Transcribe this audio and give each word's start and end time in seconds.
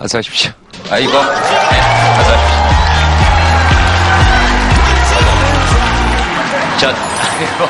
어서 0.00 0.18
오십시오. 0.18 0.50
아이고. 0.90 1.12
네, 1.12 1.18
어서 1.18 2.34
오십시오. 2.34 2.58
저, 6.78 6.88
아이고, 6.88 7.68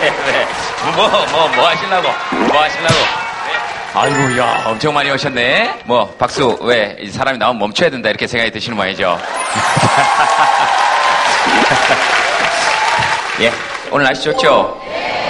왜, 0.00 0.10
왜. 0.26 0.46
뭐, 0.94 1.08
뭐, 1.08 1.48
뭐 1.48 1.66
하시려고? 1.68 2.08
뭐 2.52 2.62
하시려고? 2.62 2.94
아이고, 3.94 4.38
야, 4.38 4.62
엄청 4.66 4.92
많이 4.94 5.10
오셨네? 5.10 5.80
뭐, 5.84 6.14
박수, 6.18 6.56
왜, 6.60 6.96
이 7.00 7.10
사람이 7.10 7.38
나오면 7.38 7.58
멈춰야 7.58 7.88
된다, 7.90 8.08
이렇게 8.10 8.26
생각이 8.26 8.50
드시는 8.52 8.76
모양이죠? 8.76 9.18
예, 13.40 13.50
오늘 13.90 14.04
날씨 14.04 14.24
좋죠? 14.24 14.78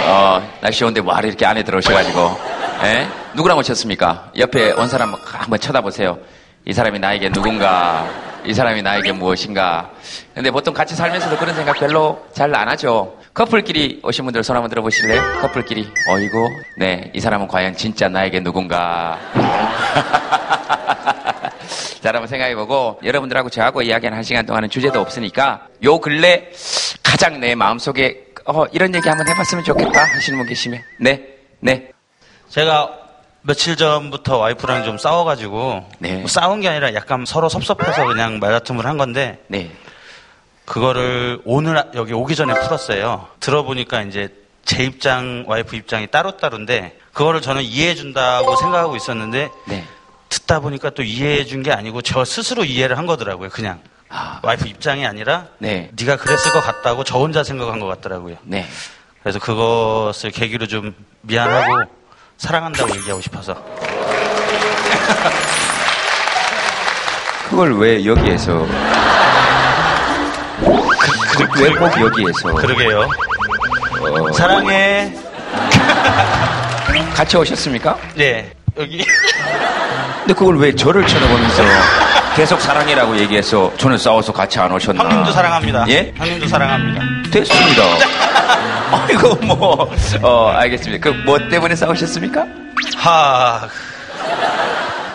어, 0.03 0.41
날씨 0.59 0.79
좋은데 0.79 0.99
뭐하러 1.01 1.27
이렇게 1.29 1.45
안에 1.45 1.63
들어오셔가지고, 1.63 2.37
예? 2.83 3.07
누구랑 3.33 3.57
오셨습니까? 3.57 4.31
옆에 4.37 4.73
온 4.73 4.89
사람 4.89 5.15
한번 5.25 5.57
쳐다보세요. 5.59 6.17
이 6.65 6.73
사람이 6.73 6.99
나에게 6.99 7.29
누군가, 7.31 8.07
이 8.45 8.53
사람이 8.53 8.81
나에게 8.81 9.11
무엇인가. 9.13 9.89
근데 10.33 10.51
보통 10.51 10.73
같이 10.73 10.95
살면서도 10.95 11.37
그런 11.37 11.55
생각 11.55 11.77
별로 11.79 12.23
잘 12.33 12.53
안 12.53 12.67
하죠. 12.69 13.17
커플끼리 13.33 14.01
오신 14.03 14.25
분들 14.25 14.43
손 14.43 14.55
한번 14.57 14.69
들어보실래요? 14.69 15.39
커플끼리. 15.41 15.89
어이구, 16.09 16.49
네, 16.77 17.09
이 17.13 17.19
사람은 17.19 17.47
과연 17.47 17.75
진짜 17.75 18.09
나에게 18.09 18.41
누군가. 18.41 19.17
자, 22.01 22.09
한번 22.09 22.27
생각해보고 22.27 22.99
여러분들하고 23.03 23.49
저하고 23.49 23.81
이야기하는 23.83 24.17
한 24.17 24.23
시간 24.23 24.45
동안은 24.45 24.69
주제도 24.69 24.99
없으니까 24.99 25.67
요 25.83 25.99
근래 25.99 26.49
가장 27.03 27.39
내 27.39 27.53
마음속에 27.55 28.25
어, 28.45 28.65
이런 28.71 28.93
얘기 28.95 29.07
한번 29.07 29.27
해봤으면 29.27 29.63
좋겠다 29.63 30.03
하시는 30.03 30.37
분 30.37 30.47
계시면 30.47 30.81
네, 30.99 31.23
네. 31.59 31.89
제가 32.49 32.91
며칠 33.43 33.75
전부터 33.75 34.37
와이프랑 34.37 34.83
좀 34.83 34.97
싸워가지고 34.97 35.89
네. 35.99 36.17
뭐 36.17 36.27
싸운 36.27 36.61
게 36.61 36.69
아니라 36.69 36.93
약간 36.93 37.25
서로 37.25 37.49
섭섭해서 37.49 38.05
그냥 38.05 38.39
말다툼을 38.39 38.85
한 38.85 38.97
건데 38.97 39.43
네. 39.47 39.71
그거를 40.65 41.41
오늘 41.43 41.83
여기 41.95 42.13
오기 42.13 42.35
전에 42.35 42.53
풀었어요. 42.53 43.27
들어보니까 43.39 44.03
이제 44.03 44.29
제 44.63 44.83
입장, 44.83 45.43
와이프 45.47 45.75
입장이 45.75 46.07
따로따로인데 46.07 46.97
그거를 47.13 47.41
저는 47.41 47.63
이해해 47.63 47.95
준다고 47.95 48.55
생각하고 48.55 48.95
있었는데 48.95 49.49
네. 49.67 49.85
듣다 50.29 50.59
보니까 50.59 50.91
또 50.91 51.01
이해해 51.03 51.43
준 51.45 51.63
게 51.63 51.71
아니고 51.71 52.01
저 52.03 52.23
스스로 52.23 52.63
이해를 52.63 52.97
한 52.97 53.05
거더라고요. 53.07 53.49
그냥 53.49 53.81
아, 54.07 54.39
와이프 54.43 54.67
입장이 54.67 55.05
아니라 55.05 55.47
네. 55.57 55.89
네가 55.99 56.17
그랬을 56.17 56.51
것 56.53 56.61
같다고 56.61 57.03
저 57.03 57.17
혼자 57.17 57.43
생각한 57.43 57.79
것 57.79 57.87
같더라고요. 57.87 58.37
네. 58.43 58.67
그래서 59.23 59.39
그것을 59.39 60.29
계기로 60.31 60.67
좀 60.67 60.93
미안하고 61.21 61.83
사랑한다고 62.41 62.89
얘기하고 62.97 63.21
싶어서 63.21 63.55
그걸 67.51 67.77
왜 67.77 68.03
여기에서 68.03 68.65
그, 71.37 71.61
왜 71.61 71.69
꼭 71.75 72.01
여기에서 72.01 72.51
그러게요. 72.55 73.07
어, 73.99 74.31
사랑해. 74.33 75.13
같이 77.13 77.37
오셨습니까? 77.37 77.95
네 78.15 78.51
여기 78.77 79.05
근데 80.21 80.33
그걸 80.33 80.57
왜 80.57 80.73
저를 80.73 81.05
쳐다보면서 81.05 81.63
계속 82.35 82.59
사랑해라고 82.59 83.17
얘기해서 83.17 83.71
저는 83.77 83.99
싸워서 83.99 84.33
같이 84.33 84.57
안 84.59 84.71
오셨나? 84.71 85.03
형님도 85.03 85.31
사랑합니다. 85.31 85.85
예? 85.89 86.11
형님도 86.15 86.47
사랑합니다. 86.47 87.01
됐습니다. 87.31 87.83
아이고 88.91 89.35
뭐, 89.35 89.89
어 90.21 90.47
알겠습니다. 90.49 91.09
그 91.11 91.17
뭐 91.23 91.37
때문에 91.49 91.75
싸우셨습니까? 91.75 92.45
하. 92.97 93.67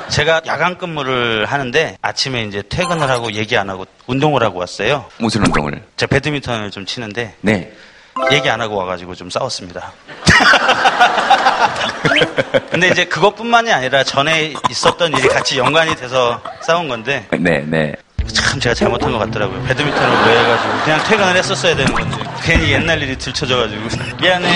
제가 0.09 0.41
야간 0.47 0.78
근무를 0.78 1.44
하는데 1.47 1.98
아침에 2.00 2.44
이제 2.44 2.62
퇴근을 2.69 3.11
하고 3.11 3.33
얘기 3.33 3.56
안 3.59 3.69
하고 3.69 3.87
운동을 4.06 4.42
하고 4.42 4.61
왔어요. 4.61 5.05
무슨 5.19 5.44
운동을? 5.44 5.83
제가 5.97 6.09
배드민턴을 6.11 6.70
좀 6.70 6.87
치는데 6.87 7.34
네. 7.41 7.72
얘기 8.33 8.48
안 8.48 8.61
하고 8.61 8.77
와가지고 8.77 9.14
좀 9.14 9.28
싸웠습니다. 9.28 9.93
근데 12.71 12.88
이제 12.88 13.04
그것뿐만이 13.04 13.72
아니라 13.72 14.04
전에 14.04 14.54
있었던 14.71 15.12
일이 15.12 15.28
같이 15.28 15.59
연관이 15.59 15.94
돼서 15.97 16.41
싸운 16.60 16.88
건데 16.88 17.27
네, 17.33 17.62
네. 17.66 17.93
참 18.32 18.59
제가 18.60 18.75
잘못한 18.75 19.12
것 19.12 19.19
같더라고요. 19.19 19.62
배드민턴을 19.64 20.26
왜 20.26 20.38
해가지고 20.41 20.78
그냥 20.84 21.03
퇴근을 21.04 21.37
했었어야 21.37 21.75
되는 21.76 21.92
건데 21.92 22.16
괜히 22.42 22.72
옛날 22.72 23.00
일이 23.03 23.16
들춰져가지고 23.16 23.82
미안해. 24.20 24.48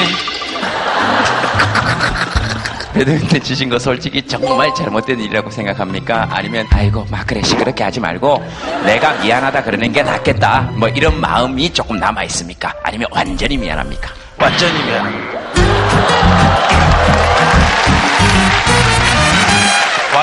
배드민턴 2.93 3.41
치신 3.41 3.69
거 3.69 3.79
솔직히 3.79 4.21
정말 4.27 4.75
잘못된 4.75 5.21
일이라고 5.21 5.49
생각합니까? 5.51 6.29
아니면 6.33 6.67
아이고 6.71 7.07
막 7.09 7.25
그래 7.27 7.41
시끄럽게 7.43 7.85
하지 7.85 8.01
말고 8.01 8.45
내가 8.85 9.13
미안하다 9.23 9.63
그러는 9.63 9.93
게 9.93 10.03
낫겠다 10.03 10.63
뭐 10.75 10.89
이런 10.89 11.21
마음이 11.21 11.73
조금 11.73 11.99
남아 11.99 12.25
있습니까? 12.25 12.75
아니면 12.83 13.07
완전히 13.13 13.57
미안합니까? 13.57 14.11
완전히 14.39 14.83
미안합니다. 14.83 16.90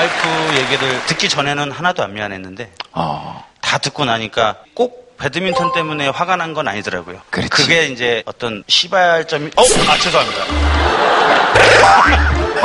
와이프 0.08 0.58
얘기를 0.58 1.06
듣기 1.08 1.28
전에는 1.28 1.72
하나도 1.72 2.04
안 2.04 2.14
미안했는데 2.14 2.72
어, 2.94 3.44
다 3.62 3.78
듣고 3.78 4.06
나니까 4.06 4.56
꼭 4.74 5.18
배드민턴 5.18 5.74
때문에 5.74 6.08
화가 6.10 6.36
난 6.38 6.54
건 6.54 6.68
아니더라고요. 6.68 7.20
그렇지. 7.30 7.50
그게 7.50 7.88
이제 7.88 8.24
어떤 8.26 8.64
시발점이 8.68 9.52
어, 9.56 9.62
아 9.62 9.98
죄송합니다. 9.98 10.44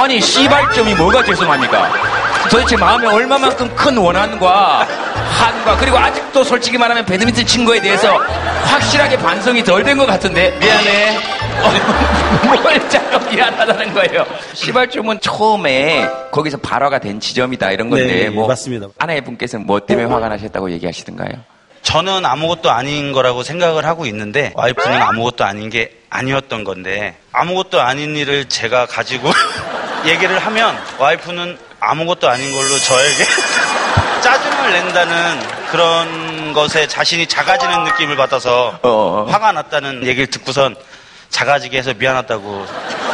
아니 0.01 0.21
시발점이 0.21 0.95
뭐가 0.95 1.25
죄송합니까? 1.25 2.22
도대체 2.53 2.77
마음에 2.77 3.07
얼마만큼 3.07 3.75
큰 3.75 3.97
원한과 3.97 4.81
한과 4.85 5.77
그리고 5.79 5.97
아직도 5.97 6.45
솔직히 6.45 6.77
말하면 6.77 7.05
배드민턴 7.07 7.47
친 7.47 7.65
거에 7.65 7.81
대해서 7.81 8.15
확실하게 8.19 9.17
반성이 9.17 9.65
덜 9.65 9.83
된 9.83 9.97
것 9.97 10.07
같은데 10.07 10.51
미안해 10.59 11.17
어, 11.63 11.73
뭘 12.63 12.89
자꾸 12.91 13.31
미안하다는 13.31 13.95
거예요 13.95 14.27
시발점은 14.53 15.21
처음에 15.21 16.07
거기서 16.31 16.59
발화가 16.59 16.99
된 16.99 17.21
지점이다 17.21 17.71
이런 17.73 17.89
건데 17.89 18.07
네, 18.07 18.29
뭐 18.31 18.47
맞습니다. 18.47 18.89
아내분께서는 18.99 19.67
뭐 19.67 19.81
때문에 19.81 20.07
화가 20.07 20.29
나셨다고 20.29 20.71
얘기하시던가요? 20.73 21.31
저는 21.83 22.25
아무것도 22.27 22.71
아닌 22.71 23.13
거라고 23.13 23.43
생각을 23.43 23.87
하고 23.87 24.05
있는데 24.07 24.53
와이프는 24.55 25.01
아무것도 25.03 25.45
아닌 25.45 25.69
게 25.71 25.91
아니었던 26.11 26.65
건데 26.65 27.17
아무것도 27.33 27.81
아닌 27.81 28.15
일을 28.17 28.45
제가 28.47 28.87
가지고 28.87 29.31
얘기를 30.07 30.39
하면 30.39 30.77
와이프는 30.99 31.59
아무것도 31.85 32.29
아닌 32.29 32.53
걸로 32.53 32.79
저에게 32.79 33.25
짜증을 34.23 34.73
낸다는 34.73 35.41
그런 35.71 36.53
것에 36.53 36.87
자신이 36.87 37.27
작아지는 37.27 37.83
느낌을 37.85 38.17
받아서 38.17 38.79
어. 38.83 39.27
화가 39.29 39.51
났다는 39.53 40.07
얘기를 40.07 40.29
듣고선 40.29 40.77
작아지게 41.31 41.79
해서 41.79 41.93
미안하다고 41.95 42.67
자, 42.67 43.12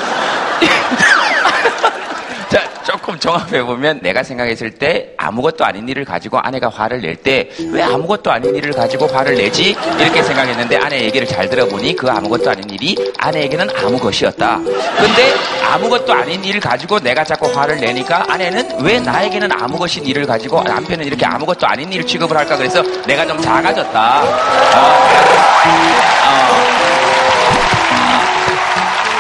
조금 2.89 3.19
종합해 3.19 3.63
보면 3.65 4.01
내가 4.03 4.23
생각했을 4.23 4.71
때 4.71 5.13
아무것도 5.19 5.63
아닌 5.63 5.87
일을 5.87 6.07
가지고 6.07 6.39
아내가 6.39 6.71
화를 6.71 7.03
낼 7.03 7.17
때 7.17 7.51
왜 7.71 7.83
아무것도 7.83 8.31
아닌 8.31 8.55
일을 8.57 8.73
가지고 8.73 9.07
화를 9.09 9.35
내지? 9.35 9.77
이렇게 9.99 10.23
생각했는데 10.23 10.79
아내 10.79 11.03
얘기를 11.03 11.27
잘 11.27 11.51
들어보니 11.51 11.95
그 11.97 12.09
아무것도 12.09 12.49
아닌 12.51 12.71
일이 12.71 12.97
아내에게는 13.19 13.69
아무 13.77 13.99
것이었다. 13.99 14.57
근데 14.57 15.35
아무것도 15.71 16.15
아닌 16.15 16.43
일을 16.43 16.61
가지고 16.61 16.99
내가 17.01 17.25
자꾸 17.25 17.47
화를 17.55 17.77
내니까 17.79 18.25
아내는 18.27 18.81
왜 18.81 18.99
나에게는 19.01 19.51
아무 19.53 19.77
것인 19.79 20.07
일을 20.07 20.25
가지고 20.25 20.63
남편은 20.63 21.05
이렇게 21.05 21.27
아무것도 21.27 21.67
아닌 21.67 21.93
일을 21.93 22.07
취급을 22.07 22.35
할까 22.39 22.57
그래서 22.57 22.83
내가 23.07 23.27
좀 23.27 23.39
작아졌다. 23.39 24.23
어, 24.23 24.99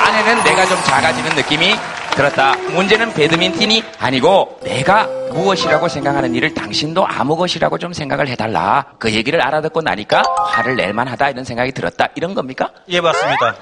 아내는 0.06 0.42
내가 0.44 0.64
좀 0.66 0.78
작아지는 0.84 1.34
느낌이 1.36 1.74
들었다. 2.18 2.56
문제는 2.74 3.14
배드민턴이 3.14 3.84
아니고 4.00 4.58
내가 4.64 5.06
무엇이라고 5.30 5.86
생각하는 5.86 6.34
일을 6.34 6.52
당신도 6.52 7.06
아무 7.06 7.36
것이라고 7.36 7.78
좀 7.78 7.92
생각을 7.92 8.26
해달라. 8.26 8.86
그 8.98 9.12
얘기를 9.12 9.40
알아듣고 9.40 9.82
나니까 9.82 10.22
화를 10.50 10.74
낼만하다 10.74 11.30
이런 11.30 11.44
생각이 11.44 11.70
들었다. 11.70 12.08
이런 12.16 12.34
겁니까? 12.34 12.70
예 12.88 13.00
맞습니다. 13.00 13.54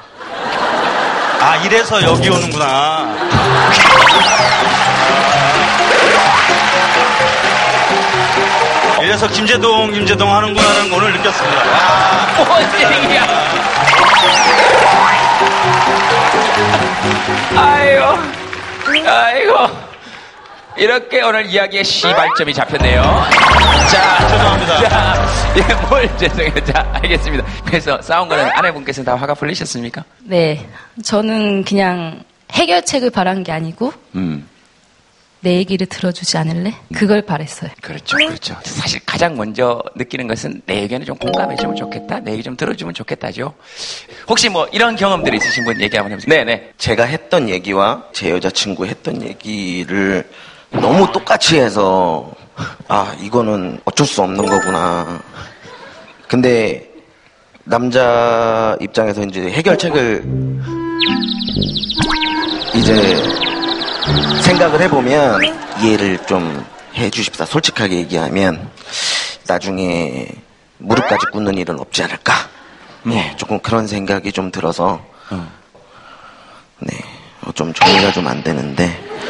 아 1.40 1.56
이래서 1.66 2.02
여기 2.02 2.30
오는구나. 2.30 3.14
이래서 9.02 9.28
김재동 9.28 9.92
김재동 9.92 10.34
하는구나는 10.34 10.92
오늘 10.94 11.12
느꼈습니다. 11.12 11.60
아, 11.60 12.44
뭔 12.48 12.62
얘기야? 13.04 13.26
아이고, 17.56 18.45
아이고. 19.06 19.54
이렇게 20.78 21.22
오늘 21.22 21.46
이야기의 21.46 21.84
시발점이 21.84 22.52
잡혔네요. 22.52 23.02
자, 23.90 24.28
죄송합니다. 24.28 24.88
자, 24.88 25.26
예, 25.56 25.86
뭘 25.88 26.18
죄송해요. 26.18 26.64
자, 26.64 26.90
알겠습니다. 26.92 27.44
그래서 27.64 28.00
싸운 28.02 28.28
거는 28.28 28.50
아내분께서 28.52 29.02
다 29.02 29.14
화가 29.16 29.34
풀리셨습니까? 29.34 30.04
네. 30.24 30.68
저는 31.02 31.64
그냥 31.64 32.22
해결책을 32.52 33.10
바란 33.10 33.42
게 33.42 33.52
아니고 33.52 33.92
음, 34.16 34.46
내 35.46 35.58
얘기를 35.58 35.86
들어주지 35.86 36.38
않을래? 36.38 36.74
그걸 36.92 37.22
바랬어요. 37.22 37.70
그렇죠, 37.80 38.16
그렇죠. 38.16 38.56
사실 38.64 39.00
가장 39.06 39.36
먼저 39.36 39.80
느끼는 39.94 40.26
것은 40.26 40.60
내 40.66 40.80
의견을 40.80 41.06
좀 41.06 41.16
공감해주면 41.18 41.76
좋겠다, 41.76 42.18
내 42.18 42.32
얘기 42.32 42.42
좀 42.42 42.56
들어주면 42.56 42.94
좋겠다죠. 42.94 43.54
혹시 44.28 44.48
뭐 44.48 44.66
이런 44.72 44.96
경험들이 44.96 45.36
있으신 45.36 45.64
분 45.64 45.80
얘기 45.80 45.96
한번 45.96 46.10
해보세요. 46.10 46.28
네네. 46.28 46.72
제가 46.78 47.04
했던 47.04 47.48
얘기와 47.48 48.02
제 48.12 48.30
여자친구 48.30 48.86
했던 48.86 49.22
얘기를 49.22 50.28
너무 50.72 51.12
똑같이 51.12 51.60
해서 51.60 52.32
아 52.88 53.14
이거는 53.20 53.78
어쩔 53.84 54.04
수 54.04 54.22
없는 54.22 54.44
거구나. 54.46 55.22
근데 56.26 56.90
남자 57.62 58.76
입장에서 58.80 59.22
이제 59.22 59.42
해결책을 59.42 60.24
이제 62.74 63.55
생각을 64.42 64.80
해보면 64.82 65.40
이해를 65.80 66.18
좀 66.26 66.64
해주십사. 66.96 67.44
솔직하게 67.44 67.96
얘기하면 67.96 68.70
나중에 69.46 70.28
무릎까지 70.78 71.26
꿇는 71.32 71.54
일은 71.58 71.78
없지 71.78 72.02
않을까. 72.04 72.32
네, 73.02 73.34
조금 73.36 73.58
그런 73.60 73.86
생각이 73.86 74.32
좀 74.32 74.50
들어서 74.50 75.00
네, 76.80 76.96
어, 77.46 77.52
좀 77.52 77.72
정리가 77.72 78.12
좀 78.12 78.26
안 78.26 78.42
되는데 78.42 78.84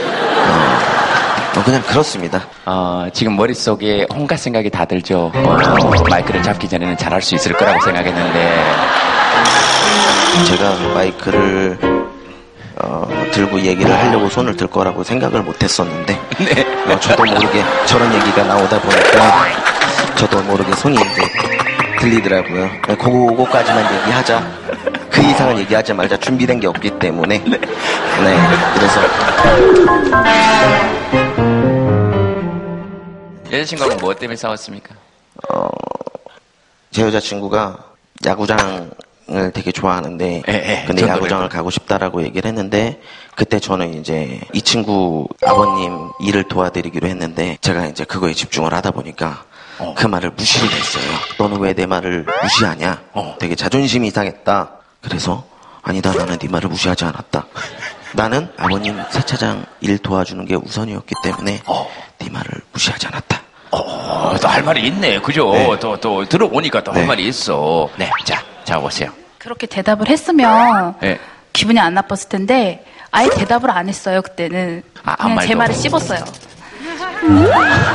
어, 0.04 1.58
어, 1.60 1.62
그냥 1.64 1.82
그렇습니다. 1.82 2.46
어, 2.64 3.06
지금 3.12 3.36
머릿속에 3.36 4.06
온갖 4.10 4.38
생각이 4.38 4.70
다 4.70 4.84
들죠. 4.84 5.30
어, 5.34 5.58
마이크를 6.08 6.42
잡기 6.42 6.68
전에는 6.68 6.96
잘할 6.96 7.20
수 7.22 7.34
있을 7.34 7.52
거라고 7.52 7.80
생각했는데. 7.84 8.64
제가 10.48 10.74
마이크를 10.94 11.78
어, 11.82 11.85
들고 13.36 13.60
얘기를 13.60 13.92
하려고 13.92 14.30
손을 14.30 14.56
들 14.56 14.66
거라고 14.66 15.04
생각을 15.04 15.42
못 15.42 15.62
했었는데 15.62 16.14
어, 16.88 16.98
저도 16.98 17.22
모르게 17.26 17.62
저런 17.84 18.14
얘기가 18.14 18.42
나오다 18.44 18.80
보니까 18.80 19.46
저도 20.16 20.40
모르게 20.44 20.72
손이 20.74 20.96
이제 20.96 21.22
들리더라고요. 22.00 22.70
네, 22.88 22.96
그거까지만 22.96 23.84
얘기하자. 24.00 24.42
그 25.10 25.20
이상은 25.20 25.58
얘기하지 25.58 25.92
말자. 25.92 26.16
준비된 26.16 26.60
게 26.60 26.66
없기 26.66 26.98
때문에. 26.98 27.38
네. 27.38 27.60
그래서 28.74 29.00
여자친구하고 33.52 33.96
뭐 34.00 34.14
때문에 34.14 34.36
싸웠습니까? 34.36 34.94
제 36.90 37.02
여자친구가 37.02 37.78
야구장 38.24 38.90
을 39.28 39.50
되게 39.50 39.72
좋아하는데 39.72 40.42
예, 40.48 40.52
예, 40.52 40.84
근데 40.86 41.06
야구장을 41.08 41.48
가고 41.48 41.68
싶다라고 41.70 42.22
얘기를 42.22 42.46
했는데 42.48 43.00
그때 43.34 43.58
저는 43.58 43.94
이제 43.94 44.40
이 44.52 44.62
친구 44.62 45.26
아버님 45.44 46.10
일을 46.20 46.44
도와드리기로 46.44 47.08
했는데 47.08 47.58
제가 47.60 47.86
이제 47.86 48.04
그거에 48.04 48.32
집중을 48.34 48.72
하다 48.72 48.92
보니까 48.92 49.42
어. 49.80 49.94
그 49.96 50.06
말을 50.06 50.30
무시를 50.30 50.70
했어요. 50.70 51.02
너는 51.38 51.58
왜 51.58 51.74
내 51.74 51.86
말을 51.86 52.24
무시하냐? 52.42 53.02
어. 53.14 53.34
되게 53.40 53.56
자존심이 53.56 54.10
상했다. 54.12 54.70
그래서 55.02 55.44
아니다 55.82 56.12
나는 56.12 56.38
네 56.38 56.46
말을 56.46 56.68
무시하지 56.70 57.04
않았다. 57.04 57.46
나는 58.12 58.48
아버님 58.56 58.96
세차장 59.10 59.66
일 59.80 59.98
도와주는 59.98 60.44
게 60.44 60.54
우선이었기 60.54 61.14
때문에 61.24 61.62
어. 61.66 61.90
네 62.18 62.30
말을 62.30 62.48
무시하지 62.72 63.08
않았다. 63.08 63.42
어, 63.72 64.36
또 64.40 64.46
할 64.48 64.62
말이 64.62 64.86
있네. 64.86 65.20
그죠? 65.20 65.50
네. 65.52 65.76
또, 65.80 65.98
또, 65.98 66.24
들어보니까 66.24 66.84
또할 66.84 67.00
네. 67.02 67.06
말이 67.06 67.26
있어. 67.26 67.88
네. 67.96 68.08
자, 68.24 68.40
자, 68.66 68.80
보세요. 68.80 69.10
그렇게 69.38 69.66
대답을 69.68 70.08
했으면 70.08 70.96
네. 71.00 71.20
기분이 71.52 71.78
안 71.78 71.94
나빴을 71.94 72.28
텐데 72.28 72.84
아예 73.12 73.28
대답을 73.30 73.70
안 73.70 73.88
했어요 73.88 74.20
그때는 74.20 74.82
아, 75.04 75.14
아무 75.18 75.36
그냥 75.36 75.48
제 75.48 75.54
말을. 75.54 75.74
씹었어요. 75.74 76.24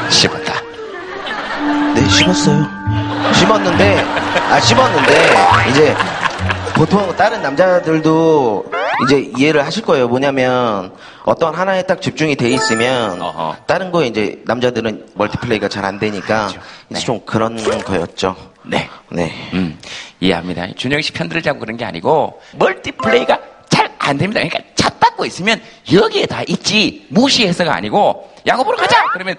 씹었다. 0.09 0.53
네, 1.93 2.07
씹었어요. 2.07 2.65
씹었는데, 3.33 4.01
아, 4.49 4.59
씹었는데, 4.61 5.35
이제, 5.69 5.95
보통 6.75 7.15
다른 7.15 7.41
남자들도 7.41 8.71
이제 9.05 9.31
이해를 9.37 9.65
하실 9.65 9.83
거예요. 9.83 10.07
뭐냐면, 10.07 10.93
어떤 11.25 11.53
하나에 11.53 11.83
딱 11.83 12.01
집중이 12.01 12.35
돼 12.35 12.49
있으면, 12.49 13.21
어허. 13.21 13.55
다른 13.67 13.91
거에 13.91 14.07
이제 14.07 14.41
남자들은 14.45 15.09
멀티플레이가 15.15 15.67
잘 15.69 15.85
안 15.85 15.99
되니까, 15.99 16.47
그렇죠. 16.47 16.61
네. 16.89 16.99
좀 16.99 17.19
그런 17.25 17.57
거였죠. 17.83 18.35
네. 18.63 18.89
네. 19.09 19.31
음, 19.53 19.79
이해합니다. 20.19 20.67
준영이 20.75 21.01
씨 21.03 21.11
편들자고 21.13 21.59
그런 21.59 21.77
게 21.77 21.85
아니고, 21.85 22.39
멀티플레이가 22.57 23.39
잘 23.69 23.91
안 23.99 24.17
됩니다. 24.17 24.41
그러니까 24.41 24.59
차 24.75 24.89
닦고 24.89 25.25
있으면 25.25 25.61
여기에 25.91 26.25
다 26.25 26.41
있지. 26.47 27.05
무시해서가 27.09 27.73
아니고, 27.75 28.31
야구 28.47 28.63
보러 28.63 28.77
가자! 28.77 29.05
그러면, 29.13 29.35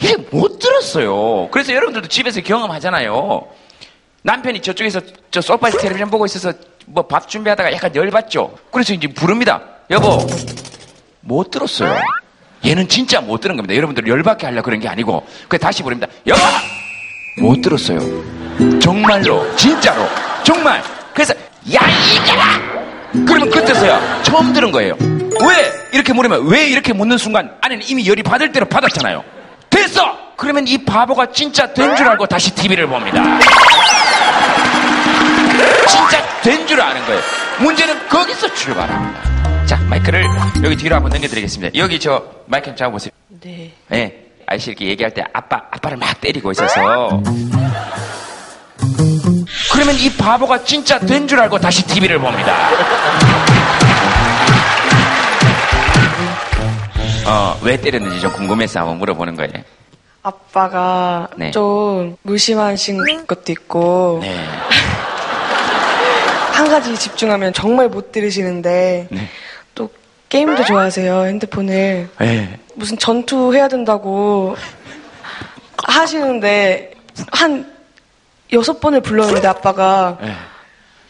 이게 0.00 0.16
못 0.30 0.58
들었어요. 0.58 1.48
그래서 1.50 1.72
여러분들도 1.74 2.08
집에서 2.08 2.40
경험하잖아요. 2.40 3.46
남편이 4.26 4.60
저쪽에서 4.60 5.00
저 5.30 5.40
소파에서 5.40 5.78
텔레비전 5.78 6.10
보고 6.10 6.26
있어서 6.26 6.52
뭐 6.86 7.06
밥 7.06 7.28
준비하다가 7.28 7.72
약간 7.72 7.94
열받죠. 7.94 8.58
그래서 8.72 8.92
이제 8.92 9.06
부릅니다. 9.06 9.60
여보, 9.90 10.18
못 11.20 11.50
들었어요. 11.50 11.96
얘는 12.64 12.88
진짜 12.88 13.20
못 13.20 13.40
들은 13.40 13.56
겁니다. 13.56 13.74
여러분들 13.76 14.06
열받게 14.08 14.46
하려고 14.46 14.64
그런 14.64 14.80
게 14.80 14.88
아니고. 14.88 15.24
그래 15.48 15.58
다시 15.58 15.82
부릅니다. 15.84 16.08
여보! 16.26 16.40
못 17.38 17.60
들었어요. 17.60 18.00
정말로, 18.80 19.54
진짜로, 19.56 20.02
정말. 20.42 20.82
그래서 21.14 21.32
야 21.72 21.80
이거라! 21.88 23.24
그러면 23.26 23.50
그때서야 23.50 24.22
처음 24.24 24.52
들은 24.52 24.72
거예요. 24.72 24.96
왜 25.00 25.72
이렇게 25.92 26.12
물으면 26.12 26.48
왜 26.48 26.66
이렇게 26.66 26.92
묻는 26.92 27.16
순간 27.18 27.54
아내는 27.60 27.86
이미 27.88 28.06
열이 28.08 28.22
받을 28.24 28.50
대로 28.50 28.66
받았잖아요. 28.66 29.22
됐어. 29.70 30.16
그러면 30.36 30.66
이 30.66 30.78
바보가 30.84 31.30
진짜 31.32 31.72
된 31.72 31.94
줄 31.96 32.08
알고 32.08 32.26
다시 32.26 32.52
TV를 32.54 32.86
봅니다. 32.88 33.22
진짜 35.88 36.40
된 36.42 36.66
줄 36.66 36.80
아는 36.80 37.04
거예요. 37.06 37.20
문제는 37.60 38.08
거기서 38.08 38.52
출발합니다. 38.54 39.66
자, 39.66 39.76
마이크를 39.88 40.24
여기 40.64 40.76
뒤로 40.76 40.96
한번 40.96 41.10
넘겨드리겠습니다. 41.12 41.76
여기 41.78 41.98
저 41.98 42.22
마이크 42.46 42.66
좀 42.66 42.76
잡아보세요. 42.76 43.10
네. 43.40 43.72
예. 43.92 44.22
아이씨 44.46 44.70
이렇게 44.70 44.86
얘기할 44.86 45.12
때 45.12 45.22
아빠, 45.32 45.56
아빠를 45.70 45.96
막 45.96 46.20
때리고 46.20 46.52
있어서. 46.52 47.20
그러면 49.72 49.94
이 49.96 50.12
바보가 50.16 50.64
진짜 50.64 50.98
된 51.00 51.26
줄 51.26 51.40
알고 51.40 51.58
다시 51.58 51.84
TV를 51.86 52.18
봅니다. 52.20 52.54
어, 57.26 57.58
왜 57.62 57.76
때렸는지 57.76 58.20
좀 58.20 58.32
궁금해서 58.32 58.80
한번 58.80 58.98
물어보는 58.98 59.34
거예요. 59.36 59.50
아빠가 60.22 61.28
네. 61.36 61.50
좀 61.50 62.16
무심하신 62.22 63.26
것도 63.26 63.52
있고 63.52 64.18
네. 64.22 64.36
한 66.56 66.70
가지 66.70 66.96
집중하면 66.96 67.52
정말 67.52 67.88
못 67.88 68.12
들으시는데 68.12 69.08
네. 69.10 69.28
또 69.74 69.90
게임도 70.30 70.64
좋아하세요 70.64 71.26
핸드폰을 71.26 72.08
예. 72.22 72.58
무슨 72.74 72.96
전투 72.96 73.54
해야 73.54 73.68
된다고 73.68 74.56
하시는데 75.84 76.92
한 77.32 77.70
여섯 78.54 78.80
번을 78.80 79.02
불렀는데 79.02 79.46
아빠가 79.46 80.16
예. 80.22 80.32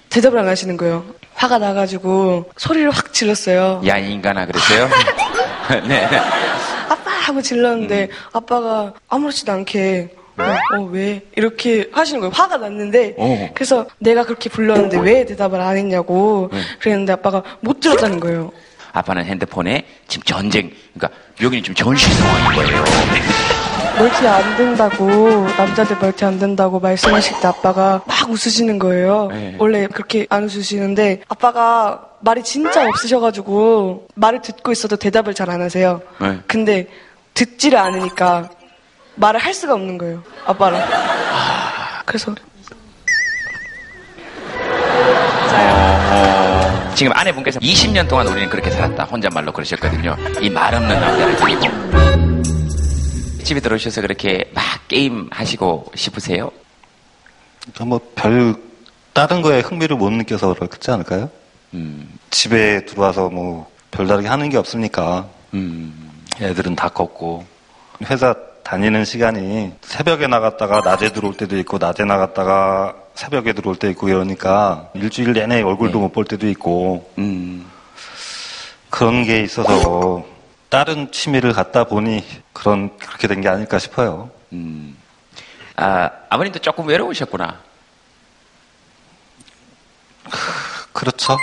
대답을 0.09 0.39
안 0.39 0.49
하시는 0.49 0.77
거예요. 0.77 1.05
화가 1.35 1.59
나가지고 1.59 2.51
소리를 2.57 2.91
확 2.91 3.13
질렀어요. 3.13 3.83
야, 3.87 3.99
이 3.99 4.13
인간아, 4.13 4.47
그랬어요? 4.47 4.89
네. 5.87 6.07
아빠 6.89 7.11
하고 7.11 7.43
질렀는데 7.43 8.09
아빠가 8.33 8.95
아무렇지도 9.09 9.53
않게 9.53 10.15
어, 10.39 10.77
어, 10.77 10.83
왜 10.91 11.23
이렇게 11.37 11.89
하시는 11.93 12.21
거예요. 12.21 12.33
화가 12.35 12.59
났는데 12.59 13.15
어. 13.19 13.51
그래서 13.55 13.87
내가 13.99 14.25
그렇게 14.25 14.49
불렀는데 14.51 14.99
왜 14.99 15.25
대답을 15.25 15.61
안 15.61 15.77
했냐고 15.77 16.51
그랬는데 16.81 17.13
아빠가 17.15 17.43
못 17.61 17.81
들었다는 17.81 18.21
거예요. 18.21 18.53
아빠는 18.93 19.25
핸드폰에 19.27 19.85
지금 20.09 20.25
전쟁, 20.25 20.71
그러니까 20.95 21.19
여기는 21.43 21.63
지금 21.65 21.75
전시 21.75 22.11
상황인 22.15 22.67
거예요. 22.69 22.85
멀티 23.99 24.27
안 24.27 24.57
된다고 24.59 25.47
남자들 25.57 25.97
멀티 25.99 26.25
안 26.27 26.39
된다고 26.39 26.79
말씀하실 26.81 27.41
때 27.41 27.49
아빠가 27.49 28.03
막 28.07 28.29
웃으시는 28.31 28.79
거예요. 28.79 29.29
네. 29.33 29.55
원래 29.59 29.87
그렇게 29.87 30.27
안 30.29 30.45
웃으시는데 30.45 31.23
아빠가 31.29 32.03
말이 32.21 32.43
진짜 32.43 32.87
없으셔가지고 32.89 34.09
말을 34.15 34.43
듣고 34.43 34.71
있어도 34.73 34.97
대답을 34.97 35.33
잘 35.33 35.49
안 35.49 35.63
하세요. 35.63 36.03
네. 36.21 36.39
근데 36.47 36.89
듣지를 37.35 37.79
않으니까 37.79 38.51
말을 39.17 39.41
할 39.41 39.53
수가 39.55 39.75
없는 39.75 39.99
거예요. 39.99 40.23
아빠랑. 40.47 40.81
그래서 42.05 42.35
지금 46.95 47.13
아내분께서 47.15 47.61
20년 47.61 48.09
동안 48.09 48.27
우리는 48.29 48.49
그렇게 48.49 48.71
살았다. 48.71 49.05
혼잣말로 49.05 49.53
그러셨거든요. 49.53 50.17
이 50.41 50.49
말 50.49 50.75
없는 50.75 50.99
남자를 51.01 51.37
데리고. 51.37 51.67
집에 53.45 53.61
들어오셔서 53.61 54.01
그렇게 54.01 54.51
막 54.55 54.65
게임 54.89 55.29
하시고 55.31 55.93
싶으세요? 55.95 56.51
뭐별 57.85 58.55
다른 59.13 59.43
거에 59.43 59.61
흥미를 59.61 59.97
못 59.97 60.11
느껴서 60.11 60.55
그렇지 60.55 60.91
않을까요? 60.91 61.31
음, 61.75 62.09
집에 62.31 62.85
들어와서 62.87 63.29
뭐 63.29 63.71
별다르게 63.91 64.29
하는 64.29 64.49
게 64.49 64.57
없으니까 64.57 65.29
음. 65.55 66.11
애들은 66.41 66.77
다 66.77 66.89
컸고 66.89 67.45
회사 68.11 68.35
다니는 68.67 69.05
시간이 69.05 69.75
새벽에 69.81 70.27
나갔다가 70.27 70.81
낮에 70.81 71.13
들어올 71.13 71.37
때도 71.37 71.57
있고 71.59 71.79
낮에 71.79 72.05
나갔다가 72.05 72.97
새벽에 73.15 73.53
들어올 73.53 73.77
때 73.77 73.89
있고 73.91 74.09
이러니까 74.09 74.91
일주일 74.93 75.35
내내 75.35 75.63
얼굴도 75.63 76.01
못볼 76.01 76.25
때도 76.25 76.49
있고 76.49 77.09
음. 77.17 77.71
그런 78.91 79.23
게 79.23 79.41
있어서 79.43 80.25
다른 80.69 81.13
취미를 81.13 81.53
갖다 81.53 81.85
보니 81.85 82.25
그런 82.53 82.99
그렇게 82.99 83.29
된 83.29 83.41
게 83.41 83.49
아닐까 83.49 83.79
싶어요. 83.79 84.31
음. 84.53 84.97
아, 85.77 86.11
아버님도 86.29 86.59
조금 86.59 86.89
외로우셨구나. 86.89 87.61
그렇죠. 90.93 91.37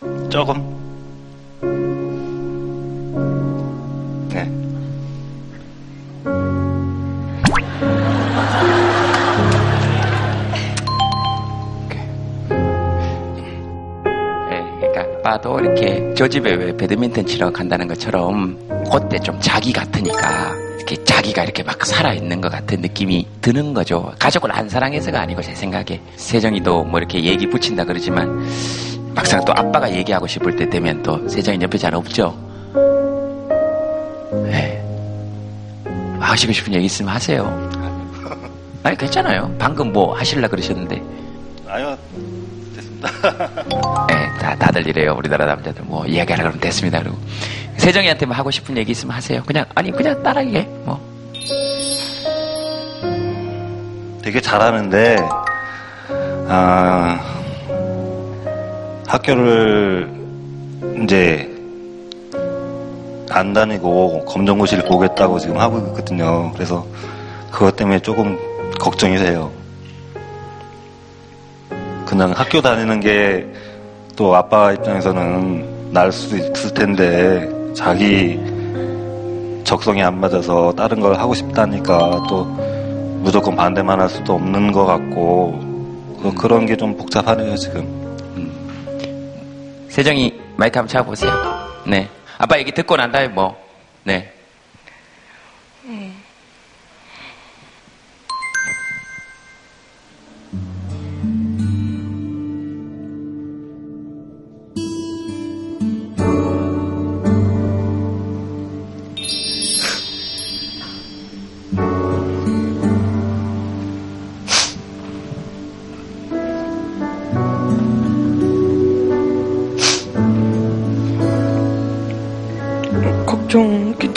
조금. 0.32 0.95
아빠도 15.26 15.58
이렇게 15.58 16.14
저 16.16 16.28
집에 16.28 16.54
왜 16.54 16.76
배드민턴 16.76 17.26
치러 17.26 17.50
간다는 17.50 17.88
것처럼 17.88 18.56
그때 18.92 19.18
좀 19.18 19.36
자기 19.40 19.72
같으니까 19.72 20.54
이렇게 20.76 21.02
자기가 21.02 21.42
이렇게 21.42 21.64
막 21.64 21.84
살아있는 21.84 22.40
것 22.40 22.52
같은 22.52 22.80
느낌이 22.80 23.26
드는 23.40 23.74
거죠. 23.74 24.12
가족을 24.20 24.52
안 24.52 24.68
사랑해서가 24.68 25.20
아니고 25.20 25.42
제 25.42 25.52
생각에 25.52 26.00
세정이도 26.14 26.84
뭐 26.84 27.00
이렇게 27.00 27.24
얘기 27.24 27.48
붙인다 27.48 27.84
그러지만 27.84 28.46
막상 29.16 29.44
또 29.44 29.52
아빠가 29.52 29.92
얘기하고 29.92 30.28
싶을 30.28 30.54
때 30.54 30.70
되면 30.70 31.02
또 31.02 31.28
세정이 31.28 31.58
옆에 31.60 31.76
잘 31.76 31.92
없죠. 31.96 32.32
예. 34.46 34.80
하시고 36.20 36.52
싶은 36.52 36.72
얘기 36.74 36.86
있으면 36.86 37.12
하세요. 37.12 37.70
아니 38.84 38.96
괜찮아요. 38.96 39.52
방금 39.58 39.92
뭐 39.92 40.14
하실라 40.14 40.46
그러셨는데. 40.46 41.02
아니요. 41.66 41.98
네, 44.08 44.28
다, 44.40 44.54
다들 44.56 44.86
이래요. 44.86 45.14
우리나라 45.16 45.46
남자들. 45.46 45.82
뭐, 45.84 46.06
이야기하라 46.06 46.42
그러면 46.44 46.60
됐습니다. 46.60 47.00
그러고. 47.00 47.18
세정이한테 47.76 48.26
뭐 48.26 48.34
하고 48.34 48.50
싶은 48.50 48.76
얘기 48.76 48.92
있으면 48.92 49.14
하세요. 49.14 49.42
그냥, 49.44 49.64
아니, 49.74 49.90
그냥 49.90 50.22
따라하게. 50.22 50.62
뭐. 50.84 51.00
되게 54.22 54.40
잘하는데, 54.40 55.16
아, 56.48 57.20
학교를 59.06 60.10
이제 61.02 61.50
안 63.30 63.52
다니고 63.52 64.24
검정고시를 64.24 64.84
보겠다고 64.84 65.38
지금 65.38 65.58
하고 65.58 65.78
있거든요. 65.78 66.52
그래서 66.52 66.86
그것 67.50 67.76
때문에 67.76 68.00
조금 68.00 68.38
걱정이 68.78 69.16
돼요. 69.18 69.52
그냥 72.06 72.32
학교 72.32 72.60
다니는 72.62 73.00
게 73.00 73.46
또 74.16 74.34
아빠 74.34 74.72
입장에서는 74.72 75.92
나을 75.92 76.10
수도 76.10 76.38
있을 76.38 76.72
텐데 76.72 77.46
자기 77.74 78.40
적성이 79.62 80.02
안 80.02 80.18
맞아서 80.18 80.72
다른 80.74 81.00
걸 81.00 81.18
하고 81.18 81.34
싶다니까 81.34 82.24
또 82.26 82.44
무조건 83.20 83.54
반대만 83.56 84.00
할 84.00 84.08
수도 84.08 84.32
없는 84.36 84.72
것 84.72 84.86
같고 84.86 85.60
그- 86.22 86.32
그런 86.34 86.64
게 86.64 86.76
좀 86.76 86.96
복잡하네요 86.96 87.54
지금. 87.56 87.84
세정이 89.90 90.32
마이크 90.56 90.78
한번 90.78 90.88
잡아보세요. 90.90 91.32
네. 91.86 92.08
아빠 92.38 92.58
얘기 92.58 92.72
듣고 92.72 92.96
난 92.96 93.12
다음에 93.12 93.28
뭐, 93.28 93.54
네. 94.04 94.32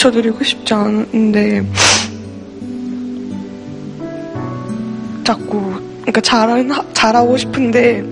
걱정 0.10 0.12
끼쳐드리고 0.12 0.44
싶지 0.44 0.74
않은데 0.74 1.66
자꾸 5.24 5.80
그러니까 6.01 6.22
잘한, 6.22 6.70
잘하고 6.94 7.38
싶은데 7.38 8.04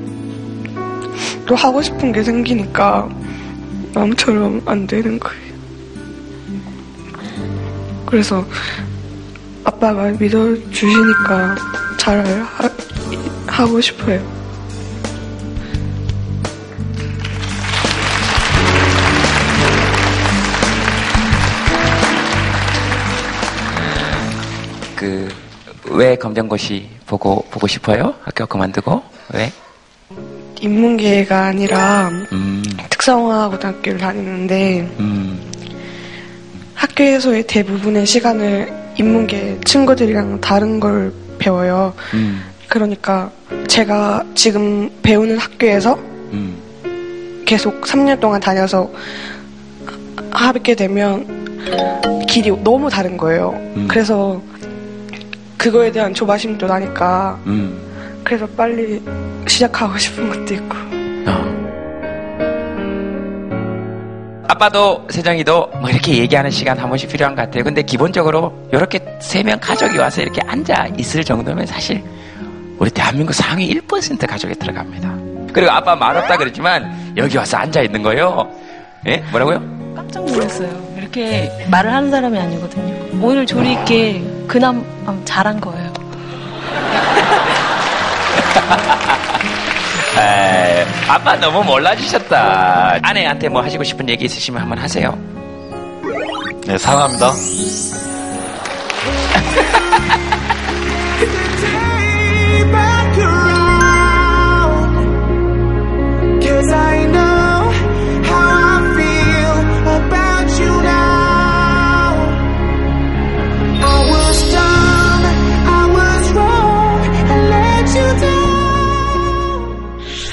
또 1.46 1.56
하고 1.56 1.82
싶은 1.82 2.12
게 2.12 2.24
생기니까 2.24 3.10
마음처럼 3.94 4.62
안 4.66 4.86
되는 4.86 5.20
거예요. 5.20 5.48
그래서 8.06 8.46
아빠가 9.64 10.12
믿어주시니까 10.12 11.56
잘 11.98 12.24
하, 12.26 12.70
하고 13.48 13.82
싶어요. 13.82 14.37
왜 25.98 26.16
검정고시 26.16 26.88
보고, 27.08 27.44
보고 27.50 27.66
싶어요? 27.66 28.14
학교 28.22 28.46
그만두고? 28.46 29.02
왜? 29.34 29.52
인문계가 30.62 31.46
아니라 31.46 32.10
음, 32.32 32.64
특성화 32.92 33.50
고등학교를 33.50 33.98
다니는데 33.98 34.82
음, 35.00 35.52
학교에서의 36.76 37.48
대부분의 37.48 38.06
시간을 38.06 38.72
인문계 38.96 39.60
친구들이랑 39.66 40.40
다른 40.40 40.80
걸 40.80 41.12
배워요. 41.40 41.94
음, 42.14 42.44
그러니까 42.68 43.32
제가 43.68 44.24
지금 44.36 44.92
배우는 45.02 45.40
학교에서 45.40 45.96
음, 46.32 47.44
계속 47.48 47.82
3년 47.82 48.20
동안 48.20 48.40
다녀서 48.40 48.92
하게 50.30 50.76
되면 50.76 52.26
길이 52.28 52.52
너무 52.64 52.88
다른 52.88 53.18
거예요. 53.18 53.52
음. 53.76 53.88
그래서 53.88 54.40
그거에 55.58 55.92
대한 55.92 56.14
조바심도 56.14 56.68
나니까 56.68 57.40
음. 57.46 57.78
그래서 58.24 58.46
빨리 58.48 59.02
시작하고 59.48 59.98
싶은 59.98 60.30
것도 60.30 60.54
있고 60.54 60.76
어. 61.28 61.58
아빠도 64.50 65.06
세정이도 65.10 65.68
뭐 65.82 65.90
이렇게 65.90 66.18
얘기하는 66.18 66.50
시간 66.52 66.78
한 66.78 66.88
번씩 66.90 67.10
필요한 67.10 67.36
것 67.36 67.42
같아요. 67.44 67.64
근데 67.64 67.82
기본적으로 67.82 68.54
이렇게 68.72 69.00
세 69.20 69.44
명 69.44 69.60
가족이 69.60 69.98
와서 69.98 70.22
이렇게 70.22 70.42
앉아 70.46 70.90
있을 70.98 71.24
정도면 71.24 71.66
사실 71.66 72.04
우리 72.78 72.90
대한민국 72.92 73.34
상위 73.34 73.74
1% 73.74 74.28
가족에 74.28 74.54
들어갑니다. 74.56 75.16
그리고 75.54 75.72
아빠 75.72 75.96
말없다 75.96 76.38
그랬지만 76.38 77.14
여기 77.18 77.38
와서 77.38 77.58
앉아 77.58 77.82
있는 77.82 78.04
거예요. 78.04 78.50
예? 79.08 79.24
뭐라고요? 79.32 79.60
깜짝 79.96 80.24
놀랐어요. 80.26 80.87
이렇게 81.08 81.50
말을 81.70 81.94
하는 81.94 82.12
사람이 82.12 82.38
아니거든요. 82.38 83.26
오늘 83.26 83.46
조리 83.46 83.72
있게 83.74 84.22
그나마 84.48 84.82
잘한 85.24 85.62
거예요. 85.62 85.88
에이, 90.20 90.86
아빠 91.08 91.36
너무 91.40 91.64
몰라주셨다. 91.64 93.00
아내한테 93.02 93.48
뭐 93.50 93.62
하시고 93.62 93.84
싶은 93.84 94.10
얘기 94.10 94.26
있으시면 94.26 94.62
한번 94.62 94.80
하세요. 94.80 95.18
네 96.66 96.78
사랑합니다. 96.78 97.32
Cause 106.42 106.72
I 106.74 107.06
know 107.12 107.27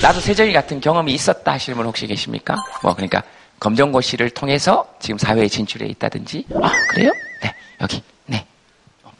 나도 0.04 0.20
세정이 0.20 0.52
같은 0.52 0.82
경험이 0.82 1.14
있었다 1.14 1.52
하시는 1.52 1.78
분 1.78 1.86
혹시 1.86 2.06
계십니까? 2.06 2.56
뭐 2.82 2.92
그러니까 2.92 3.22
검정고시를 3.58 4.28
통해서 4.28 4.86
지금 5.00 5.16
사회에 5.16 5.48
진출해 5.48 5.86
있다든지 5.86 6.44
아 6.62 6.70
그래요? 6.90 7.10
네 7.42 7.54
여기 7.80 8.02
네 8.26 8.44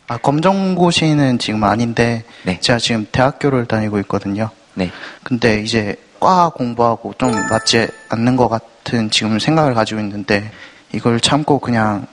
아, 0.09 0.19
검정고시는 0.19 1.39
지금 1.39 1.65
아닌데 1.65 2.23
네. 2.43 2.61
제가 2.61 2.79
지금 2.79 3.07
대학교를 3.11 3.65
다니고 3.65 3.99
있거든요. 4.01 4.51
네. 4.75 4.91
근데 5.23 5.63
이제 5.63 5.97
과 6.21 6.51
공부하고 6.51 7.15
좀 7.17 7.31
맞지 7.31 7.89
않는 8.11 8.37
것 8.37 8.51
같은 8.51 9.09
지금 9.11 9.39
생각을 9.39 9.73
가지고 9.73 10.03
있는데 10.03 10.53
이걸 10.93 11.19
참고 11.19 11.61
그냥 11.61 12.07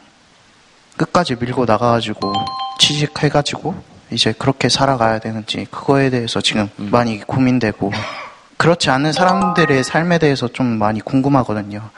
끝까지 0.95 1.35
밀고 1.35 1.65
나가가지고 1.65 2.31
취직해가지고 2.79 3.75
이제 4.11 4.31
그렇게 4.31 4.69
살아가야 4.69 5.19
되는지 5.19 5.67
그거에 5.69 6.09
대해서 6.09 6.39
지금 6.39 6.69
많이 6.77 7.19
고민되고 7.19 7.91
그렇지 8.61 8.91
않은 8.91 9.11
사람들의 9.11 9.83
삶에 9.83 10.19
대해서 10.19 10.47
좀 10.47 10.67
많이 10.77 11.01
궁금하거든요. 11.01 11.89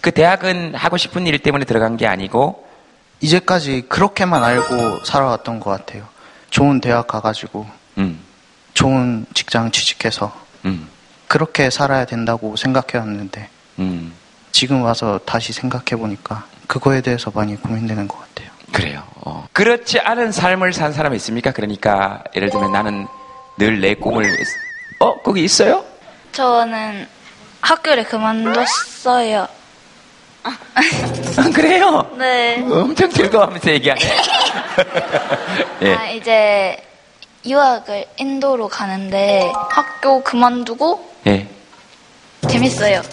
그 0.00 0.12
대학은 0.12 0.76
하고 0.76 0.96
싶은 0.96 1.26
일 1.26 1.36
때문에 1.40 1.64
들어간 1.64 1.96
게 1.96 2.06
아니고 2.06 2.64
이제까지 3.20 3.86
그렇게만 3.88 4.44
알고 4.44 5.04
살아왔던 5.04 5.58
것 5.58 5.70
같아요. 5.70 6.04
좋은 6.50 6.80
대학 6.80 7.08
가가지고 7.08 7.66
음, 7.98 8.20
좋은 8.72 9.26
직장 9.34 9.72
취직해서 9.72 10.32
음, 10.64 10.86
그렇게 11.26 11.70
살아야 11.70 12.04
된다고 12.04 12.54
생각해왔는데 12.54 13.48
음. 13.80 14.12
지금 14.52 14.82
와서 14.82 15.18
다시 15.26 15.52
생각해보니까 15.52 16.44
그거에 16.68 17.00
대해서 17.00 17.32
많이 17.34 17.56
고민되는 17.56 18.06
것 18.06 18.20
같아요. 18.20 18.48
그래요. 18.72 19.02
어. 19.16 19.48
그렇지 19.52 19.98
않은 19.98 20.30
삶을 20.30 20.72
산 20.72 20.92
사람이 20.92 21.16
있습니까? 21.16 21.50
그러니까 21.50 22.22
예를 22.36 22.50
들면 22.50 22.70
나는 22.70 23.08
늘 23.58 23.80
내 23.80 23.94
꿈을 23.94 24.32
어 25.00 25.20
거기 25.22 25.42
있어요? 25.42 25.84
저는 26.32 27.08
학교를 27.60 28.04
그만뒀어요. 28.04 29.48
아, 30.44 30.56
그래요? 31.52 32.08
네. 32.16 32.62
엄청 32.62 33.10
즐거워하면서 33.10 33.70
얘기하네. 33.70 34.00
예. 35.82 35.92
아, 35.94 36.06
이제 36.10 36.76
유학을 37.44 38.06
인도로 38.16 38.68
가는데 38.68 39.52
학교 39.70 40.22
그만두고 40.22 41.12
예. 41.26 41.48
재밌어요. 42.48 43.02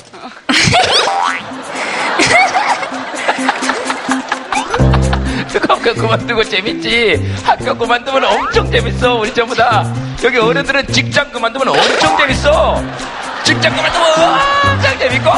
학교 5.68 5.94
그만두고 5.94 6.44
재밌지. 6.44 7.36
학교 7.46 7.76
그만두면 7.78 8.24
엄청 8.24 8.70
재밌어. 8.72 9.16
우리 9.16 9.34
전부 9.34 9.56
다. 9.56 9.84
여기 10.24 10.38
어른들은 10.38 10.88
직장 10.88 11.30
그만두면 11.32 11.68
엄청 11.70 12.18
재밌어. 12.18 12.84
직장 13.44 13.76
그만두면 13.76 14.40
엄청 14.76 15.00
재밌고. 15.00 15.32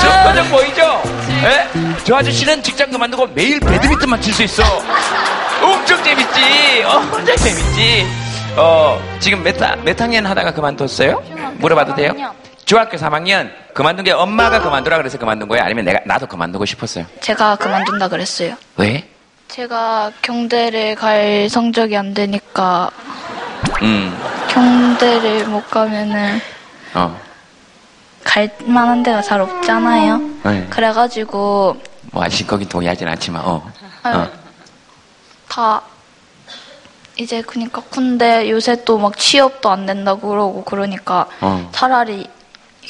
저 0.00 0.22
표정 0.28 0.48
보이죠? 0.48 1.02
예? 1.44 1.68
저 2.04 2.16
아저씨는 2.16 2.62
직장 2.62 2.90
그만두고 2.90 3.26
매일 3.34 3.60
배드민턴만 3.60 4.20
칠 4.20 4.32
수 4.32 4.42
있어. 4.44 4.62
엄청 5.62 6.02
재밌지. 6.02 6.82
엄청 6.84 7.24
재밌지. 7.24 8.06
어, 8.56 8.98
지금 9.20 9.42
몇, 9.42 9.60
학- 9.60 9.78
몇 9.84 10.00
학년 10.00 10.24
하다가 10.24 10.52
그만뒀어요? 10.54 11.22
물어봐도 11.58 11.94
돼요? 11.94 12.12
3학년. 12.12 12.32
중학교 12.64 12.96
3학년. 12.96 13.50
그만둔 13.74 14.04
게 14.04 14.12
엄마가 14.12 14.60
그만두라 14.62 14.96
그래서 14.96 15.18
그만둔 15.18 15.46
거예요? 15.48 15.62
아니면 15.64 15.84
내가, 15.84 16.00
나도 16.06 16.26
그만두고 16.26 16.64
싶었어요? 16.64 17.04
제가 17.20 17.56
그만둔다 17.56 18.08
그랬어요. 18.08 18.54
왜? 18.76 19.06
제가 19.48 20.12
경대를 20.22 20.94
갈 20.96 21.48
성적이 21.48 21.96
안 21.96 22.14
되니까 22.14 22.90
음, 23.82 24.16
경대를 24.48 25.46
못 25.46 25.68
가면은 25.70 26.40
어. 26.94 27.18
갈 28.24 28.50
만한 28.64 29.02
데가 29.02 29.22
잘 29.22 29.40
없잖아요. 29.40 30.18
네. 30.44 30.66
그래가지고 30.68 31.76
뭐 32.12 32.24
아직 32.24 32.46
거긴 32.46 32.68
동의하진 32.68 33.06
않지만 33.08 33.42
어. 33.44 33.72
어. 34.04 34.28
다 35.48 35.80
이제 37.16 37.40
그니까 37.42 37.82
근데 37.90 38.50
요새 38.50 38.84
또 38.84 38.98
막 38.98 39.16
취업도 39.16 39.70
안 39.70 39.86
된다고 39.86 40.28
그러고 40.28 40.64
그러니까 40.64 41.26
어. 41.40 41.68
차라리 41.72 42.28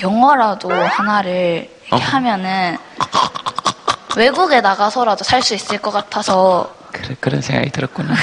영어라도 0.03 0.71
하나를 0.73 1.71
이렇게 1.87 2.03
어. 2.05 2.09
하면은 2.09 2.77
외국에 4.17 4.61
나가서라도 4.61 5.25
살 5.25 5.43
수 5.43 5.55
있을 5.55 5.79
것 5.79 5.91
같아서 5.91 6.75
그래, 6.93 7.15
그런 7.21 7.41
생각이 7.43 7.71
들었구나. 7.71 8.15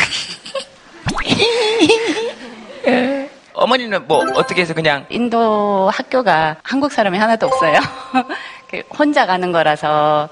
예. 2.87 3.29
어머니는 3.53 4.07
뭐 4.07 4.25
어떻게 4.33 4.61
해서 4.61 4.73
그냥 4.73 5.05
인도 5.09 5.89
학교가 5.93 6.57
한국 6.63 6.91
사람이 6.91 7.17
하나도 7.17 7.45
없어요. 7.47 7.79
그 8.69 8.81
혼자 8.97 9.25
가는 9.27 9.51
거라서 9.51 10.27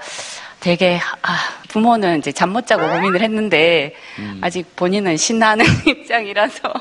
되게 0.60 1.00
아, 1.22 1.38
부모는 1.68 2.18
이제 2.18 2.32
잠 2.32 2.50
못 2.50 2.66
자고 2.66 2.86
고민을 2.88 3.22
했는데 3.22 3.94
음. 4.18 4.40
아직 4.42 4.74
본인은 4.76 5.16
신나는 5.16 5.64
입장이라서 5.86 6.72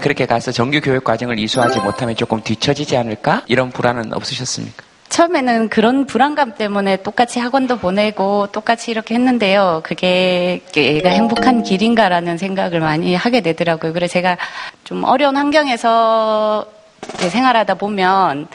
그렇게 0.00 0.26
가서 0.26 0.52
정규 0.52 0.80
교육 0.82 1.02
과정을 1.04 1.38
이수하지 1.38 1.80
못하면 1.80 2.14
조금 2.14 2.42
뒤처지지 2.42 2.96
않을까? 2.98 3.42
이런 3.46 3.70
불안은 3.70 4.12
없으셨습니까? 4.12 4.84
처음에는 5.08 5.68
그런 5.68 6.06
불안감 6.06 6.54
때문에 6.54 6.96
똑같이 6.98 7.38
학원도 7.38 7.78
보내고 7.78 8.48
똑같이 8.48 8.90
이렇게 8.90 9.14
했는데요. 9.14 9.80
그게 9.84 10.60
얘가 10.76 11.10
행복한 11.10 11.62
길인가라는 11.62 12.38
생각을 12.38 12.80
많이 12.80 13.14
하게 13.14 13.40
되더라고요. 13.40 13.92
그래서 13.92 14.12
제가 14.12 14.36
좀 14.84 15.04
어려운 15.04 15.36
환경에서 15.36 16.66
생활하다 17.18 17.74
보면 17.74 18.48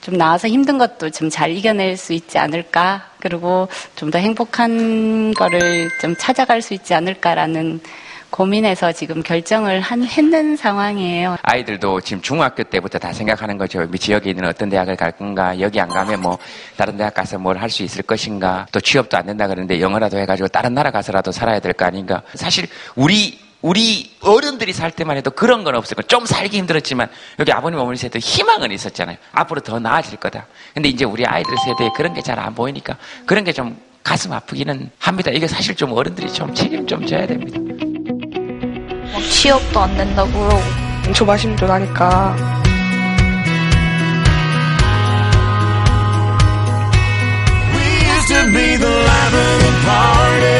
좀 0.00 0.16
나와서 0.16 0.48
힘든 0.48 0.78
것도 0.78 1.10
좀 1.10 1.28
잘 1.30 1.50
이겨낼 1.50 1.96
수 1.96 2.12
있지 2.14 2.38
않을까. 2.38 3.02
그리고 3.20 3.68
좀 3.96 4.10
더 4.10 4.18
행복한 4.18 5.34
거를 5.34 5.90
좀 6.00 6.14
찾아갈 6.18 6.62
수 6.62 6.72
있지 6.74 6.94
않을까라는 6.94 7.80
고민해서 8.30 8.92
지금 8.92 9.22
결정을 9.22 9.80
한, 9.80 10.04
했는 10.04 10.56
상황이에요. 10.56 11.36
아이들도 11.42 12.00
지금 12.02 12.20
중학교 12.22 12.62
때부터 12.62 12.98
다 12.98 13.12
생각하는 13.12 13.56
거죠. 13.58 13.86
미 13.88 13.98
지역에 13.98 14.30
있는 14.30 14.46
어떤 14.46 14.68
대학을 14.68 14.96
갈 14.96 15.12
건가, 15.12 15.58
여기 15.60 15.80
안 15.80 15.88
가면 15.88 16.20
뭐 16.20 16.38
다른 16.76 16.96
대학 16.96 17.14
가서 17.14 17.38
뭘 17.38 17.56
할 17.58 17.70
수 17.70 17.82
있을 17.82 18.02
것인가, 18.02 18.66
또 18.72 18.80
취업도 18.80 19.16
안 19.16 19.26
된다 19.26 19.46
그러는데 19.46 19.80
영어라도 19.80 20.18
해가지고 20.18 20.48
다른 20.48 20.74
나라 20.74 20.90
가서라도 20.90 21.32
살아야 21.32 21.58
될 21.60 21.72
거 21.72 21.84
아닌가. 21.86 22.22
사실 22.34 22.66
우리 22.96 23.38
우리 23.60 24.12
어른들이 24.20 24.72
살 24.72 24.90
때만 24.92 25.16
해도 25.16 25.30
그런 25.32 25.64
건 25.64 25.74
없었고 25.74 26.02
좀 26.02 26.24
살기 26.26 26.56
힘들었지만 26.58 27.08
여기 27.40 27.50
아버님 27.50 27.78
어머니 27.80 27.96
세대 27.98 28.20
희망은 28.20 28.70
있었잖아요. 28.70 29.16
앞으로 29.32 29.60
더 29.62 29.80
나아질 29.80 30.18
거다. 30.18 30.46
근데 30.74 30.88
이제 30.88 31.04
우리 31.04 31.24
아이들 31.26 31.56
세대에 31.64 31.88
그런 31.96 32.14
게 32.14 32.20
잘 32.22 32.38
안 32.38 32.54
보이니까 32.54 32.96
그런 33.26 33.42
게 33.42 33.52
좀 33.52 33.76
가슴 34.04 34.32
아프기는 34.32 34.90
합니다. 35.00 35.30
이게 35.32 35.46
사실 35.48 35.74
좀 35.74 35.92
어른들이 35.92 36.32
좀 36.32 36.54
책임 36.54 36.86
좀 36.86 37.04
져야 37.04 37.26
됩니다. 37.26 37.58
막 39.12 39.22
취업도 39.30 39.80
안 39.80 39.96
된다고 39.96 40.30
그러고 40.30 40.62
조바심도 41.12 41.66
나니까 41.66 42.34
We 47.74 47.84
used 48.14 48.28
to 48.28 48.42
be 48.52 48.76
the 48.76 48.88
life 48.88 49.34
of 49.34 49.58
the 49.64 49.72
party. 49.88 50.58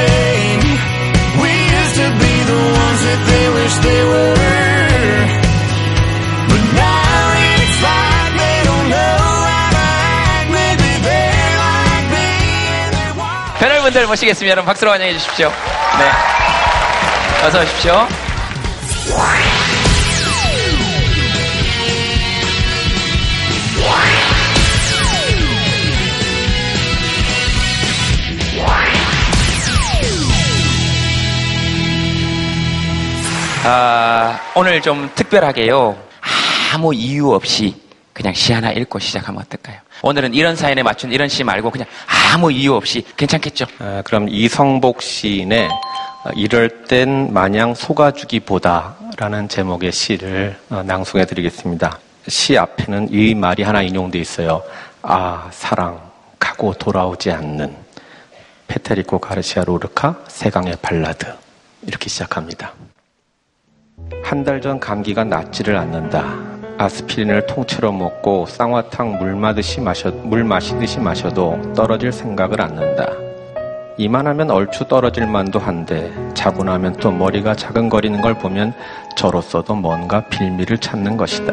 We 1.42 1.50
used 1.78 1.96
to 2.00 2.08
be 2.18 2.32
the 2.48 2.60
ones 2.78 3.00
that 3.06 3.20
they 3.28 3.44
wish 3.56 3.74
they 3.84 4.02
were. 4.08 5.26
But 6.48 6.62
now 6.74 7.24
it's 7.36 7.78
like 7.84 8.32
they 8.38 8.58
don't 8.64 8.88
know 8.88 9.16
how 9.44 9.68
to 9.76 9.84
act. 10.08 10.48
Maybe 10.50 10.90
they 11.04 11.28
like 11.60 12.06
me 12.14 12.28
and 12.80 12.90
they 12.96 13.10
want. 13.18 13.58
패널분들 13.60 14.06
모시겠습니다. 14.06 14.50
여러분 14.52 14.66
박수로 14.66 14.90
환영해 14.92 15.12
주십시오. 15.14 15.52
네. 15.98 17.46
어서 17.46 17.60
오십시오. 17.60 18.08
아, 33.64 34.40
오늘 34.54 34.80
좀 34.80 35.10
특별하게요. 35.14 35.96
아무 36.72 36.94
이유 36.94 37.30
없이 37.30 37.74
그냥 38.12 38.32
시 38.34 38.52
하나 38.52 38.70
읽고 38.72 38.98
시작하면 38.98 39.42
어떨까요? 39.42 39.78
오늘은 40.02 40.34
이런 40.34 40.56
사연에 40.56 40.82
맞춘 40.82 41.12
이런 41.12 41.28
시 41.28 41.44
말고 41.44 41.70
그냥 41.70 41.86
아무 42.32 42.50
이유 42.50 42.74
없이 42.74 43.04
괜찮겠죠? 43.16 43.66
아, 43.78 44.02
그럼 44.04 44.28
이성복 44.28 45.02
시인의 45.02 45.68
어, 45.68 46.30
이럴 46.34 46.84
땐 46.84 47.32
마냥 47.32 47.74
속아주기보다 47.74 48.96
라는 49.16 49.48
제목의 49.48 49.92
시를 49.92 50.56
어, 50.70 50.82
낭송해 50.82 51.24
드리겠습니다. 51.26 51.98
시 52.28 52.56
앞에는 52.58 53.08
이 53.10 53.34
말이 53.34 53.62
하나 53.62 53.82
인용돼 53.82 54.18
있어요. 54.18 54.62
아, 55.02 55.48
사랑, 55.52 56.00
가고 56.38 56.72
돌아오지 56.74 57.30
않는 57.32 57.74
페테리코 58.68 59.18
가르시아 59.18 59.64
로르카 59.64 60.24
세강의 60.28 60.76
발라드. 60.82 61.26
이렇게 61.86 62.08
시작합니다. 62.08 62.72
한 64.22 64.44
달 64.44 64.60
전 64.60 64.78
감기가 64.78 65.24
낫지를 65.24 65.76
않는다. 65.76 66.24
아스피린을 66.78 67.46
통째로 67.46 67.90
먹고 67.92 68.46
쌍화탕 68.46 69.18
물 69.18 69.34
마듯이 69.34 69.80
마셔, 69.80 70.10
물 70.10 70.44
마시듯이 70.44 71.00
마셔도 71.00 71.60
떨어질 71.74 72.12
생각을 72.12 72.60
않는다. 72.60 73.27
이만하면 73.98 74.50
얼추 74.50 74.86
떨어질 74.86 75.26
만도 75.26 75.58
한데 75.58 76.12
자고 76.34 76.62
나면 76.62 76.94
또 76.94 77.10
머리가 77.10 77.54
자근거리는 77.54 78.20
걸 78.20 78.34
보면 78.34 78.72
저로서도 79.16 79.74
뭔가 79.74 80.20
빌미를 80.28 80.78
찾는 80.78 81.16
것이다. 81.16 81.52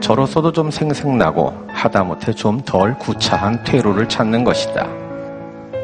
저로서도 0.00 0.52
좀 0.52 0.70
생색나고 0.70 1.66
하다못해 1.68 2.34
좀 2.34 2.60
덜 2.60 2.96
구차한 2.98 3.64
퇴로를 3.64 4.08
찾는 4.08 4.44
것이다. 4.44 4.86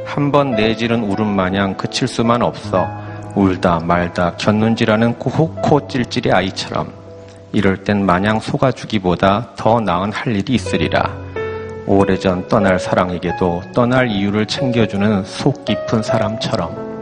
한 0.05 0.31
번 0.31 0.51
내지른 0.51 1.05
울음 1.05 1.27
마냥 1.27 1.75
그칠 1.75 2.07
수만 2.07 2.43
없어 2.43 2.87
울다 3.35 3.81
말다 3.81 4.35
곁눈질하는 4.37 5.15
코 5.19 5.89
찔찔의 5.89 6.35
아이처럼 6.35 6.93
이럴 7.53 7.83
땐 7.83 8.05
마냥 8.05 8.39
속아주기보다 8.39 9.55
더 9.57 9.81
나은 9.81 10.13
할 10.13 10.37
일이 10.37 10.53
있으리라. 10.55 11.32
오래전 11.87 12.47
떠날 12.49 12.79
사랑에게도 12.79 13.63
떠날 13.75 14.09
이유를 14.09 14.47
챙겨주는 14.47 15.25
속 15.25 15.65
깊은 15.65 16.03
사람처럼. 16.03 16.93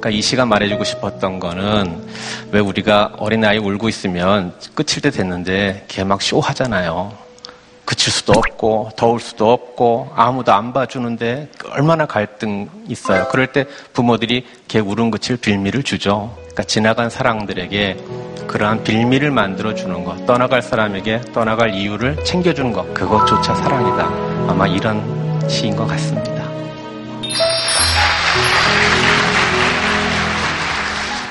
그러니까 0.00 0.10
이 0.10 0.22
시간 0.22 0.48
말해주고 0.48 0.84
싶었던 0.84 1.40
거는 1.40 2.06
왜 2.52 2.60
우리가 2.60 3.14
어린아이 3.18 3.58
울고 3.58 3.88
있으면 3.88 4.52
끝일 4.74 5.02
때 5.02 5.10
됐는데 5.10 5.84
걔 5.88 6.02
막 6.02 6.20
쇼 6.22 6.40
하잖아요. 6.40 7.12
그칠 7.84 8.12
수도 8.12 8.32
없고 8.36 8.90
더울 8.96 9.18
수도 9.18 9.50
없고 9.50 10.12
아무도 10.14 10.52
안 10.52 10.72
봐주는데 10.74 11.48
얼마나 11.70 12.04
갈등 12.06 12.68
있어요. 12.86 13.26
그럴 13.30 13.46
때 13.46 13.64
부모들이 13.94 14.46
걔 14.68 14.78
울음 14.78 15.10
그칠 15.10 15.36
빌미를 15.38 15.82
주죠. 15.82 16.36
그러니까 16.36 16.64
지나간 16.64 17.08
사랑들에게 17.08 17.96
그러한 18.48 18.82
빌미를 18.82 19.30
만들어 19.30 19.74
주는 19.74 20.02
것, 20.04 20.24
떠나갈 20.26 20.62
사람에게 20.62 21.20
떠나갈 21.32 21.74
이유를 21.74 22.24
챙겨주는 22.24 22.72
것, 22.72 22.92
그것조차 22.94 23.54
사랑이다. 23.54 24.06
아마 24.50 24.66
이런 24.66 25.48
시인 25.48 25.76
것 25.76 25.86
같습니다. 25.86 26.38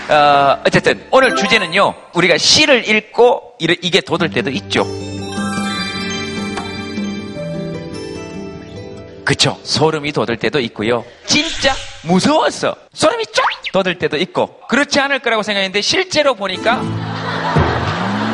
어, 0.10 0.62
어쨌든 0.66 1.06
오늘 1.12 1.36
주제는요. 1.36 1.94
우리가 2.14 2.38
시를 2.38 2.88
읽고 2.88 3.56
이게 3.60 4.00
돋을 4.00 4.30
때도 4.30 4.50
있죠. 4.52 4.86
그쵸. 9.26 9.60
소름이 9.64 10.14
돋을 10.14 10.38
때도 10.38 10.62
있고요. 10.62 11.04
진짜 11.26 11.74
무서웠어. 12.04 12.74
소름이 12.94 13.26
쫙 13.34 13.44
돋을 13.74 13.98
때도 13.98 14.16
있고. 14.16 14.62
그렇지 14.70 15.02
않을 15.02 15.20
거라고 15.20 15.44
생각했는데 15.44 15.82
실제로 15.82 16.34
보니까 16.36 16.82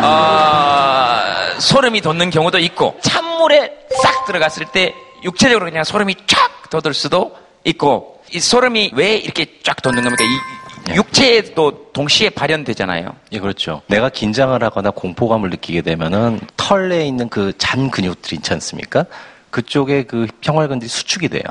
어, 0.03 1.59
소름이 1.59 2.01
돋는 2.01 2.29
경우도 2.29 2.59
있고 2.59 2.97
찬물에 3.01 3.71
싹 4.01 4.25
들어갔을 4.25 4.65
때 4.67 4.93
육체적으로 5.23 5.65
그냥 5.65 5.83
소름이 5.83 6.15
쫙 6.27 6.69
돋을 6.69 6.93
수도 6.93 7.35
있고 7.63 8.21
이 8.33 8.39
소름이 8.39 8.91
왜 8.95 9.15
이렇게 9.15 9.59
쫙 9.63 9.81
돋는 9.81 10.03
겁니까? 10.03 10.23
이 10.23 10.95
육체에도 10.95 11.91
동시에 11.93 12.29
발현되잖아요. 12.31 13.15
예, 13.31 13.39
그렇죠. 13.39 13.81
내가 13.87 14.09
긴장을 14.09 14.61
하거나 14.61 14.89
공포감을 14.91 15.49
느끼게 15.51 15.81
되면은 15.81 16.41
털에 16.57 17.05
있는 17.05 17.29
그 17.29 17.53
잔 17.57 17.89
근육들이 17.89 18.37
있지 18.37 18.51
않습니까? 18.53 19.05
그쪽에 19.49 20.03
그 20.03 20.27
평활근들이 20.41 20.89
수축이 20.89 21.29
돼요. 21.29 21.43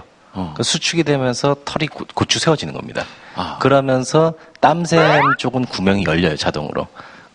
그 0.55 0.63
수축이 0.63 1.05
되면서 1.05 1.57
털이 1.65 1.87
고, 1.89 2.05
고추 2.15 2.39
세워지는 2.39 2.75
겁니다. 2.75 3.05
그러면서 3.61 4.35
땀샘 4.61 5.01
쪽은 5.39 5.67
구멍이 5.67 6.05
열려요, 6.07 6.37
자동으로. 6.37 6.89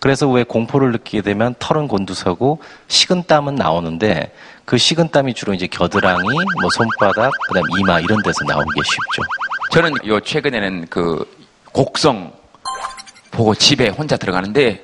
그래서 0.08 0.26
왜 0.30 0.46
공포를 0.46 0.94
느끼게 0.94 1.22
되면 1.22 1.54
털은 1.60 1.90
곤두서고 1.90 2.62
식은 2.88 3.26
땀은 3.28 3.56
나오는데 3.56 4.32
그 4.64 4.78
식은 4.78 5.12
땀이 5.12 5.34
주로 5.34 5.54
이제 5.54 5.68
겨드랑이, 5.68 6.24
뭐 6.24 6.70
손바닥, 6.72 7.30
그다음 7.50 7.66
이마 7.78 8.00
이런 8.00 8.24
데서 8.24 8.38
나오는 8.48 8.66
게 8.74 8.82
쉽죠. 8.86 9.22
저는 9.70 9.92
요 10.08 10.18
최근에는 10.22 10.88
그 10.90 11.30
곡성 11.74 12.32
보고 13.32 13.54
집에 13.54 13.90
혼자 13.90 14.16
들어가는데 14.16 14.82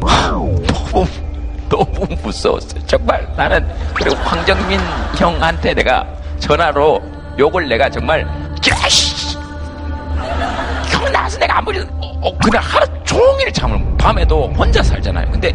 너무 0.00 1.06
너무 1.68 2.06
무서웠어요. 2.22 2.86
정말 2.86 3.30
나는 3.36 3.68
그리고 3.92 4.16
황정민 4.16 4.80
형한테 5.18 5.74
내가 5.74 6.08
전화로 6.38 7.02
욕을 7.38 7.68
내가 7.68 7.90
정말 7.90 8.26
야씨 8.66 9.36
형 11.10 11.12
나와서 11.12 11.38
내가 11.38 11.58
아무리 11.58 11.80
어, 12.00 12.38
그냥 12.38 12.62
하루 12.62 12.86
종일 13.04 13.52
잠을 13.52 13.78
밤에도 13.98 14.48
혼자 14.56 14.82
살잖아요. 14.82 15.30
근데 15.30 15.52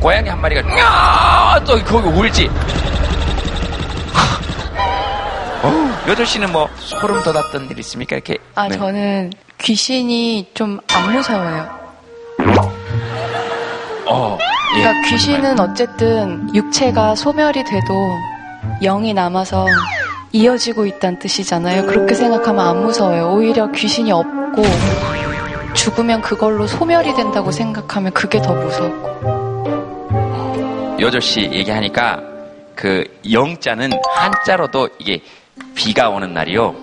고양이 0.00 0.28
한 0.28 0.40
마리가 0.40 0.60
야또 0.78 1.82
거기 1.84 2.08
울지. 2.08 2.50
여덟 6.06 6.26
씨는 6.26 6.52
뭐 6.52 6.68
소름 6.76 7.22
돋았던 7.22 7.70
일 7.70 7.78
있습니까? 7.78 8.16
이렇게 8.16 8.36
아, 8.54 8.68
네. 8.68 8.76
저는 8.76 9.32
귀신이 9.58 10.50
좀 10.52 10.78
안 10.92 11.12
무서워요. 11.12 11.66
어, 14.06 14.36
예. 14.76 14.82
그러니까 14.82 15.08
귀신은 15.08 15.58
어쨌든 15.58 16.54
육체가 16.54 17.14
소멸이 17.14 17.64
돼도 17.64 17.94
영이 18.82 19.14
남아서 19.14 19.64
이어지고 20.44 20.84
있다는 20.86 21.20
뜻이잖아요. 21.20 21.86
그렇게 21.86 22.12
생각하면 22.14 22.66
안 22.66 22.82
무서워요. 22.82 23.32
오히려 23.34 23.70
귀신이 23.70 24.10
없고 24.10 24.64
죽으면 25.74 26.22
그걸로 26.22 26.66
소멸이 26.66 27.14
된다고 27.14 27.52
생각하면 27.52 28.12
그게 28.12 28.42
더 28.42 28.52
무섭고. 28.52 29.14
여조 30.98 31.20
씨 31.20 31.42
얘기하니까 31.52 32.20
그 32.74 33.04
영자는 33.30 33.90
한자로도 34.16 34.88
이게 34.98 35.20
비가 35.76 36.08
오는 36.10 36.34
날이요 36.34 36.74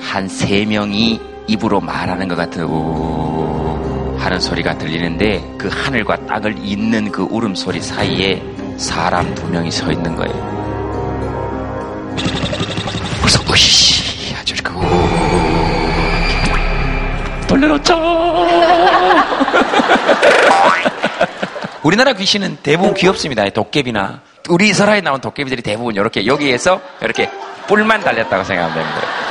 한 0.00 0.28
세 0.28 0.66
명이 0.66 1.18
입으로 1.46 1.80
말하는 1.80 2.28
것 2.28 2.36
같은 2.36 2.64
우 2.64 4.14
하는 4.18 4.38
소리가 4.38 4.76
들리는데 4.76 5.54
그 5.56 5.68
하늘과 5.72 6.26
땅을 6.26 6.56
잇는 6.62 7.10
그 7.12 7.22
울음소리 7.22 7.80
사이에 7.80 8.42
사람 8.76 9.34
두 9.34 9.48
명이 9.48 9.70
서 9.70 9.90
있는 9.90 10.14
거예요. 10.14 10.59
그래서 13.20 13.42
으이씨 13.50 14.34
아주 14.34 14.54
그 14.62 14.72
돌려놓자. 17.46 17.96
우리나라 21.82 22.12
귀신은 22.12 22.58
대부분 22.62 22.94
귀엽습니다. 22.94 23.48
도깨비나 23.50 24.20
우리 24.48 24.72
설화에 24.72 25.00
나온 25.00 25.20
도깨비들이 25.20 25.62
대부분 25.62 25.94
이렇게 25.94 26.26
여기에서 26.26 26.80
이렇게 27.00 27.30
뿔만 27.66 28.00
달렸다고 28.02 28.44
생각하면 28.44 28.76
됩니다. 28.76 29.29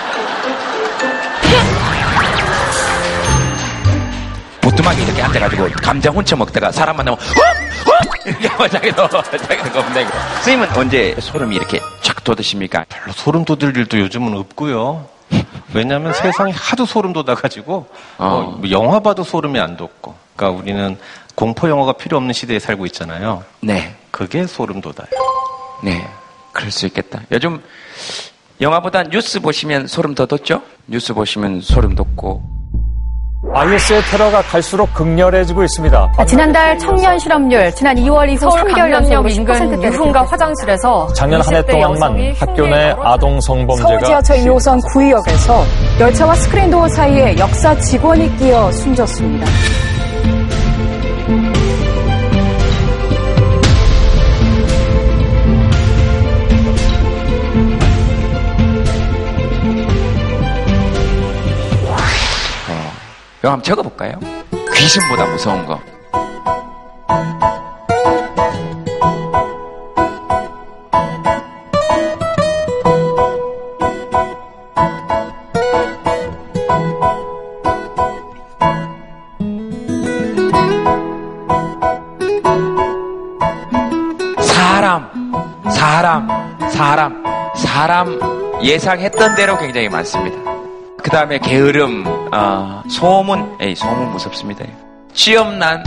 보뚜막이 4.70 5.02
이렇게 5.04 5.22
앉아가지고 5.22 5.70
감자 5.82 6.12
hun쳐 6.12 6.36
먹다가 6.36 6.72
사람 6.72 6.98
만나면 6.98 7.20
어? 7.20 7.22
어? 7.22 8.28
이렇게 8.30 8.48
하면 8.48 8.70
자기도 8.70 9.08
자기도 9.10 9.72
겁내고 9.72 10.10
스님은 10.44 10.78
언제 10.78 11.16
소름이 11.20 11.56
이렇게 11.56 11.80
쫙 12.02 12.24
돋으십니까? 12.24 12.86
별로 12.88 13.12
소름 13.14 13.46
돋을 13.46 13.76
일도 13.76 14.00
요즘은 14.00 14.38
없고요. 14.38 15.08
왜냐하면 15.74 16.14
세상이 16.14 16.52
하도 16.52 16.86
소름 16.86 17.14
돋아가지고 17.14 17.88
어, 18.18 18.58
뭐 18.60 18.70
영화 18.70 19.00
봐도 19.00 19.24
소름이 19.24 19.60
안 19.60 19.78
돋고. 19.78 20.16
그러니까 20.36 20.62
우리는 20.62 20.98
공포 21.36 21.70
영화가 21.70 21.94
필요 21.94 22.18
없는 22.18 22.34
시대에 22.34 22.60
살고 22.60 22.86
있잖아요. 22.88 23.44
네. 23.62 23.96
그게 24.12 24.46
소름 24.46 24.82
돋아요. 24.82 25.08
네, 25.84 26.08
그럴 26.52 26.72
수 26.72 26.86
있겠다. 26.88 27.22
요즘 27.32 27.62
영화보다 28.60 29.04
뉴스 29.04 29.40
보시면 29.40 29.88
소름 29.88 30.14
더 30.14 30.26
돋죠? 30.26 30.62
뉴스 30.88 31.14
보시면 31.14 31.62
소름 31.62 31.96
돋고 31.96 32.59
IS의 33.54 34.02
테러가 34.12 34.42
갈수록 34.44 34.94
극렬해지고 34.94 35.64
있습니다. 35.64 36.12
아, 36.18 36.26
지난달 36.26 36.78
청년 36.78 37.18
실업률, 37.18 37.74
지난 37.74 37.96
2월 37.96 38.30
이후 38.30 38.38
서울 38.40 38.72
강남역 38.72 39.32
인근 39.32 39.84
유흥가 39.84 40.24
화장실에서 40.24 41.12
작년 41.14 41.42
한해 41.42 41.62
20대 41.62 41.72
동안만 41.72 42.36
학교 42.40 42.68
내 42.68 42.96
아동 43.04 43.42
성범죄가 43.42 43.88
서울 43.90 44.04
지하철 44.04 44.38
2호선 44.38 44.80
구의역에서 44.94 45.64
열차와 46.00 46.36
스크린 46.36 46.70
도어 46.72 46.88
사이에 46.90 47.38
역사 47.38 47.76
직원이 47.80 48.36
끼어 48.38 48.72
숨졌습니다. 48.72 49.46
이거 63.40 63.52
한번 63.52 63.64
적어볼까요? 63.64 64.20
귀신보다 64.74 65.26
무서운 65.28 65.66
거. 65.66 65.80
사람, 85.72 86.28
사람, 86.70 87.24
사람, 87.56 88.20
예상했던 88.62 89.36
대로 89.36 89.58
굉장히 89.58 89.88
많습니다. 89.88 90.49
그 91.10 91.16
다음에 91.16 91.40
게으름, 91.40 92.06
아, 92.32 92.84
소문, 92.88 93.58
에이, 93.60 93.74
소문 93.76 94.12
무섭습니다. 94.12 94.64
취업난, 95.12 95.84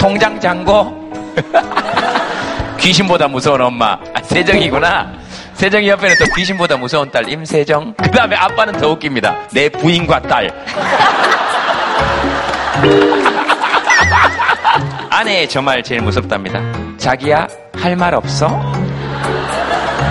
통장 0.00 0.40
잔고. 0.40 1.12
귀신보다 2.80 3.28
무서운 3.28 3.60
엄마. 3.60 3.92
아, 3.92 4.20
세정이구나. 4.24 5.12
세정이 5.54 5.88
옆에는 5.90 6.16
또 6.18 6.24
귀신보다 6.34 6.76
무서운 6.76 7.08
딸 7.12 7.28
임세정. 7.28 7.94
그 8.02 8.10
다음에 8.10 8.34
아빠는 8.34 8.72
더 8.80 8.88
웃깁니다. 8.90 9.32
내 9.52 9.68
부인과 9.68 10.22
딸. 10.22 10.50
아내의 15.08 15.48
저 15.48 15.62
말 15.62 15.80
제일 15.84 16.02
무섭답니다. 16.02 16.58
자기야 16.98 17.46
할 17.76 17.94
말 17.94 18.12
없어? 18.16 18.48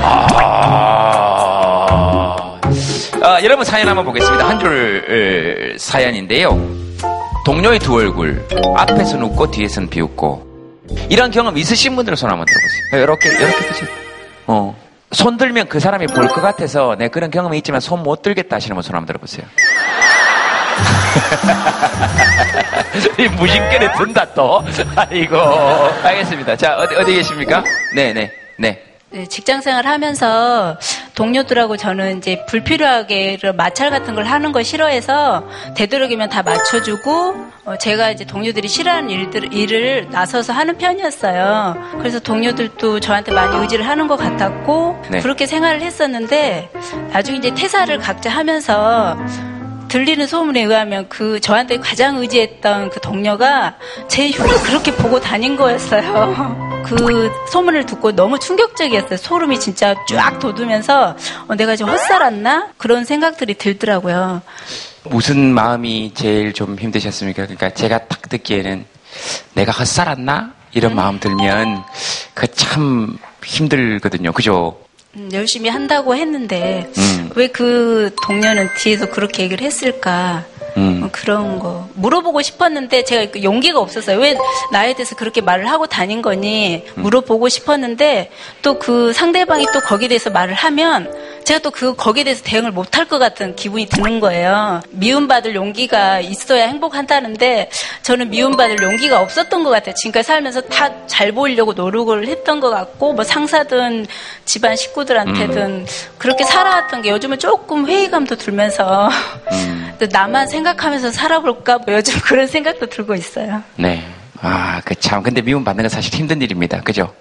아... 0.04 1.33
아, 3.43 3.45
여러분 3.45 3.65
사연 3.65 3.88
한번 3.89 4.06
보겠습니다. 4.06 4.47
한 4.47 4.58
줄 4.60 5.75
사연인데요. 5.77 6.58
동료의 7.45 7.79
두 7.79 7.95
얼굴, 7.95 8.41
앞에서는 8.77 9.25
웃고 9.25 9.51
뒤에서는 9.51 9.89
비웃고. 9.89 10.53
이런 11.10 11.29
경험 11.32 11.58
있으신 11.58 11.95
분들은 11.97 12.15
손 12.15 12.29
한번 12.29 12.45
들어보세요. 12.45 13.03
이렇게, 13.03 13.29
이렇게 13.29 13.67
드세요. 13.67 13.89
어. 14.47 14.73
손 15.12 15.36
들면 15.38 15.67
그 15.67 15.79
사람이 15.79 16.08
볼 16.08 16.27
것 16.29 16.41
같아서 16.41 16.95
내 16.97 17.08
그런 17.10 17.29
경험이 17.32 17.58
있지만 17.58 17.82
손 17.82 18.01
못 18.01 18.21
들겠다 18.21 18.56
하시는 18.56 18.73
분 18.75 18.82
손 18.82 18.95
한번 18.95 19.08
들어보세요. 19.08 19.45
이 23.19 23.27
무심결에 23.27 23.91
든다 23.97 24.34
또. 24.34 24.63
아이고. 24.95 25.38
알겠습니다. 26.03 26.56
자, 26.56 26.77
어디, 26.77 26.95
어디 26.95 27.13
계십니까? 27.13 27.62
네네, 27.95 28.13
네. 28.13 28.32
네, 28.58 28.82
직장 29.30 29.62
생활 29.62 29.86
하면서 29.86 30.78
동료들하고 31.15 31.78
저는 31.78 32.17
이제 32.17 32.43
불필요하게 32.47 33.38
마찰 33.56 33.91
같은 33.91 34.15
걸 34.15 34.26
하는 34.26 34.52
걸 34.52 34.63
싫어해서 34.63 35.47
되도록이면 35.76 36.30
다 36.30 36.41
맞춰주고 36.41 37.36
어, 37.65 37.78
제가 37.78 38.12
이제 38.12 38.26
동료들이 38.26 38.67
싫어하는 38.67 39.10
일들, 39.10 39.54
일을 39.54 40.08
나서서 40.10 40.52
하는 40.54 40.78
편이었어요. 40.78 41.97
그래서 41.99 42.19
동료들도 42.19 42.99
저한테 42.99 43.32
많이 43.32 43.56
의지를 43.58 43.88
하는 43.88 44.08
것 44.08 44.17
같았고 44.17 45.04
네. 45.10 45.19
그렇게 45.21 45.45
생활을 45.45 45.82
했었는데 45.82 46.69
나중에 47.12 47.38
이제 47.38 47.54
퇴사를 47.54 47.95
각자 47.99 48.30
하면서 48.30 49.17
들리는 49.93 50.25
소문에 50.25 50.63
의하면 50.63 51.08
그 51.08 51.39
저한테 51.39 51.77
가장 51.77 52.17
의지했던 52.17 52.89
그 52.89 52.99
동료가 52.99 53.75
제 54.08 54.27
흉을 54.32 54.49
그렇게 54.63 54.91
보고 54.91 55.19
다닌 55.19 55.56
거였어요. 55.56 56.82
그 56.84 57.32
소문을 57.51 57.86
듣고 57.86 58.12
너무 58.12 58.39
충격적이었어요. 58.39 59.17
소름이 59.17 59.60
진짜 59.60 59.93
쫙 60.10 60.39
돋으면서 60.39 61.15
어, 61.47 61.53
내가 61.53 61.75
지금 61.75 61.91
헛살았나? 61.91 62.69
그런 62.77 63.06
생각들이 63.06 63.53
들더라고요. 63.53 64.41
무슨 65.03 65.53
마음이 65.53 66.15
제일 66.15 66.53
좀 66.53 66.75
힘드셨습니까? 66.79 67.43
그러니까 67.43 67.69
제가 67.69 68.08
딱 68.08 68.27
듣기에는 68.29 68.86
내가 69.53 69.71
헛살았나? 69.71 70.53
이런 70.73 70.95
마음 70.95 71.19
들면 71.19 71.84
그 72.34 72.47
참 72.47 73.19
힘들거든요. 73.43 74.32
그죠? 74.32 74.79
음, 75.15 75.30
열심히 75.32 75.69
한다고 75.69 76.15
했는데 76.15 76.91
음. 76.97 77.30
왜그 77.36 78.15
동료는 78.26 78.69
뒤에서 78.80 79.10
그렇게 79.10 79.43
얘기를 79.43 79.65
했을까? 79.65 80.45
음. 80.84 81.04
어, 81.04 81.10
그런 81.12 81.60
거 81.60 81.88
물어보고 81.96 82.41
싶었는데 82.41 83.04
제가 83.04 83.32
그 83.32 83.43
용기가 83.43 83.80
없었어요. 83.80 84.19
왜 84.19 84.36
나에 84.72 84.93
대해서 84.93 85.15
그렇게 85.15 85.41
말을 85.41 85.69
하고 85.69 85.88
다닌 85.88 86.22
거니 86.22 86.84
물어보고 86.96 87.50
싶었는데 87.50 88.30
또 88.62 88.74
그 88.84 89.13
상대방이 89.13 89.65
또 89.74 89.80
거기에 89.80 90.08
대해서 90.10 90.30
말을 90.30 90.54
하면 90.56 91.10
제가 91.46 91.60
또 91.60 91.72
그 91.72 91.96
거기에 91.96 92.24
대해서 92.26 92.43
대응을 92.43 92.72
못할 92.72 93.06
것 93.06 93.17
같은 93.19 93.56
기분이 93.56 93.86
드는 93.88 94.19
거예요. 94.19 94.82
미움받을 94.91 95.56
용기가 95.56 96.19
있어야 96.19 96.65
행복한다는데 96.67 97.69
저는 98.02 98.30
미움받을 98.30 98.78
용기가 98.82 99.22
없었던 99.22 99.63
것 99.63 99.69
같아요. 99.69 99.93
지금까지 99.96 100.28
살면서 100.28 100.62
다 100.62 100.89
잘 101.08 101.32
보이려고 101.32 101.74
노력을 101.74 102.28
했던 102.28 102.60
것 102.60 102.69
같고 102.72 103.13
뭐 103.13 103.24
상사든 103.24 104.08
집안 104.46 104.76
식구들한테든 104.76 105.86
그렇게 106.17 106.43
살아왔던 106.43 107.02
게 107.04 107.10
요즘은 107.12 107.38
조금 107.39 107.86
회의감도 107.88 108.36
들면서 108.36 109.10
또 109.99 110.08
나만 110.12 110.47
생각하면서 110.47 111.12
살아볼까 111.12 111.79
뭐 111.79 111.93
요즘 111.95 112.19
그런 112.25 112.47
생각도 112.47 112.88
들고 112.88 113.15
있어요. 113.15 113.63
네. 113.77 114.03
아, 114.45 114.82
그 114.84 114.93
참. 114.95 115.23
근데 115.23 115.41
미움 115.41 115.63
받는 115.63 115.84
건 115.84 115.89
사실 115.89 116.13
힘든 116.13 116.41
일입니다. 116.41 116.82
그죠? 116.82 117.13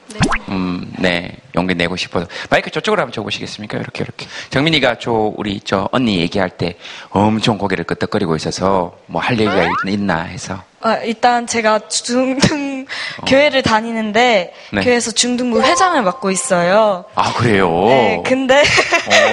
음, 0.48 0.92
네. 0.98 1.36
용기 1.54 1.72
내고 1.74 1.94
싶어도. 1.94 2.26
마이크 2.50 2.68
저쪽으로 2.70 3.00
한번 3.00 3.12
줘보시겠습니까? 3.12 3.78
이렇게, 3.78 4.02
이렇게. 4.02 4.26
정민이가 4.50 4.96
저, 4.98 5.32
우리 5.36 5.60
저 5.60 5.88
언니 5.92 6.18
얘기할 6.18 6.50
때 6.50 6.76
엄청 7.10 7.58
고개를 7.58 7.84
끄덕거리고 7.84 8.34
있어서 8.34 8.98
뭐 9.06 9.22
할 9.22 9.38
얘기가 9.38 9.62
있- 9.86 9.92
있나 9.92 10.22
해서. 10.22 10.64
아, 10.82 10.96
일단 10.96 11.46
제가 11.46 11.88
중등 11.88 12.86
교회를 13.26 13.62
다니는데 13.62 14.52
네. 14.72 14.80
교회에서 14.82 15.12
중등부 15.12 15.62
회장을 15.62 16.00
맡고 16.02 16.30
있어요. 16.30 17.04
아, 17.14 17.32
그래요? 17.34 17.68
네, 17.86 18.22
근데 18.24 18.62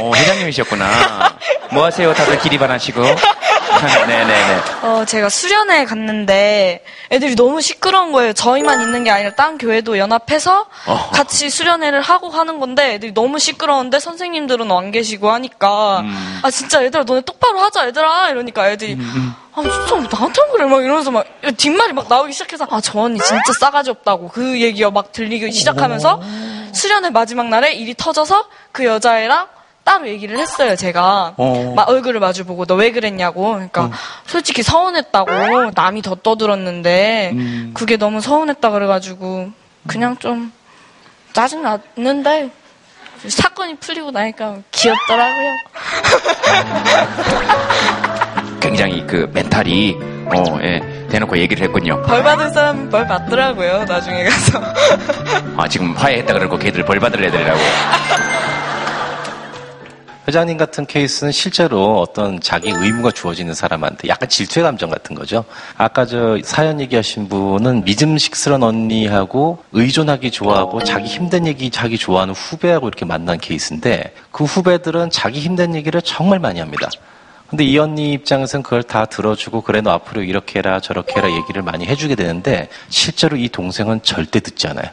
어, 0.01 0.11
회장님이셨구나. 0.15 1.37
뭐 1.71 1.85
하세요? 1.85 2.13
다들 2.13 2.39
기립안 2.39 2.69
하시고. 2.71 3.01
네네네. 4.07 4.61
어, 4.83 5.05
제가 5.05 5.29
수련회 5.29 5.85
갔는데 5.85 6.83
애들이 7.11 7.35
너무 7.35 7.61
시끄러운 7.61 8.11
거예요. 8.11 8.33
저희만 8.33 8.81
있는 8.81 9.03
게 9.03 9.11
아니라 9.11 9.31
딴 9.35 9.57
교회도 9.57 9.97
연합해서 9.97 10.65
어. 10.87 11.09
같이 11.13 11.49
수련회를 11.49 12.01
하고 12.01 12.29
하는 12.29 12.59
건데 12.59 12.95
애들이 12.95 13.13
너무 13.13 13.39
시끄러운데 13.39 13.99
선생님들은 13.99 14.71
안 14.71 14.91
계시고 14.91 15.29
하니까 15.31 15.99
음. 16.01 16.39
아 16.43 16.51
진짜 16.51 16.83
얘들아 16.83 17.03
너네 17.03 17.21
똑바로 17.21 17.59
하자 17.59 17.87
얘들아 17.87 18.29
이러니까 18.29 18.69
애들이 18.69 18.97
아 19.55 19.61
진짜 19.61 19.95
왜 19.95 20.07
나한테 20.11 20.41
그래 20.51 20.65
막 20.65 20.83
이러면서 20.83 21.11
막 21.11 21.25
뒷말이 21.57 21.93
막 21.93 22.07
나오기 22.09 22.33
시작해서 22.33 22.65
아 22.69 22.79
저 22.81 22.99
언니 22.99 23.19
진짜 23.19 23.53
싸가지 23.59 23.89
없다고 23.91 24.29
그 24.29 24.59
얘기가 24.61 24.89
막 24.91 25.11
들리기 25.11 25.51
시작하면서 25.51 26.21
수련회 26.73 27.09
마지막 27.11 27.47
날에 27.49 27.73
일이 27.73 27.93
터져서 27.95 28.45
그 28.71 28.85
여자애랑 28.85 29.47
따로 29.89 30.07
얘기를 30.07 30.37
했어요 30.37 30.75
제가 30.75 31.33
어. 31.37 31.73
막 31.75 31.89
얼굴을 31.89 32.19
마주보고 32.19 32.65
너 32.65 32.75
왜 32.75 32.91
그랬냐고 32.91 33.53
그러니까 33.53 33.89
솔직히 34.25 34.61
서운했다고 34.63 35.71
남이 35.75 36.01
더 36.03 36.15
떠들었는데 36.15 37.33
그게 37.73 37.97
너무 37.97 38.21
서운했다 38.21 38.69
그래가지고 38.69 39.49
그냥 39.87 40.15
좀 40.17 40.51
짜증 41.33 41.63
났는데 41.63 42.51
사건이 43.27 43.75
풀리고 43.77 44.11
나니까 44.11 44.57
귀엽더라고요. 44.71 45.55
굉장히 48.61 49.05
그 49.05 49.29
멘탈이, 49.33 49.97
어, 50.25 50.59
예, 50.61 50.79
대놓고 51.09 51.37
얘기를 51.37 51.63
했군요. 51.65 52.01
벌 52.03 52.23
받은 52.23 52.53
사람은 52.53 52.89
벌 52.89 53.05
받더라고요. 53.07 53.83
나중에 53.85 54.23
가서. 54.23 54.61
아, 55.57 55.67
지금 55.67 55.93
화해했다 55.95 56.33
그러고 56.33 56.57
걔들 56.57 56.85
벌 56.85 56.99
받을 56.99 57.23
애들이라고. 57.25 57.59
회장님 60.29 60.57
같은 60.57 60.85
케이스는 60.85 61.31
실제로 61.31 61.99
어떤 61.99 62.39
자기 62.39 62.69
의무가 62.69 63.09
주어지는 63.09 63.55
사람한테 63.55 64.09
약간 64.09 64.29
질투의 64.29 64.63
감정 64.63 64.91
같은 64.91 65.15
거죠. 65.15 65.43
아까 65.75 66.05
저 66.05 66.37
사연 66.43 66.79
얘기하신 66.79 67.27
분은 67.29 67.83
믿음직스러운 67.83 68.61
언니하고 68.61 69.57
의존하기 69.71 70.29
좋아하고 70.29 70.83
자기 70.83 71.07
힘든 71.07 71.47
얘기 71.47 71.71
자기 71.71 71.97
좋아하는 71.97 72.35
후배하고 72.35 72.87
이렇게 72.87 73.05
만난 73.05 73.39
케이스인데 73.39 74.13
그 74.31 74.43
후배들은 74.43 75.09
자기 75.09 75.39
힘든 75.39 75.73
얘기를 75.73 75.99
정말 76.03 76.37
많이 76.37 76.59
합니다. 76.59 76.89
근데 77.49 77.63
이 77.63 77.75
언니 77.79 78.13
입장에서는 78.13 78.61
그걸 78.61 78.83
다 78.83 79.05
들어주고 79.05 79.61
그래 79.61 79.81
너 79.81 79.89
앞으로 79.89 80.21
이렇게 80.21 80.59
해라 80.59 80.79
저렇게 80.79 81.15
해라 81.15 81.31
얘기를 81.31 81.63
많이 81.63 81.87
해주게 81.87 82.13
되는데 82.13 82.69
실제로 82.89 83.35
이 83.35 83.49
동생은 83.49 84.03
절대 84.03 84.39
듣지 84.39 84.67
않아요. 84.67 84.91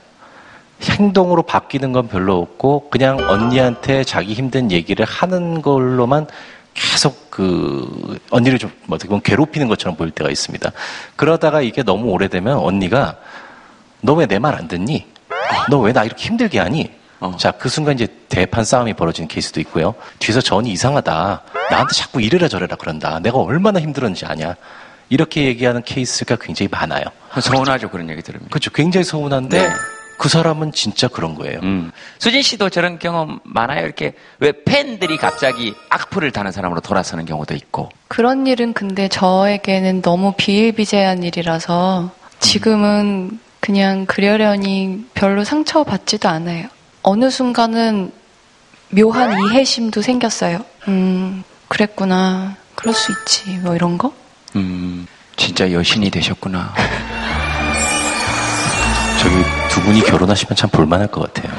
행동으로 0.83 1.43
바뀌는 1.43 1.93
건 1.93 2.09
별로 2.09 2.39
없고 2.41 2.91
그냥 2.91 3.19
언니한테 3.19 4.05
자기 4.05 4.35
힘든 4.35 4.71
얘기를 4.71 5.05
하는 5.07 5.63
걸로만 5.63 6.27
계속 6.75 7.31
그 7.31 8.19
언니를 8.31 8.59
좀 8.59 8.71
어떻게 8.89 9.09
보면 9.09 9.23
괴롭히는 9.23 9.69
것처럼 9.69 9.97
보일 9.97 10.11
때가 10.11 10.31
있습니다. 10.31 10.71
그러다가 11.17 11.63
이게 11.63 11.83
너무 11.83 12.11
오래되면 12.11 12.59
언니가 12.59 13.17
너 14.03 14.15
왜 14.15 14.27
내 14.27 14.39
말 14.39 14.55
안 14.55 14.69
듣니? 14.69 15.07
너 15.71 15.81
왜 15.81 15.93
나 15.93 16.05
이렇게 16.05 16.25
힘들게 16.27 16.59
하니? 16.59 16.91
자, 17.39 17.51
그 17.51 17.71
순간 17.71 17.95
이제 17.95 18.07
대판 18.29 18.63
싸움이 18.65 18.93
벌어지는 18.93 19.27
케이스도 19.27 19.59
있고요. 19.61 19.95
뒤에서 20.19 20.43
저 20.43 20.57
언니 20.57 20.71
이상하다. 20.71 21.43
나한테 21.71 21.95
자꾸 21.95 22.21
이래라 22.21 22.47
저래라 22.49 22.77
그런다. 22.77 23.19
내가 23.21 23.39
얼마나 23.39 23.81
힘들었는지 23.81 24.27
아냐. 24.27 24.55
이렇게 25.09 25.45
얘기하는 25.47 25.83
케이스가 25.83 26.37
굉장히 26.37 26.69
많아요. 26.71 27.05
서운하죠, 27.41 27.89
그런 27.91 28.11
얘기 28.11 28.21
들으면. 28.23 28.49
그렇죠. 28.51 28.71
굉장히 28.71 29.05
서운한데 29.05 29.67
네. 29.67 29.75
그 30.19 30.29
사람은 30.29 30.73
진짜 30.73 31.09
그런 31.09 31.35
거예요. 31.35 31.61
수진 32.19 32.43
씨도 32.43 32.71
저런 32.71 32.99
경험 32.99 33.39
많아요? 33.45 33.85
이렇게 33.85 34.15
왜 34.41 34.53
팬들이 34.65 35.17
갑자기 35.17 35.75
악플을 35.91 36.31
다는 36.33 36.53
사람으로 36.53 36.81
돌아서는 36.81 37.27
경우도 37.27 37.55
있고. 37.55 37.91
그런 38.09 38.47
일은 38.47 38.73
근데 38.73 39.09
저에게는 39.09 40.03
너무 40.03 40.35
비일비재한 40.37 41.23
일이라서 41.23 42.11
지금은 42.41 43.39
그냥 43.61 44.07
그러려니 44.07 45.07
별로 45.15 45.45
상처받지도 45.45 46.29
않아요. 46.29 46.69
어느 47.03 47.31
순간은 47.31 48.13
묘한 48.91 49.51
이해심도 49.51 50.03
생겼어요. 50.03 50.65
음, 50.89 51.43
그랬구나. 51.69 52.57
그럴 52.75 52.95
수 52.95 53.13
있지. 53.13 53.51
뭐 53.59 53.75
이런 53.75 53.99
거? 53.99 54.13
음, 54.55 55.07
진짜 55.37 55.71
여신이 55.73 56.11
되셨구나. 56.11 56.73
저기 59.21 59.35
두 59.77 59.83
분이 59.83 60.01
결혼하시면 60.05 60.57
참 60.57 60.71
볼만할 60.71 61.07
것 61.09 61.31
같아요. 61.35 61.53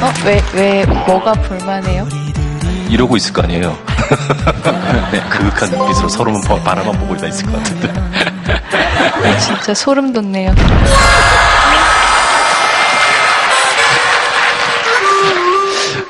어? 0.00 0.12
왜, 0.24 0.42
왜, 0.54 0.84
뭐가 0.86 1.32
불만해요? 1.34 2.08
이러고 2.88 3.16
있을 3.18 3.32
거 3.34 3.42
아니에요. 3.42 3.76
네, 5.12 5.20
그윽한 5.28 5.70
눈빛으로 5.70 6.08
서로만 6.08 6.40
봐- 6.42 6.62
바라만 6.62 6.98
보고 6.98 7.14
있다 7.16 7.26
있을 7.26 7.44
것 7.46 7.56
같은데. 7.56 7.92
네, 9.22 9.38
진짜 9.38 9.74
소름 9.74 10.12
돋네요. 10.12 10.54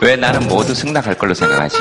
왜 0.00 0.16
나는 0.16 0.46
모두 0.46 0.74
승낙할 0.74 1.14
걸로 1.16 1.34
생각하지? 1.34 1.76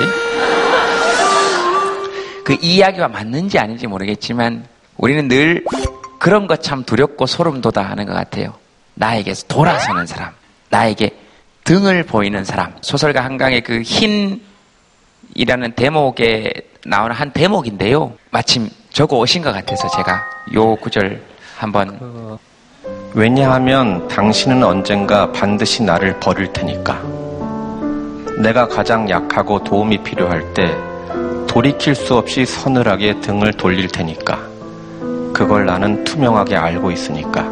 그 2.45 2.55
이야기가 2.61 3.07
맞는지 3.07 3.57
아닌지 3.59 3.87
모르겠지만 3.87 4.65
우리는 4.97 5.27
늘 5.27 5.65
그런 6.19 6.47
것 6.47 6.61
참 6.61 6.83
두렵고 6.83 7.25
소름 7.25 7.59
돋아 7.59 7.83
하는 7.83 8.05
것 8.05 8.13
같아요. 8.13 8.53
나에게서 8.93 9.47
돌아서는 9.47 10.05
사람, 10.05 10.31
나에게 10.69 11.09
등을 11.65 12.03
보이는 12.03 12.45
사람. 12.45 12.73
소설가 12.81 13.23
한강의 13.25 13.61
그 13.61 13.81
흰이라는 13.81 14.39
대목에 15.75 16.53
나오는 16.85 17.15
한 17.15 17.31
대목인데요. 17.31 18.13
마침 18.29 18.69
적어 18.91 19.17
오신 19.17 19.41
것 19.41 19.51
같아서 19.51 19.89
제가 19.89 20.23
요 20.53 20.75
구절 20.75 21.21
한번 21.57 22.37
왜냐하면 23.15 24.07
당신은 24.07 24.63
언젠가 24.63 25.31
반드시 25.31 25.81
나를 25.81 26.19
버릴 26.19 26.53
테니까. 26.53 27.01
내가 28.41 28.67
가장 28.67 29.09
약하고 29.09 29.63
도움이 29.63 30.03
필요할 30.03 30.53
때 30.53 30.75
돌이킬 31.55 31.95
수 31.95 32.15
없이 32.17 32.45
서늘하게 32.45 33.21
등을 33.21 33.53
돌릴 33.53 33.87
테니까. 33.87 34.37
그걸 35.33 35.65
나는 35.65 36.03
투명하게 36.03 36.57
알고 36.57 36.91
있으니까. 36.91 37.43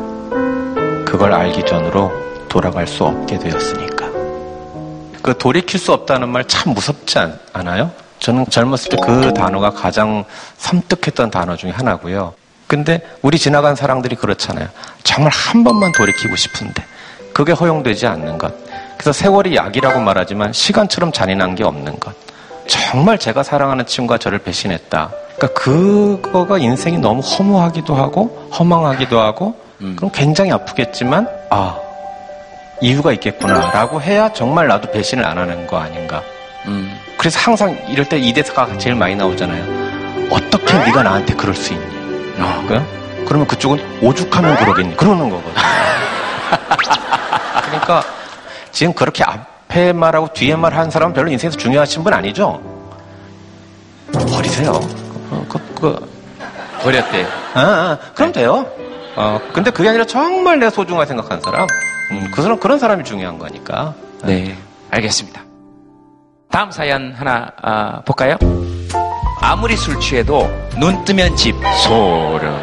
그걸 1.06 1.32
알기 1.32 1.66
전으로 1.66 2.12
돌아갈 2.50 2.86
수 2.86 3.06
없게 3.06 3.40
되었으니까. 3.40 4.08
그 5.22 5.38
돌이킬 5.38 5.80
수 5.80 5.94
없다는 5.94 6.28
말 6.28 6.44
참 6.50 6.74
무섭지 6.74 7.18
않, 7.18 7.40
않아요? 7.54 7.92
저는 8.20 8.46
젊었을 8.50 8.90
때 8.90 8.98
그 8.98 9.34
단어가 9.34 9.70
가장 9.70 10.26
섬뜩했던 10.58 11.32
단어 11.32 11.56
중에 11.56 11.72
하나고요. 11.72 12.34
근데 12.68 13.00
우리 13.22 13.40
지나간 13.40 13.78
사람들이 13.78 14.18
그렇잖아요. 14.18 14.68
정말 15.06 15.32
한 15.32 15.64
번만 15.64 15.94
돌이키고 15.94 16.36
싶은데 16.36 16.84
그게 17.32 17.54
허용되지 17.54 18.06
않는 18.08 18.38
것. 18.38 18.54
그래서 18.98 19.14
세월이 19.14 19.56
약이라고 19.56 20.02
말하지만 20.02 20.52
시간처럼 20.52 21.14
잔인한 21.14 21.56
게 21.56 21.64
없는 21.64 22.02
것. 22.02 22.14
정말 22.68 23.18
제가 23.18 23.44
사랑하는 23.44 23.86
친구가 23.86 24.18
저를 24.18 24.40
배신했다. 24.40 25.12
그러니까 25.38 25.60
그거가 25.62 26.58
인생이 26.58 26.98
너무 27.00 27.22
허무하기도 27.22 27.96
하고 27.96 28.50
허망하기도 28.58 29.20
하고 29.20 29.56
그럼 29.96 30.12
굉장히 30.14 30.52
아프겠지만 30.52 31.28
아 31.50 31.78
이유가 32.82 33.12
있겠구나라고 33.14 34.02
해야 34.02 34.32
정말 34.32 34.68
나도 34.68 34.92
배신을 34.92 35.26
안 35.26 35.38
하는 35.38 35.66
거 35.68 35.78
아닌가. 35.78 36.22
그래서 37.18 37.40
항상 37.40 37.78
이럴 37.90 38.08
때 38.08 38.18
이 38.18 38.32
대사가 38.34 38.78
제일 38.78 38.96
많이 38.96 39.16
나오잖아요. 39.16 40.28
어떻게 40.30 40.78
네가 40.78 41.04
나한테 41.04 41.34
그럴 41.36 41.54
수 41.56 41.74
있니? 41.74 41.86
그러니까 42.68 42.86
그러면 43.26 43.48
그쪽은 43.48 44.00
오죽하면 44.02 44.56
그러겠니? 44.58 44.98
그러는 44.98 45.30
거거든. 45.30 45.54
그러니까 47.66 48.04
지금 48.72 48.94
그렇게 48.94 49.24
앞에 49.74 49.92
말하고 49.92 50.28
뒤에 50.34 50.56
말 50.56 50.74
한 50.74 50.90
사람은 50.92 51.14
별로 51.14 51.32
인생에서 51.32 51.58
중요하신 51.58 52.04
분 52.04 52.14
아니죠? 52.14 52.62
버리세요. 54.12 54.72
그, 55.30 55.48
그, 55.50 55.76
그, 55.82 56.12
버렸대. 56.82 57.26
아, 57.56 57.60
아, 57.60 57.98
그럼 58.14 58.32
돼요. 58.32 58.66
어, 59.16 59.40
근데 59.52 59.72
그게 59.72 59.90
아니라 59.90 60.06
정말 60.06 60.60
내 60.60 60.70
소중하게 60.70 61.08
생각하는 61.08 61.42
사람. 61.42 61.68
음, 62.12 62.32
그 62.34 62.42
사람, 62.42 62.60
그런 62.60 62.78
사람이 62.80 63.04
중요한 63.04 63.38
거니까. 63.40 63.94
네, 64.24 64.56
알겠습니다. 64.92 65.42
다음 66.52 66.70
사연 66.72 67.12
하나 67.14 67.52
아, 67.62 68.02
볼까요? 68.06 68.38
아무리 69.42 69.76
술 69.76 70.00
취해도 70.00 70.50
눈 70.80 71.04
뜨면 71.04 71.36
집 71.36 71.56
소름. 71.84 72.56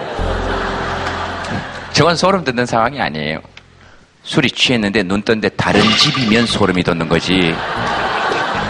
저건 1.93 2.17
소름 2.17 2.45
돋는 2.45 2.67
상황이 2.67 3.01
아니에요. 3.01 3.41
술이 4.23 4.51
취했는데 4.51 5.03
눈 5.03 5.23
떴는데 5.23 5.49
다른 5.51 5.81
집이면 5.83 6.47
소름이 6.47 6.83
돋는 6.83 7.09
거지. 7.09 7.55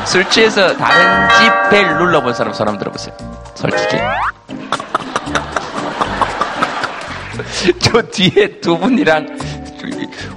술 0.07 0.29
취해서 0.31 0.77
다른 0.77 1.29
집 1.39 1.71
벨 1.71 1.87
눌러본 1.99 2.35
사람 2.35 2.53
소름 2.53 2.79
들어보세요. 2.79 3.15
솔직히. 3.55 3.97
저 7.81 8.01
뒤에 8.03 8.61
두 8.61 8.77
분이랑 8.79 9.27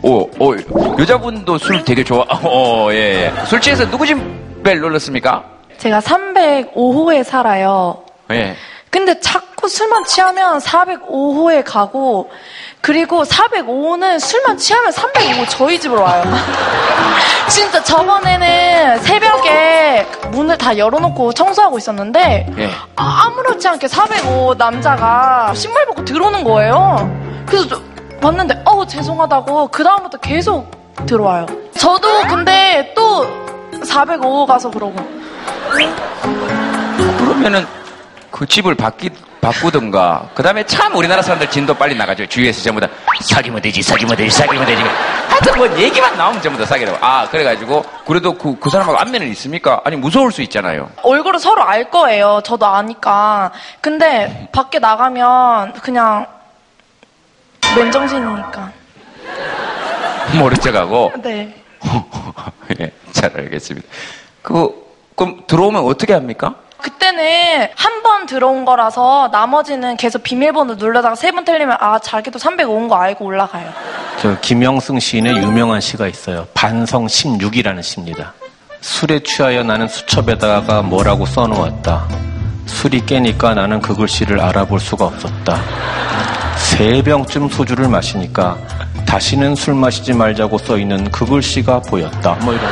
오, 0.01 0.29
오, 0.39 0.55
여자분도 0.99 1.57
술 1.57 1.83
되게 1.83 2.03
좋아. 2.03 2.25
어, 2.29 2.89
예, 2.91 3.31
예. 3.37 3.45
술 3.45 3.59
취해서 3.61 3.89
누구 3.89 4.05
집 4.05 4.17
벨 4.63 4.79
눌렀습니까? 4.79 5.43
제가 5.77 5.99
305호에 5.99 7.23
살아요. 7.25 8.05
예. 8.31 8.55
근데 8.89 9.19
자꾸 9.19 9.67
술만 9.67 10.05
취하면 10.05 10.59
405호에 10.59 11.63
가고 11.65 12.31
그리고 12.83 13.23
405호는 13.23 14.19
술만 14.19 14.57
취하면 14.57 14.91
305 14.91 15.45
저희 15.47 15.79
집으로 15.79 16.01
와요. 16.01 16.21
진짜 17.47 17.81
저번에는 17.81 18.99
새벽에 18.99 20.05
문을 20.31 20.57
다 20.57 20.77
열어놓고 20.77 21.31
청소하고 21.31 21.77
있었는데 21.77 22.45
예. 22.57 22.69
아무렇지 22.97 23.69
않게 23.69 23.87
405 23.87 24.55
남자가 24.55 25.53
신발 25.55 25.85
벗고 25.85 26.03
들어오는 26.03 26.43
거예요. 26.43 27.09
그래서 27.45 27.69
저 27.69 27.81
봤는데 28.19 28.63
어 28.65 28.85
죄송하다고 28.85 29.69
그 29.69 29.81
다음부터 29.81 30.17
계속 30.17 30.69
들어와요. 31.05 31.45
저도 31.77 32.09
근데 32.27 32.91
또 32.93 33.25
405 33.85 34.45
가서 34.45 34.69
그러고 34.69 34.95
그러면은 37.17 37.65
그 38.29 38.45
집을 38.45 38.75
바뀌, 38.75 39.09
바꾸든가. 39.43 40.29
그 40.33 40.41
다음에 40.41 40.65
참 40.65 40.95
우리나라 40.95 41.21
사람들 41.21 41.49
진도 41.49 41.73
빨리 41.73 41.95
나가죠. 41.95 42.25
주위에서 42.25 42.61
전부 42.61 42.79
다 42.79 42.87
사귀면 43.21 43.61
되지, 43.61 43.81
사귀면 43.81 44.15
되지, 44.15 44.35
사귀면 44.37 44.65
되지. 44.65 44.81
하여튼 45.27 45.57
뭐 45.57 45.77
얘기만 45.77 46.15
나오면 46.15 46.41
전부 46.41 46.57
다 46.57 46.65
사귀라고. 46.65 46.97
아, 47.01 47.27
그래가지고. 47.29 47.83
그래도 48.07 48.33
그, 48.33 48.57
그 48.57 48.69
사람하고 48.69 48.97
안면은 48.97 49.27
있습니까? 49.29 49.81
아니, 49.83 49.97
무서울 49.97 50.31
수 50.31 50.41
있잖아요. 50.43 50.89
얼굴을 51.03 51.39
서로 51.39 51.63
알 51.63 51.89
거예요. 51.91 52.41
저도 52.45 52.65
아니까. 52.65 53.51
근데 53.81 54.47
밖에 54.53 54.79
나가면 54.79 55.73
그냥 55.73 56.25
맨정신이니까. 57.75 58.71
모른 60.39 60.57
척하고. 60.57 61.11
네. 61.21 61.53
예, 62.79 62.91
잘 63.11 63.29
알겠습니다. 63.35 63.87
그, 64.41 64.71
그럼 65.15 65.43
들어오면 65.47 65.83
어떻게 65.83 66.13
합니까? 66.13 66.55
그때는 66.83 67.67
한 67.75 68.03
번 68.03 68.25
들어온 68.25 68.65
거라서 68.65 69.29
나머지는 69.31 69.95
계속 69.97 70.23
비밀번호 70.23 70.75
누르다가 70.75 71.15
세 71.15 71.31
번 71.31 71.45
틀리면 71.45 71.77
아 71.79 71.97
자기도 71.99 72.37
305인 72.37 72.89
거 72.89 72.95
알고 72.95 73.23
올라가요. 73.25 73.69
저 74.21 74.37
김영승 74.41 74.99
시인의 74.99 75.37
유명한 75.37 75.79
시가 75.81 76.07
있어요. 76.07 76.45
반성 76.53 77.07
16이라는 77.07 77.81
시입니다. 77.81 78.33
술에 78.81 79.21
취하여 79.23 79.63
나는 79.63 79.87
수첩에다가 79.87 80.81
뭐라고 80.81 81.25
써놓았다. 81.25 82.05
술이 82.65 83.05
깨니까 83.05 83.53
나는 83.53 83.79
그 83.81 83.95
글씨를 83.95 84.41
알아볼 84.41 84.79
수가 84.81 85.05
없었다. 85.05 85.57
세 86.57 87.01
병쯤 87.01 87.49
소주를 87.49 87.87
마시니까 87.87 88.57
다시는 89.05 89.55
술 89.55 89.75
마시지 89.75 90.11
말자고 90.13 90.57
써 90.57 90.77
있는 90.77 91.09
그 91.11 91.25
글씨가 91.25 91.79
보였다. 91.81 92.33
뭐 92.41 92.53
이런. 92.53 92.65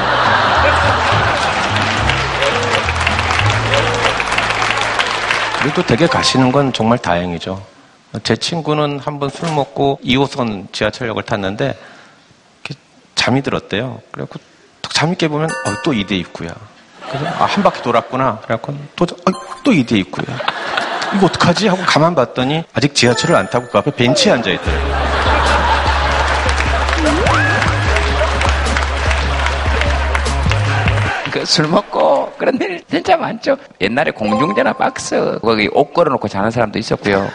그래도 5.61 5.85
댁에 5.85 6.07
가시는 6.07 6.51
건 6.51 6.73
정말 6.73 6.97
다행이죠. 6.97 7.63
제 8.23 8.35
친구는 8.35 8.99
한번 8.99 9.29
술 9.29 9.53
먹고 9.53 9.99
2호선 10.03 10.73
지하철역을 10.73 11.23
탔는데 11.23 11.77
잠이 13.13 13.43
들었대요. 13.43 14.01
그래갖고 14.11 14.39
딱 14.81 14.91
잠이 14.91 15.15
깨보면 15.15 15.47
어, 15.47 15.81
또 15.83 15.91
2대 15.91 16.13
입구야. 16.13 16.49
그래서 17.07 17.27
아, 17.27 17.45
한 17.45 17.63
바퀴 17.63 17.83
돌았구나. 17.83 18.39
그래갖고 18.39 18.75
또, 18.95 19.05
어, 19.05 19.31
또 19.63 19.71
2대 19.71 19.91
입구야. 19.97 20.35
이거 21.15 21.27
어떡하지? 21.27 21.67
하고 21.67 21.83
가만 21.85 22.15
봤더니 22.15 22.63
아직 22.73 22.95
지하철을 22.95 23.35
안 23.35 23.47
타고 23.47 23.67
그 23.67 23.77
앞에 23.77 23.91
벤치에 23.91 24.31
앉아있더라고요. 24.31 25.11
그술 31.31 31.67
먹고 31.67 32.00
그런 32.41 32.59
일 32.59 32.83
진짜 32.89 33.15
많죠. 33.15 33.55
옛날에 33.79 34.09
공중전화 34.09 34.73
박스 34.73 35.37
거기 35.43 35.69
옷 35.73 35.93
걸어놓고 35.93 36.27
자는 36.27 36.49
사람도 36.49 36.79
있었고요. 36.79 37.29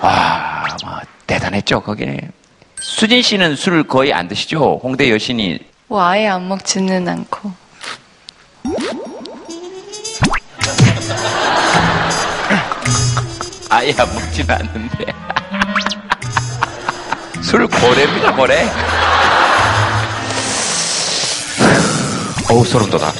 아, 0.00 0.64
뭐 0.82 0.98
대단했죠 1.26 1.82
거기. 1.82 2.16
수진 2.80 3.20
씨는 3.20 3.56
술 3.56 3.86
거의 3.86 4.14
안 4.14 4.26
드시죠? 4.26 4.80
홍대 4.82 5.10
여신이 5.10 5.58
뭐 5.88 6.02
아예 6.02 6.28
안 6.28 6.48
먹지는 6.48 7.06
않고. 7.06 7.52
아예 13.68 13.92
안 13.98 14.14
먹지는 14.14 14.54
않는데. 14.54 15.04
술 17.44 17.68
고래입니다, 17.68 18.34
고래. 18.34 18.64
어우, 22.50 22.64
소름 22.64 22.88
돋아. 22.88 23.12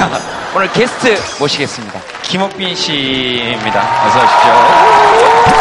자, 0.00 0.08
오늘 0.56 0.72
게스트 0.72 1.14
모시겠습니다. 1.38 2.00
김옥빈 2.22 2.74
씨입니다. 2.74 4.06
어서 4.06 4.18
오십시오. 4.18 5.60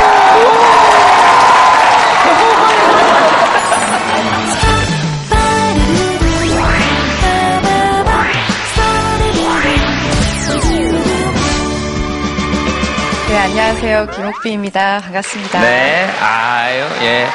네, 13.27 13.37
안녕하세요. 13.39 14.07
김옥비입니다. 14.07 15.01
반갑습니다. 15.01 15.59
네, 15.59 16.09
아유, 16.21 16.85
예. 17.01 17.27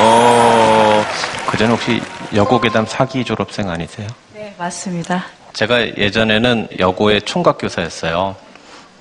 어, 0.00 1.04
그 1.50 1.58
전에 1.58 1.70
혹시 1.70 2.00
여고괴담 2.34 2.86
사기 2.86 3.26
졸업생 3.26 3.68
아니세요? 3.68 4.08
네, 4.32 4.54
맞습니다. 4.58 5.35
제가 5.56 5.96
예전에는 5.96 6.68
여고의 6.78 7.22
총각 7.22 7.56
교사였어요. 7.58 8.36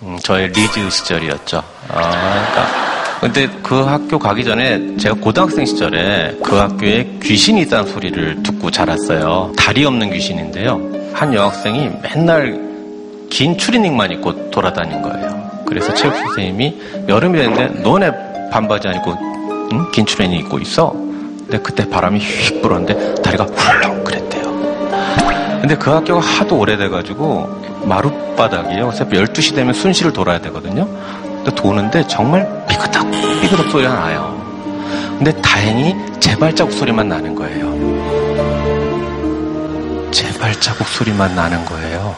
음, 0.03 0.17
저의 0.23 0.47
리즈 0.47 0.89
시절이었죠. 0.89 1.57
아, 1.89 1.99
그러니까. 1.99 2.85
근데 3.19 3.49
그 3.61 3.81
학교 3.81 4.17
가기 4.17 4.45
전에 4.45 4.95
제가 4.95 5.15
고등학생 5.15 5.65
시절에 5.65 6.37
그 6.41 6.55
학교에 6.55 7.17
귀신이 7.21 7.63
있다는 7.63 7.91
소리를 7.91 8.43
듣고 8.43 8.71
자랐어요. 8.71 9.51
다리 9.57 9.83
없는 9.83 10.11
귀신인데요. 10.11 10.79
한 11.13 11.33
여학생이 11.33 11.89
맨날 12.01 12.57
긴 13.29 13.57
추리닝만 13.57 14.11
입고 14.11 14.51
돌아다닌 14.51 15.01
거예요. 15.01 15.49
그래서 15.65 15.93
체육 15.93 16.15
선생님이 16.15 17.03
여름이 17.09 17.37
됐는데 17.37 17.81
너네 17.81 18.49
반바지 18.49 18.87
안 18.87 18.95
입고 18.95 19.11
응? 19.73 19.91
긴 19.91 20.05
추리닝 20.05 20.39
입고 20.39 20.59
있어? 20.59 20.91
근데 20.91 21.57
그때 21.57 21.89
바람이 21.89 22.19
휙 22.19 22.61
불었는데 22.61 23.15
다리가 23.21 23.43
훌렁 23.43 24.03
그랬대요. 24.05 24.44
근데 25.65 25.75
그 25.77 25.89
학교가 25.89 26.19
하도 26.19 26.59
오래돼가지고 26.59 27.81
마룻바닥이에요. 27.85 28.85
그래서 28.85 29.03
12시 29.03 29.55
되면 29.55 29.73
순시를 29.73 30.13
돌아야 30.13 30.39
되거든요. 30.41 30.87
근데 31.23 31.55
도는데 31.55 32.05
정말 32.07 32.47
삐그덕 32.69 33.09
삐그덕 33.41 33.71
소리가 33.71 33.95
나요. 33.95 34.39
근데 35.17 35.31
다행히 35.41 35.95
제 36.19 36.37
발자국 36.37 36.71
소리만 36.71 37.09
나는 37.09 37.33
거예요. 37.33 37.73
제 40.11 40.31
발자국 40.37 40.87
소리만 40.87 41.33
나는 41.33 41.65
거예요. 41.65 42.15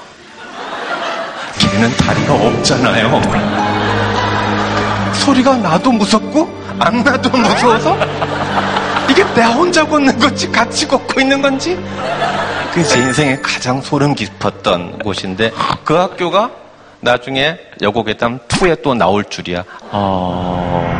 걔는 1.57 1.95
다리가 1.95 2.33
없잖아요. 2.33 3.21
소리가 5.13 5.55
나도 5.55 5.93
무섭고 5.93 6.49
안 6.79 7.01
나도 7.01 7.29
무서워서 7.29 7.97
이게 9.10 9.24
내 9.34 9.43
혼자 9.43 9.86
걷는 9.86 10.20
건지 10.20 10.51
같이 10.51 10.88
걷고 10.88 11.20
있는 11.20 11.41
건지 11.41 11.78
그게 12.72 12.84
제 12.84 12.99
인생에 12.99 13.38
가장 13.41 13.82
소름 13.82 14.14
깊었던 14.16 14.99
곳인데 14.99 15.51
그 15.84 15.93
학교가 15.93 16.51
나중에 16.99 17.58
여고괴담 17.82 18.39
2에 18.47 18.82
또 18.82 18.93
나올 18.93 19.24
줄이야. 19.24 19.64
어... 19.91 20.97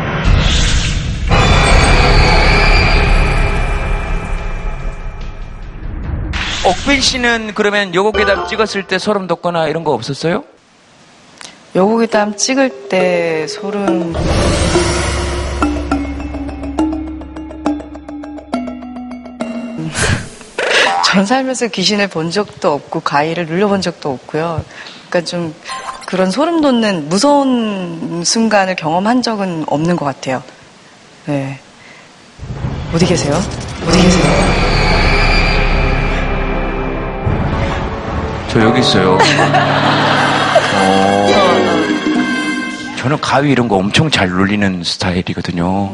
옥빈 6.64 7.00
씨는 7.00 7.52
그러면 7.54 7.94
요거괴담 7.94 8.46
찍었을 8.46 8.82
때 8.82 8.98
소름 8.98 9.26
돋거나 9.26 9.68
이런 9.68 9.84
거 9.84 9.92
없었어요? 9.92 10.44
여고괴담 11.74 12.36
찍을 12.36 12.88
때 12.88 13.46
소름. 13.46 14.14
전 21.08 21.24
살면서 21.24 21.68
귀신을 21.68 22.08
본 22.08 22.30
적도 22.30 22.74
없고 22.74 23.00
가위를 23.00 23.46
눌려본 23.46 23.80
적도 23.80 24.12
없고요. 24.12 24.62
그러니까 25.08 25.26
좀 25.26 25.54
그런 26.04 26.30
소름 26.30 26.60
돋는 26.60 27.08
무서운 27.08 28.22
순간을 28.26 28.76
경험한 28.76 29.22
적은 29.22 29.64
없는 29.68 29.96
것 29.96 30.04
같아요. 30.04 30.42
네. 31.24 31.58
어디 32.92 33.06
계세요? 33.06 33.42
어디 33.86 34.02
계세요? 34.02 34.24
저 38.50 38.60
여기 38.60 38.80
있어요. 38.80 39.16
어, 40.74 41.26
저는 42.98 43.18
가위 43.22 43.50
이런 43.50 43.66
거 43.66 43.76
엄청 43.76 44.10
잘 44.10 44.28
눌리는 44.28 44.82
스타일이거든요. 44.84 45.90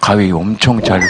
가위 0.00 0.30
엄청 0.30 0.80
잘. 0.80 1.00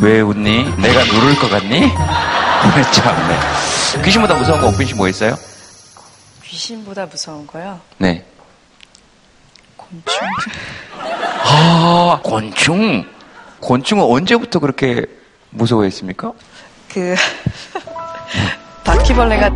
왜 0.00 0.20
웃니? 0.20 0.76
내가 0.76 1.04
누를 1.04 1.36
것 1.36 1.50
같니? 1.50 1.80
참네. 2.92 4.02
귀신보다 4.04 4.34
무서운 4.34 4.60
거 4.60 4.68
옥빈 4.68 4.86
씨뭐 4.86 5.08
있어요? 5.08 5.34
귀신보다 6.44 7.06
무서운 7.06 7.46
거요? 7.46 7.80
네. 7.98 8.24
곤충. 9.76 10.28
아, 11.44 12.20
곤충. 12.22 13.04
곤충은 13.60 14.04
언제부터 14.04 14.60
그렇게 14.60 15.04
무서워했습니까? 15.50 16.32
그 16.92 17.16
바퀴벌레가 18.84 19.50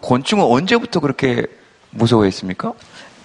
곤충은 0.00 0.44
언제부터 0.44 1.00
그렇게 1.00 1.46
무서워했습니까? 1.90 2.72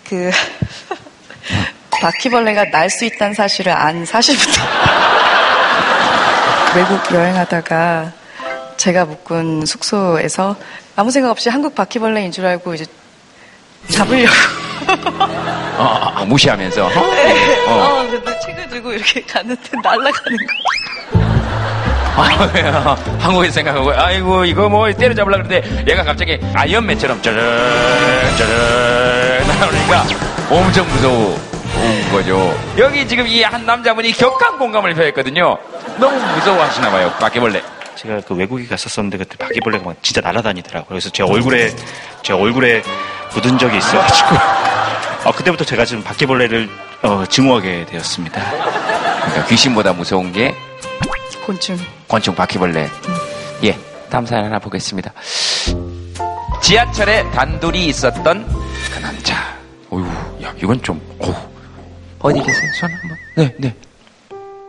그 0.09 0.31
바퀴벌레가 1.91 2.65
날 2.71 2.89
수 2.89 3.05
있다는 3.05 3.33
사실을 3.35 3.71
안 3.71 4.05
사실부터 4.05 4.61
외국 6.75 7.13
여행하다가 7.13 8.11
제가 8.77 9.05
묵은 9.05 9.65
숙소에서 9.65 10.55
아무 10.95 11.11
생각 11.11 11.29
없이 11.31 11.49
한국 11.49 11.75
바퀴벌레인 11.75 12.31
줄 12.31 12.45
알고 12.45 12.73
이제 12.73 12.85
잡으려고 13.91 14.33
어, 15.77 16.13
어, 16.17 16.25
무시하면서. 16.25 16.89
네. 17.11 17.65
어. 17.67 17.71
어, 17.71 18.07
근데 18.09 18.39
책을 18.39 18.69
들고 18.69 18.91
이렇게 18.93 19.21
갔는데 19.21 19.61
날아가는 19.83 20.11
거. 20.13 20.53
아, 22.21 22.97
한국에 23.19 23.49
생각하고, 23.51 23.91
아이고, 23.93 24.45
이거 24.45 24.69
뭐 24.69 24.91
때려잡으려고 24.91 25.43
그러는데, 25.47 25.85
얘가 25.91 26.03
갑자기 26.03 26.39
아이언맨처럼 26.53 27.21
짜르르, 27.21 28.35
짜르르, 28.37 29.43
나오니까 29.59 30.05
엄청 30.49 30.87
무서운 30.89 31.37
거죠. 32.11 32.57
여기 32.77 33.07
지금 33.07 33.27
이 33.27 33.41
한 33.43 33.65
남자분이 33.65 34.11
격한 34.13 34.57
공감을 34.57 34.93
표했거든요. 34.95 35.57
너무 35.97 36.17
무서워하시나 36.35 36.89
봐요, 36.91 37.11
바퀴벌레. 37.19 37.61
제가 37.95 38.21
그 38.27 38.33
외국에 38.33 38.65
갔었었는데 38.65 39.17
그때 39.17 39.35
바퀴벌레가 39.37 39.83
막 39.85 39.95
진짜 40.01 40.21
날아다니더라고요. 40.21 40.87
그래서 40.87 41.09
제 41.09 41.21
얼굴에 41.23 41.69
제 42.23 42.31
얼굴에 42.33 42.81
묻은 43.33 43.57
적이 43.57 43.77
있어가지고 43.77 44.35
어, 45.25 45.31
그때부터 45.33 45.65
제가 45.65 45.83
지금 45.83 46.01
바퀴벌레를 46.03 46.69
어, 47.01 47.23
증오하게 47.27 47.87
되었습니다. 47.89 48.41
그러니까 48.51 49.45
귀신보다 49.47 49.91
무서운 49.93 50.31
게 50.31 50.55
곤충. 51.49 51.75
곤충 52.07 52.35
바퀴벌레. 52.35 52.87
예, 53.63 53.75
다음 54.07 54.23
사연 54.23 54.45
하나 54.45 54.59
보겠습니다. 54.59 55.11
지하철에 56.61 57.23
단둘이 57.31 57.87
있었던 57.87 58.45
그 58.93 58.99
남자. 58.99 59.35
어휴, 59.89 60.05
야, 60.43 60.53
이건 60.61 60.79
좀, 60.83 61.01
어우. 61.17 61.33
어디 62.19 62.39
계세요? 62.39 62.71
손 62.79 62.91
한번. 62.91 63.17
네, 63.35 63.55
네. 63.57 63.75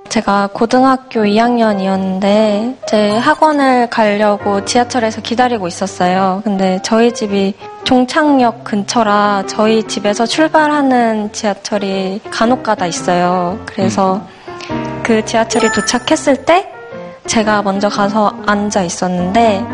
제가 0.08 0.48
고등학교 0.54 1.20
2학년이었는데 1.20 2.78
제 2.88 3.10
학원을 3.18 3.90
가려고 3.90 4.64
지하철에서 4.64 5.20
기다리고 5.20 5.68
있었어요. 5.68 6.40
근데 6.44 6.80
저희 6.82 7.12
집이 7.12 7.52
종착역 7.84 8.64
근처라 8.64 9.44
저희 9.46 9.82
집에서 9.82 10.24
출발하는 10.24 11.30
지하철이 11.32 12.22
간혹 12.30 12.62
가다 12.62 12.86
있어요. 12.86 13.60
그래서 13.66 14.26
그 15.02 15.24
지하철이 15.24 15.72
도착했을 15.72 16.44
때 16.44 16.66
제가 17.26 17.62
먼저 17.62 17.88
가서 17.88 18.32
앉아 18.46 18.82
있었는데 18.82 19.64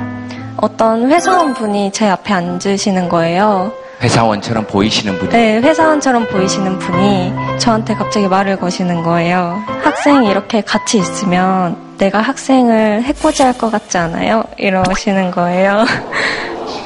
어떤 0.57 1.11
회사원분이 1.11 1.93
제 1.93 2.09
앞에 2.09 2.33
앉으시는 2.33 3.09
거예요. 3.09 3.73
회사원처럼 4.03 4.67
보이시는 4.67 5.19
분이. 5.19 5.31
네, 5.31 5.59
회사원처럼 5.59 6.27
보이시는 6.29 6.79
분이 6.79 7.59
저한테 7.59 7.95
갑자기 7.95 8.29
말을 8.29 8.57
거시는 8.59 9.03
거예요. 9.03 9.63
학생이 9.83 10.29
이렇게 10.29 10.61
같이 10.61 10.99
있으면 10.99 11.77
내가 11.97 12.21
학생을 12.21 13.03
해코지할 13.05 13.57
것 13.57 13.71
같지 13.71 13.97
않아요? 13.97 14.45
이러시는 14.59 15.31
거예요. 15.31 15.85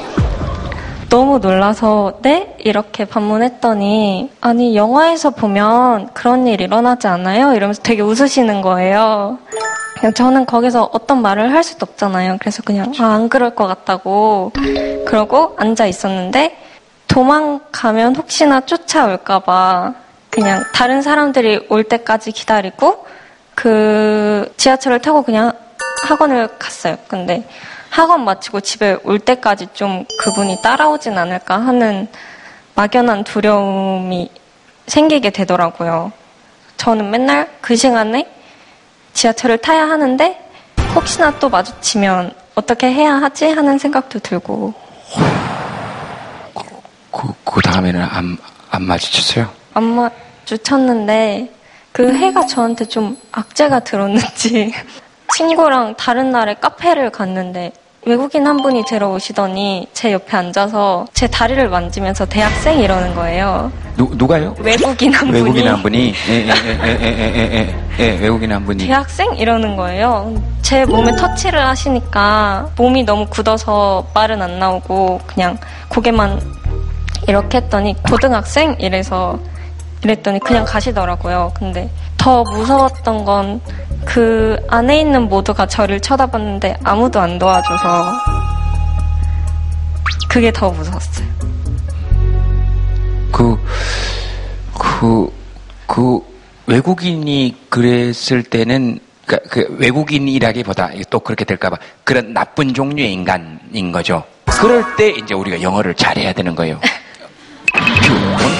너무 1.11 1.39
놀라서 1.39 2.13
네? 2.21 2.55
이렇게 2.59 3.03
반문했더니 3.03 4.31
아니 4.39 4.77
영화에서 4.77 5.31
보면 5.31 6.13
그런 6.13 6.47
일 6.47 6.61
일어나지 6.61 7.07
않아요? 7.07 7.53
이러면서 7.53 7.81
되게 7.83 8.01
웃으시는 8.01 8.61
거예요. 8.61 9.37
그냥 9.99 10.13
저는 10.13 10.45
거기서 10.45 10.89
어떤 10.93 11.21
말을 11.21 11.51
할 11.51 11.65
수도 11.65 11.85
없잖아요. 11.85 12.37
그래서 12.39 12.63
그냥 12.63 12.93
아, 12.97 13.07
안 13.13 13.27
그럴 13.27 13.53
것 13.55 13.67
같다고 13.67 14.53
그러고 15.05 15.53
앉아 15.59 15.85
있었는데 15.85 16.57
도망가면 17.09 18.15
혹시나 18.15 18.61
쫓아올까봐 18.61 19.93
그냥 20.29 20.63
다른 20.73 21.01
사람들이 21.01 21.67
올 21.67 21.83
때까지 21.83 22.31
기다리고 22.31 23.05
그 23.53 24.49
지하철을 24.55 24.99
타고 24.99 25.23
그냥 25.23 25.51
학원을 26.03 26.47
갔어요. 26.57 26.95
근데 27.09 27.45
학원 27.91 28.23
마치고 28.23 28.61
집에 28.61 28.97
올 29.03 29.19
때까지 29.19 29.67
좀 29.73 30.05
그분이 30.17 30.61
따라오진 30.63 31.17
않을까 31.17 31.59
하는 31.59 32.07
막연한 32.73 33.25
두려움이 33.25 34.31
생기게 34.87 35.29
되더라고요. 35.31 36.13
저는 36.77 37.11
맨날 37.11 37.49
그 37.59 37.75
시간에 37.75 38.25
지하철을 39.13 39.57
타야 39.57 39.89
하는데 39.89 40.39
혹시나 40.95 41.37
또 41.37 41.49
마주치면 41.49 42.33
어떻게 42.55 42.91
해야 42.91 43.15
하지 43.15 43.49
하는 43.49 43.77
생각도 43.77 44.19
들고 44.19 44.73
그, 47.11 47.33
그 47.43 47.61
다음에는 47.61 48.01
안, 48.01 48.37
안 48.69 48.83
마주쳤어요? 48.83 49.49
안 49.73 49.83
마주쳤는데 49.83 51.51
그 51.91 52.13
해가 52.15 52.45
저한테 52.45 52.85
좀 52.85 53.17
악재가 53.33 53.81
들었는지 53.81 54.73
친구랑 55.35 55.95
다른 55.97 56.31
날에 56.31 56.53
카페를 56.53 57.09
갔는데 57.09 57.73
외국인 58.05 58.47
한 58.47 58.57
분이 58.57 58.83
들어오시더니 58.85 59.87
제 59.93 60.11
옆에 60.11 60.35
앉아서 60.35 61.05
제 61.13 61.27
다리를 61.27 61.69
만지면서 61.69 62.25
대학생 62.25 62.79
이러는 62.79 63.13
거예요. 63.13 63.71
누, 63.95 64.09
누가요? 64.15 64.55
외국인 64.59 65.13
한 65.13 65.27
분이. 65.27 65.39
외국인 65.39 65.67
한 65.67 65.83
분이. 65.83 66.13
예, 66.29 66.33
예, 66.33 66.97
예, 66.99 67.75
예, 67.99 68.19
외국인 68.19 68.51
한 68.51 68.65
분이. 68.65 68.87
대학생 68.87 69.31
이러는 69.35 69.75
거예요. 69.75 70.33
제 70.63 70.83
몸에 70.85 71.15
터치를 71.15 71.63
하시니까 71.63 72.69
몸이 72.75 73.03
너무 73.03 73.27
굳어서 73.27 74.07
말은 74.15 74.41
안 74.41 74.57
나오고 74.57 75.21
그냥 75.27 75.57
고개만 75.89 76.41
이렇게 77.27 77.59
했더니 77.59 77.95
고등학생 78.09 78.75
이래서 78.79 79.37
이랬더니 80.03 80.39
그냥 80.39 80.65
가시더라고요. 80.65 81.51
근데 81.55 81.89
더 82.17 82.43
무서웠던 82.43 83.25
건 83.25 83.61
그 84.05 84.57
안에 84.67 84.99
있는 84.99 85.29
모두가 85.29 85.67
저를 85.67 85.99
쳐다봤는데 85.99 86.77
아무도 86.83 87.19
안 87.19 87.37
도와줘서 87.37 88.11
그게 90.27 90.51
더 90.51 90.69
무서웠어요. 90.71 91.27
그, 93.31 93.57
그, 94.77 95.31
그 95.87 96.19
외국인이 96.67 97.55
그랬을 97.69 98.43
때는 98.43 98.99
그, 99.25 99.37
그 99.49 99.75
외국인이라기보다 99.79 100.91
또 101.09 101.19
그렇게 101.19 101.45
될까봐 101.45 101.77
그런 102.03 102.33
나쁜 102.33 102.73
종류의 102.73 103.13
인간인 103.13 103.91
거죠. 103.91 104.23
그럴 104.45 104.83
때 104.97 105.09
이제 105.09 105.33
우리가 105.33 105.61
영어를 105.61 105.93
잘해야 105.95 106.33
되는 106.33 106.55
거예요. 106.55 106.79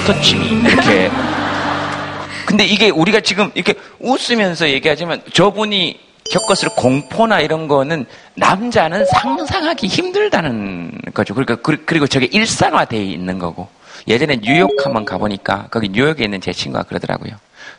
원터치미 0.06 0.46
이렇게. 0.68 1.10
근데 2.46 2.64
이게 2.64 2.90
우리가 2.90 3.20
지금 3.20 3.50
이렇게 3.54 3.74
웃으면서 4.00 4.68
얘기하지만 4.68 5.22
저분이 5.32 6.00
겪었을 6.30 6.70
공포나 6.76 7.40
이런 7.40 7.68
거는 7.68 8.06
남자는 8.34 9.04
상상하기 9.06 9.86
힘들다는 9.86 10.92
거죠. 11.14 11.34
그러니까 11.34 11.56
그- 11.56 11.84
그리고 11.84 12.06
저게 12.06 12.26
일상화되어 12.26 13.00
있는 13.00 13.38
거고. 13.38 13.68
예전에 14.08 14.40
뉴욕 14.42 14.70
한번 14.84 15.04
가보니까 15.04 15.68
거기 15.70 15.88
뉴욕에 15.88 16.24
있는 16.24 16.40
제 16.40 16.52
친구가 16.52 16.84
그러더라고요. 16.84 17.34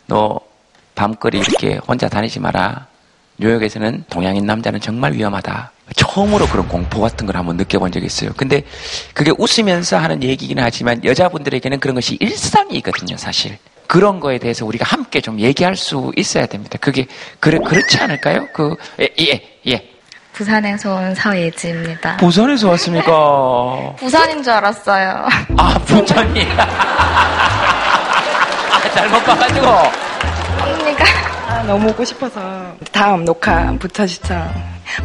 너 0.07 0.39
밤거리 0.95 1.39
이렇게 1.39 1.75
혼자 1.85 2.07
다니지 2.07 2.39
마라. 2.39 2.87
뉴욕에서는 3.39 4.05
동양인 4.09 4.45
남자는 4.45 4.79
정말 4.79 5.13
위험하다. 5.13 5.71
처음으로 5.95 6.47
그런 6.47 6.67
공포 6.67 7.01
같은 7.01 7.25
걸 7.25 7.35
한번 7.37 7.57
느껴본 7.57 7.91
적이 7.91 8.05
있어요. 8.05 8.31
근데 8.37 8.63
그게 9.13 9.31
웃으면서 9.37 9.97
하는 9.97 10.23
얘기긴 10.23 10.59
하지만 10.59 11.03
여자분들에게는 11.03 11.79
그런 11.79 11.95
것이 11.95 12.17
일상이거든요, 12.19 13.17
사실. 13.17 13.57
그런 13.87 14.19
거에 14.19 14.37
대해서 14.39 14.65
우리가 14.65 14.85
함께 14.85 15.21
좀 15.21 15.39
얘기할 15.39 15.75
수 15.75 16.11
있어야 16.15 16.45
됩니다. 16.45 16.77
그게, 16.81 17.05
그래, 17.39 17.59
그렇지 17.59 17.99
않을까요? 17.99 18.47
그, 18.53 18.75
예, 18.99 19.09
예, 19.19 19.41
예. 19.67 19.89
부산에서 20.31 20.95
온 20.95 21.13
서예지입니다. 21.13 22.17
부산에서 22.17 22.69
왔습니까? 22.69 23.93
부산인 23.99 24.41
줄 24.41 24.51
알았어요. 24.53 25.27
아, 25.57 25.79
부천이. 25.85 26.47
아, 26.57 26.69
잘못 28.95 29.23
봐가지고. 29.23 29.67
아, 31.53 31.61
너무 31.67 31.89
오고 31.89 32.03
싶어서 32.03 32.41
다음 32.91 33.25
녹화 33.25 33.71
부천시청 33.77 34.51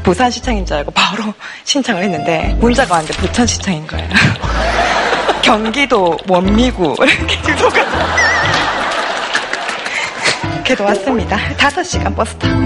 부산시청인 0.03 0.67
줄 0.67 0.77
알고 0.77 0.91
바로 0.93 1.33
신청을 1.65 2.03
했는데 2.05 2.57
문자가 2.61 2.95
왔는데 2.95 3.17
부천시청인 3.19 3.87
거예요. 3.87 4.09
경기도 5.43 6.17
원미구 6.29 6.97
이렇게 7.01 7.43
주소가 7.43 7.87
그래도 10.65 10.85
왔습니다. 10.85 11.39
5시간 11.57 12.15
버스 12.15 12.37
타고 12.37 12.59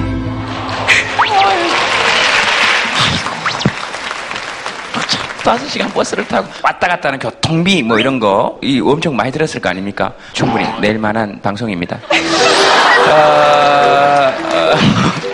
다섯 5.44 5.66
시간 5.68 5.90
버스를 5.90 6.26
타고 6.26 6.48
왔다 6.62 6.86
갔다 6.86 7.08
하는 7.08 7.18
교통비 7.18 7.82
뭐 7.82 7.98
이런 7.98 8.20
거, 8.20 8.58
이 8.62 8.80
엄청 8.80 9.16
많이 9.16 9.32
들었을 9.32 9.60
거 9.60 9.68
아닙니까? 9.68 10.14
충분히 10.32 10.64
낼 10.80 10.98
만한 10.98 11.40
방송입니다. 11.42 11.98
어, 13.08 14.32
어, 14.52 15.31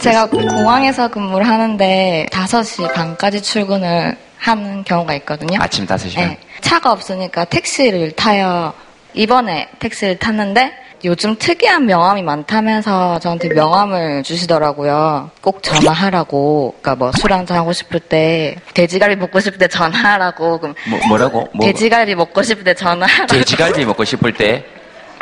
제가 0.00 0.26
공항에서 0.26 1.08
근무를 1.08 1.46
하는데 1.46 2.26
5시 2.30 2.92
반까지 2.94 3.42
출근을 3.42 4.16
하는 4.38 4.82
경우가 4.84 5.14
있거든요. 5.16 5.58
아침 5.60 5.86
5시간. 5.86 6.16
네. 6.16 6.38
차가 6.60 6.92
없으니까 6.92 7.44
택시를 7.44 8.12
타요. 8.12 8.72
이번에 9.12 9.68
택시를 9.78 10.18
탔는데 10.18 10.72
요즘 11.04 11.36
특이한 11.36 11.86
명함이 11.86 12.22
많다면서 12.22 13.18
저한테 13.20 13.48
명함을 13.48 14.22
주시더라고요. 14.22 15.30
꼭 15.42 15.62
전화하라고. 15.62 16.76
그러니까 16.80 16.94
뭐 16.96 17.10
술 17.12 17.32
한잔 17.32 17.56
하고 17.58 17.72
싶을 17.72 18.00
때 18.00 18.56
돼지갈비 18.74 19.16
먹고 19.16 19.40
싶을 19.40 19.58
때 19.58 19.68
전화하라고. 19.68 20.60
그럼 20.60 20.74
뭐, 20.88 20.98
뭐라고? 21.08 21.48
뭐, 21.52 21.66
돼지갈비 21.66 22.14
먹고 22.14 22.42
싶을 22.42 22.64
때 22.64 22.74
전화하라고. 22.74 23.32
돼지갈비 23.34 23.84
먹고 23.84 24.04
싶을 24.04 24.32
때 24.32 24.64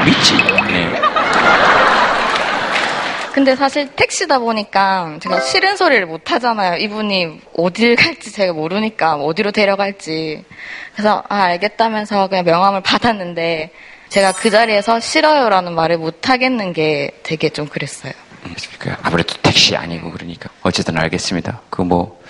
미치. 0.04 0.36
네. 0.68 0.97
근데 3.38 3.54
사실 3.54 3.86
택시다 3.94 4.40
보니까 4.40 5.16
제가 5.22 5.38
싫은 5.38 5.76
소리를 5.76 6.04
못 6.06 6.32
하잖아요. 6.32 6.74
이분이 6.78 7.40
어딜 7.56 7.94
갈지 7.94 8.32
제가 8.32 8.52
모르니까 8.52 9.14
어디로 9.14 9.52
데려갈지. 9.52 10.44
그래서 10.92 11.22
아, 11.28 11.42
알겠다면서 11.44 12.26
그냥 12.26 12.44
명함을 12.44 12.80
받았는데 12.80 13.70
제가 14.08 14.32
그 14.32 14.50
자리에서 14.50 14.98
싫어요라는 14.98 15.72
말을 15.72 15.98
못 15.98 16.28
하겠는 16.28 16.72
게 16.72 17.12
되게 17.22 17.48
좀 17.50 17.68
그랬어요. 17.68 18.12
그 18.80 18.92
아무래도 19.02 19.34
택시 19.40 19.76
아니고 19.76 20.10
그러니까 20.10 20.50
어쨌든 20.62 20.98
알겠습니다. 20.98 21.60
그 21.70 21.82
뭐 21.82 22.20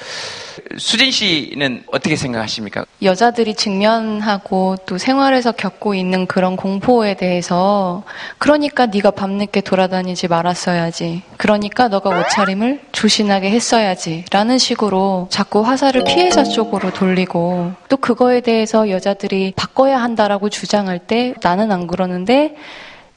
수진 0.78 1.10
씨는 1.10 1.84
어떻게 1.92 2.16
생각하십니까? 2.16 2.84
여자들이 3.02 3.54
직면하고 3.54 4.76
또 4.86 4.98
생활에서 4.98 5.52
겪고 5.52 5.94
있는 5.94 6.26
그런 6.26 6.56
공포에 6.56 7.14
대해서 7.14 8.02
그러니까 8.38 8.86
네가 8.86 9.12
밤늦게 9.12 9.60
돌아다니지 9.62 10.28
말았어야지. 10.28 11.22
그러니까 11.36 11.88
너가 11.88 12.10
옷차림을 12.10 12.80
조신하게 12.92 13.50
했어야지. 13.50 14.24
라는 14.30 14.58
식으로 14.58 15.28
자꾸 15.30 15.60
화살을 15.60 16.04
피해자 16.04 16.44
쪽으로 16.44 16.92
돌리고 16.92 17.72
또 17.88 17.96
그거에 17.96 18.40
대해서 18.40 18.90
여자들이 18.90 19.52
바꿔야 19.56 20.00
한다라고 20.00 20.48
주장할 20.48 20.98
때 20.98 21.34
나는 21.42 21.72
안 21.72 21.86
그러는데 21.86 22.54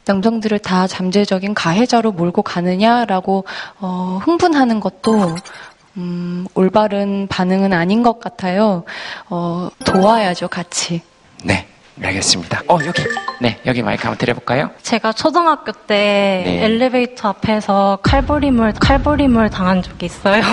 남성들을 0.05 0.59
다 0.59 0.87
잠재적인 0.87 1.53
가해자로 1.53 2.11
몰고 2.11 2.41
가느냐라고 2.41 3.45
어, 3.79 4.19
흥분하는 4.23 4.79
것도 4.79 5.35
음, 5.97 6.47
올바른 6.53 7.27
반응은 7.27 7.73
아닌 7.73 8.01
것 8.03 8.19
같아요. 8.19 8.83
어, 9.29 9.69
도와야죠, 9.85 10.47
같이. 10.47 11.01
네, 11.43 11.67
알겠습니다. 12.01 12.61
어 12.67 12.77
여기, 12.85 13.03
네 13.41 13.59
여기 13.65 13.81
마이크 13.81 14.03
한번 14.03 14.17
드려볼까요? 14.17 14.69
제가 14.81 15.13
초등학교 15.13 15.71
때 15.71 16.43
네. 16.45 16.63
엘리베이터 16.63 17.29
앞에서 17.29 17.99
칼부림을 18.03 18.73
칼부림을 18.79 19.49
당한 19.49 19.81
적이 19.81 20.05
있어요. 20.05 20.41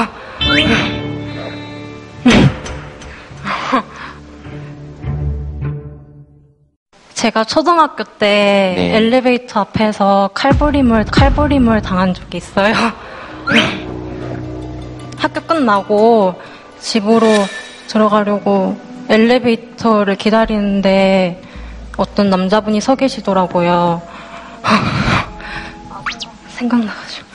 제가 7.15 7.45
초등학교 7.45 8.05
때 8.05 8.75
네. 8.77 8.97
엘리베이터 8.97 9.61
앞에서 9.61 10.31
칼부림을 10.35 11.05
칼부림을 11.07 11.83
당한 11.83 12.15
적이 12.15 12.37
있어요. 12.39 12.75
학교 15.19 15.41
끝나고 15.41 16.41
집으로 16.81 17.27
들어가려고 17.89 18.77
엘리베이터를 19.09 20.17
기다리는데 20.17 21.43
어떤 21.97 22.31
남자분이 22.31 22.81
서 22.81 22.95
계시더라고요. 22.95 24.03
생각나가지고. 26.51 27.27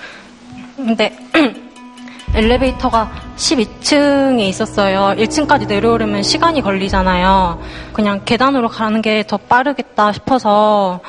근데 0.77 1.17
엘리베이터가 2.35 3.11
12층에 3.35 4.39
있었어요. 4.41 5.15
1층까지 5.17 5.67
내려오려면 5.67 6.23
시간이 6.23 6.61
걸리잖아요. 6.61 7.61
그냥 7.93 8.21
계단으로 8.25 8.69
가는 8.69 9.01
게 9.01 9.23
더 9.23 9.37
빠르겠다 9.37 10.11
싶어서 10.13 10.99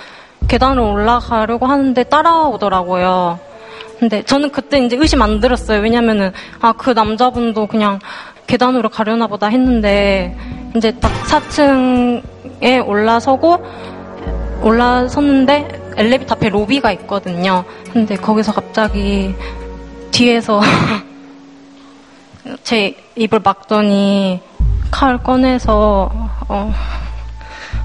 계단으로 0.49 0.93
올라가려고 0.93 1.67
하는데 1.67 2.03
따라오더라고요. 2.05 3.39
근데 3.99 4.23
저는 4.25 4.51
그때 4.51 4.79
이제 4.85 4.97
의심 4.97 5.23
안 5.23 5.41
들었어요. 5.41 5.81
왜냐면은 5.81 6.33
아 6.61 6.73
그 6.73 6.91
남자분도 6.91 7.67
그냥 7.67 7.99
계단으로 8.47 8.89
가려나 8.91 9.27
보다 9.27 9.47
했는데 9.49 10.37
이제 10.77 10.93
딱 11.01 11.11
4층에 11.25 12.87
올라서고 12.87 13.65
올라섰는데 14.63 15.93
엘리베이터 15.97 16.35
앞에 16.35 16.49
로비가 16.49 16.93
있거든요. 16.93 17.65
근데 17.93 18.17
거기서 18.17 18.53
갑자기 18.53 19.35
뒤에서 20.11 20.61
제 22.63 22.97
입을 23.17 23.41
막더니 23.43 24.41
칼 24.91 25.19
꺼내서 25.19 26.11
어, 26.49 26.73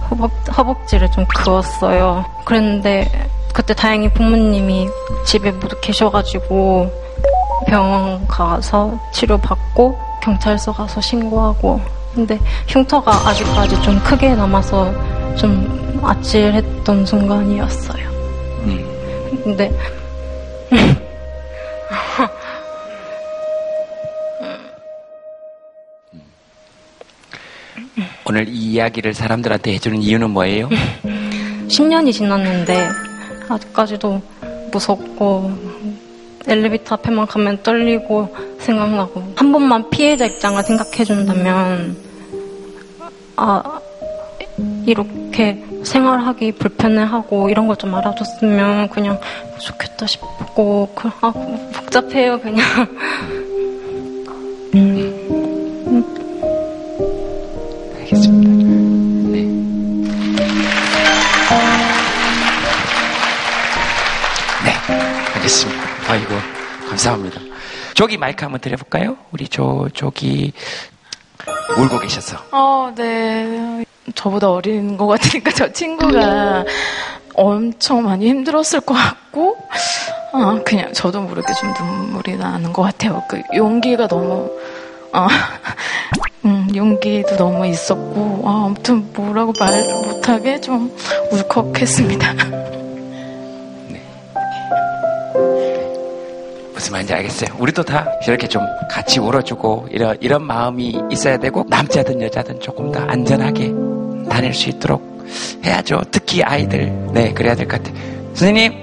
허벅, 0.09 0.31
허벅지를 0.57 1.09
좀 1.11 1.25
그었어요. 1.25 2.25
그랬는데 2.45 3.28
그때 3.59 3.73
다행히 3.73 4.07
부모님이 4.07 4.87
집에 5.25 5.51
모두 5.51 5.75
계셔가지고 5.81 6.89
병원 7.67 8.25
가서 8.25 8.97
치료받고 9.11 9.99
경찰서 10.23 10.71
가서 10.71 11.01
신고하고 11.01 11.81
근데 12.15 12.39
흉터가 12.69 13.11
아직까지 13.27 13.81
좀 13.81 13.99
크게 13.99 14.33
남아서 14.33 14.93
좀 15.35 15.99
아찔했던 16.01 17.05
순간이었어요. 17.05 18.09
근데 19.43 19.77
오늘 28.25 28.47
이 28.47 28.71
이야기를 28.71 29.13
사람들한테 29.13 29.73
해주는 29.73 30.01
이유는 30.01 30.29
뭐예요? 30.29 30.69
10년이 31.67 32.13
지났는데 32.13 33.08
아직까지도 33.49 34.21
무섭고 34.71 35.51
엘리베이터 36.47 36.95
앞에만 36.95 37.27
가면 37.27 37.63
떨리고 37.63 38.35
생각나고 38.59 39.33
한 39.35 39.51
번만 39.51 39.89
피해자 39.89 40.25
입장을 40.25 40.61
생각해 40.63 41.03
준다면 41.03 41.97
아 43.35 43.79
이렇게 44.85 45.63
생활하기 45.83 46.53
불편해하고 46.53 47.49
이런 47.49 47.67
걸 47.67 47.75
좀 47.77 47.95
알아줬으면 47.95 48.89
그냥 48.89 49.19
좋겠다 49.59 50.05
싶고 50.05 50.89
그, 50.95 51.09
아 51.21 51.31
복잡해요 51.73 52.39
그냥 52.39 52.65
아이고, 66.09 66.33
감사합니다. 66.89 67.39
저기 67.93 68.17
마이크 68.17 68.43
한번 68.43 68.59
드려볼까요? 68.59 69.15
우리 69.31 69.47
저, 69.47 69.87
저기, 69.93 70.51
울고 71.77 71.99
계셔서. 71.99 72.37
어, 72.51 72.91
네. 72.95 73.85
저보다 74.15 74.49
어린 74.49 74.97
것 74.97 75.05
같으니까 75.05 75.51
저 75.51 75.71
친구가 75.71 76.65
엄청 77.35 78.03
많이 78.03 78.27
힘들었을 78.27 78.81
것 78.81 78.95
같고, 78.95 79.55
아, 80.33 80.59
그냥 80.65 80.91
저도 80.93 81.21
모르게 81.21 81.53
좀 81.53 81.71
눈물이 81.79 82.37
나는 82.37 82.73
것 82.73 82.81
같아요. 82.81 83.21
그 83.29 83.43
용기가 83.53 84.07
너무, 84.07 84.49
아, 85.11 85.27
음, 86.43 86.69
용기도 86.75 87.37
너무 87.37 87.67
있었고, 87.67 88.41
아, 88.45 88.65
아무튼 88.65 89.13
뭐라고 89.13 89.53
말 89.59 89.83
못하게 90.07 90.59
좀 90.59 90.91
울컥했습니다. 91.31 92.33
무슨 96.79 96.93
말인지 96.93 97.13
알겠어요. 97.13 97.49
우리도 97.59 97.83
다 97.83 98.07
이렇게 98.25 98.47
좀 98.47 98.61
같이 98.89 99.19
울어주고 99.19 99.89
이런 99.91 100.17
이런 100.21 100.41
마음이 100.43 100.97
있어야 101.11 101.35
되고 101.35 101.65
남자든 101.67 102.21
여자든 102.21 102.61
조금 102.61 102.89
더 102.89 103.01
안전하게 103.01 103.73
다닐 104.29 104.53
수 104.53 104.69
있도록 104.69 105.27
해야죠. 105.65 106.01
특히 106.09 106.41
아이들. 106.41 106.85
네, 107.11 107.33
그래야 107.33 107.53
될 107.53 107.67
것 107.67 107.83
같아요. 107.83 108.01
선생님. 108.27 108.73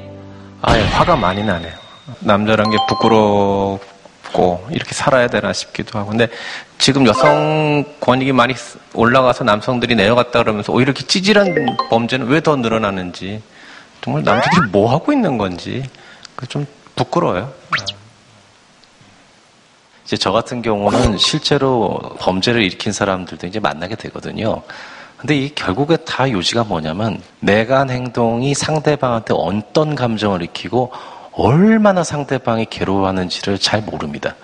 아, 0.61 0.77
예, 0.77 0.83
화가 0.83 1.17
많이 1.17 1.43
나네요. 1.43 1.73
남자란 2.21 2.69
게 2.71 2.77
부끄럽고 2.87 4.67
이렇게 4.71 4.93
살아야 4.93 5.29
되나 5.29 5.55
싶기도 5.55 5.99
하고. 5.99 6.11
근데 6.11 6.29
지금 6.77 7.07
여성 7.07 7.83
권익이 8.01 8.33
많이 8.33 8.53
올라가서 8.93 9.45
남성들이 9.45 9.95
내려갔다 9.95 10.43
그러면서 10.43 10.71
오히려 10.71 10.91
이렇게 10.91 11.07
찌질한 11.07 11.55
범죄는 11.89 12.27
왜 12.27 12.41
더 12.43 12.57
늘어나는지 12.57 13.41
정말 14.03 14.23
남자들이 14.23 14.69
뭐 14.71 14.93
하고 14.93 15.15
있는 15.15 15.39
건지 15.39 15.83
그 16.37 16.47
좀 16.47 16.67
부끄러워요. 16.97 17.53
이제 20.05 20.17
저 20.17 20.33
같은 20.33 20.63
경우는 20.63 21.19
실제로 21.19 21.99
범죄를 22.21 22.63
일으킨 22.63 22.93
사람들도 22.93 23.47
이제 23.47 23.61
만나게 23.61 23.97
되거든요. 23.97 24.63
근데 25.17 25.37
이 25.37 25.55
결국에 25.55 25.97
다 25.97 26.31
요지가 26.31 26.65
뭐냐면 26.65 27.21
내가 27.41 27.81
한 27.81 27.91
행동이 27.91 28.55
상대방한테 28.55 29.35
어떤 29.37 29.95
감정을 29.95 30.43
일으키고 30.43 30.93
얼마나 31.33 32.05
상대방이 32.05 32.67
괴로워하는지를 32.67 33.59
잘 33.59 33.83
모릅니다. 33.83 34.35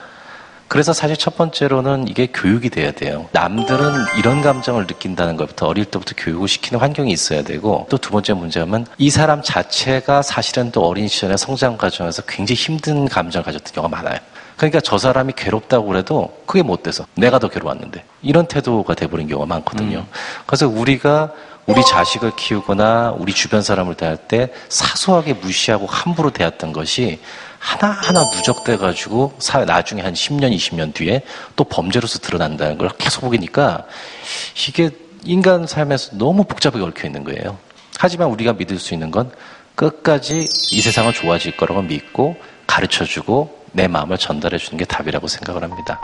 그래서 0.73 0.95
사실 0.95 1.19
첫 1.19 1.37
번째로는 1.37 2.09
이게 2.09 2.29
교육이 2.29 2.71
돼야 2.71 2.93
돼요. 2.93 3.29
남들은 3.33 3.93
이런 4.19 4.41
감정을 4.41 4.87
느낀다는 4.87 5.37
것부터 5.37 5.67
어릴 5.67 5.85
때부터 5.85 6.15
교육을 6.17 6.49
시키는 6.49 6.81
환경이 6.81 7.13
있어야 7.13 7.43
되고 7.43 7.87
또 7.91 7.99
두 7.99 8.11
번째 8.11 8.33
문제는 8.33 8.87
이 8.97 9.11
사람 9.11 9.43
자체가 9.43 10.23
사실은 10.23 10.73
또 10.73 10.87
어린 10.87 11.09
시절의 11.09 11.37
성장 11.37 11.77
과정에서 11.77 12.23
굉장히 12.23 12.57
힘든 12.57 13.07
감정을 13.07 13.45
가졌던 13.45 13.75
경우가 13.75 13.95
많아요. 13.95 14.19
그러니까 14.57 14.81
저 14.81 14.97
사람이 14.97 15.35
괴롭다고 15.37 15.87
그래도 15.89 16.35
그게 16.47 16.63
못 16.63 16.83
돼서 16.83 17.05
내가 17.17 17.39
더 17.39 17.49
괴로웠는데 17.49 18.03
이런 18.23 18.47
태도가 18.47 18.95
돼버린 18.95 19.29
경우가 19.29 19.45
많거든요. 19.47 20.07
그래서 20.47 20.69
우리가 20.69 21.33
우리 21.67 21.85
자식을 21.85 22.33
키우거나 22.37 23.15
우리 23.19 23.33
주변 23.35 23.63
사람을 23.63 23.95
대할 23.95 24.17
때 24.17 24.51
사소하게 24.71 25.35
무시하고 25.35 25.87
함부로 25.87 26.31
대했던 26.31 26.73
것이 26.73 27.21
하나하나 27.63 28.25
누적돼가지고 28.35 29.35
사- 29.39 29.65
나중에 29.65 30.03
한 30.03 30.15
10년, 30.15 30.53
20년 30.55 30.93
뒤에 30.93 31.23
또 31.55 31.63
범죄로서 31.63 32.19
드러난다는 32.19 32.77
걸 32.77 32.89
계속 32.99 33.21
보니까 33.23 33.85
이게 34.69 34.91
인간 35.25 35.67
삶에서 35.69 36.17
너무 36.17 36.43
복잡하게 36.45 36.83
얽혀 36.85 37.07
있는 37.07 37.23
거예요. 37.23 37.57
하지만 38.01 38.29
우리가 38.31 38.55
믿을 38.55 38.79
수 38.81 38.95
있는 38.95 39.13
건 39.13 39.31
끝까지 39.77 40.41
이 40.73 40.81
세상은 40.81 41.13
좋아질 41.13 41.57
거라고 41.57 41.83
믿고 41.83 42.35
가르쳐주고 42.67 43.63
내 43.73 43.87
마음을 43.87 44.19
전달해 44.19 44.59
주는 44.59 44.77
게 44.77 44.85
답이라고 44.85 45.29
생각을 45.29 45.63
합니다. 45.63 46.01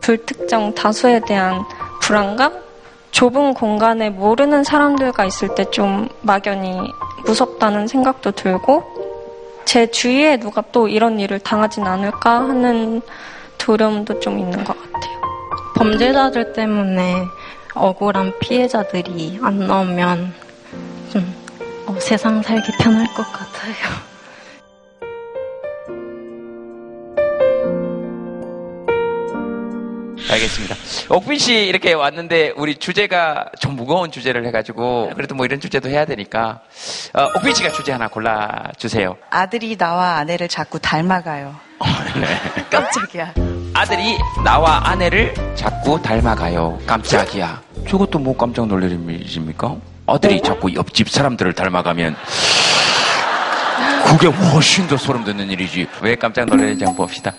불특정 0.00 0.74
다수에 0.74 1.20
대한 1.26 1.62
불안감? 2.00 2.66
좁은 3.10 3.54
공간에 3.54 4.10
모르는 4.10 4.64
사람들과 4.64 5.24
있을 5.26 5.54
때 5.54 5.64
좀 5.70 6.08
막연히 6.22 6.78
무섭다는 7.26 7.86
생각도 7.86 8.30
들고, 8.32 8.82
제 9.68 9.90
주위에 9.90 10.38
누가 10.38 10.62
또 10.72 10.88
이런 10.88 11.20
일을 11.20 11.40
당하진 11.40 11.84
않을까 11.84 12.40
하는 12.40 13.02
두려움도 13.58 14.18
좀 14.18 14.38
있는 14.38 14.64
것 14.64 14.74
같아요. 14.74 15.20
범죄자들 15.76 16.54
때문에 16.54 17.26
억울한 17.74 18.32
피해자들이 18.40 19.38
안 19.42 19.58
나오면 19.58 20.32
좀 21.12 21.34
어, 21.84 21.94
세상 22.00 22.42
살기 22.42 22.72
편할 22.78 23.06
것 23.12 23.30
같아요. 23.30 24.07
알겠습니다. 30.30 30.74
옥빈 31.08 31.38
씨 31.38 31.54
이렇게 31.66 31.92
왔는데 31.92 32.52
우리 32.56 32.76
주제가 32.76 33.46
좀 33.60 33.76
무거운 33.76 34.10
주제를 34.10 34.46
해가지고 34.46 35.10
그래도 35.14 35.34
뭐 35.34 35.46
이런 35.46 35.60
주제도 35.60 35.88
해야 35.88 36.04
되니까 36.04 36.60
어, 37.14 37.28
옥빈 37.36 37.54
씨가 37.54 37.72
주제 37.72 37.92
하나 37.92 38.08
골라 38.08 38.70
주세요. 38.76 39.16
아들이 39.30 39.76
나와 39.76 40.16
아내를 40.18 40.48
자꾸 40.48 40.78
닮아가요. 40.78 41.54
깜짝이야. 42.70 43.32
아들이 43.74 44.18
나와 44.44 44.88
아내를 44.88 45.34
자꾸 45.54 46.00
닮아가요. 46.00 46.78
깜짝이야. 46.86 47.62
저것도 47.88 48.18
뭐 48.18 48.36
깜짝 48.36 48.66
놀랄 48.66 48.90
일입니까? 48.90 49.76
아들이 50.06 50.42
자꾸 50.42 50.74
옆집 50.74 51.08
사람들을 51.10 51.52
닮아가면 51.52 52.16
그게 54.06 54.26
훨씬 54.26 54.88
더 54.88 54.96
소름 54.96 55.24
돋는 55.24 55.50
일이지. 55.50 55.86
왜 56.00 56.16
깜짝 56.16 56.46
놀라는지 56.46 56.84
한번 56.84 57.06
봅시다. 57.06 57.32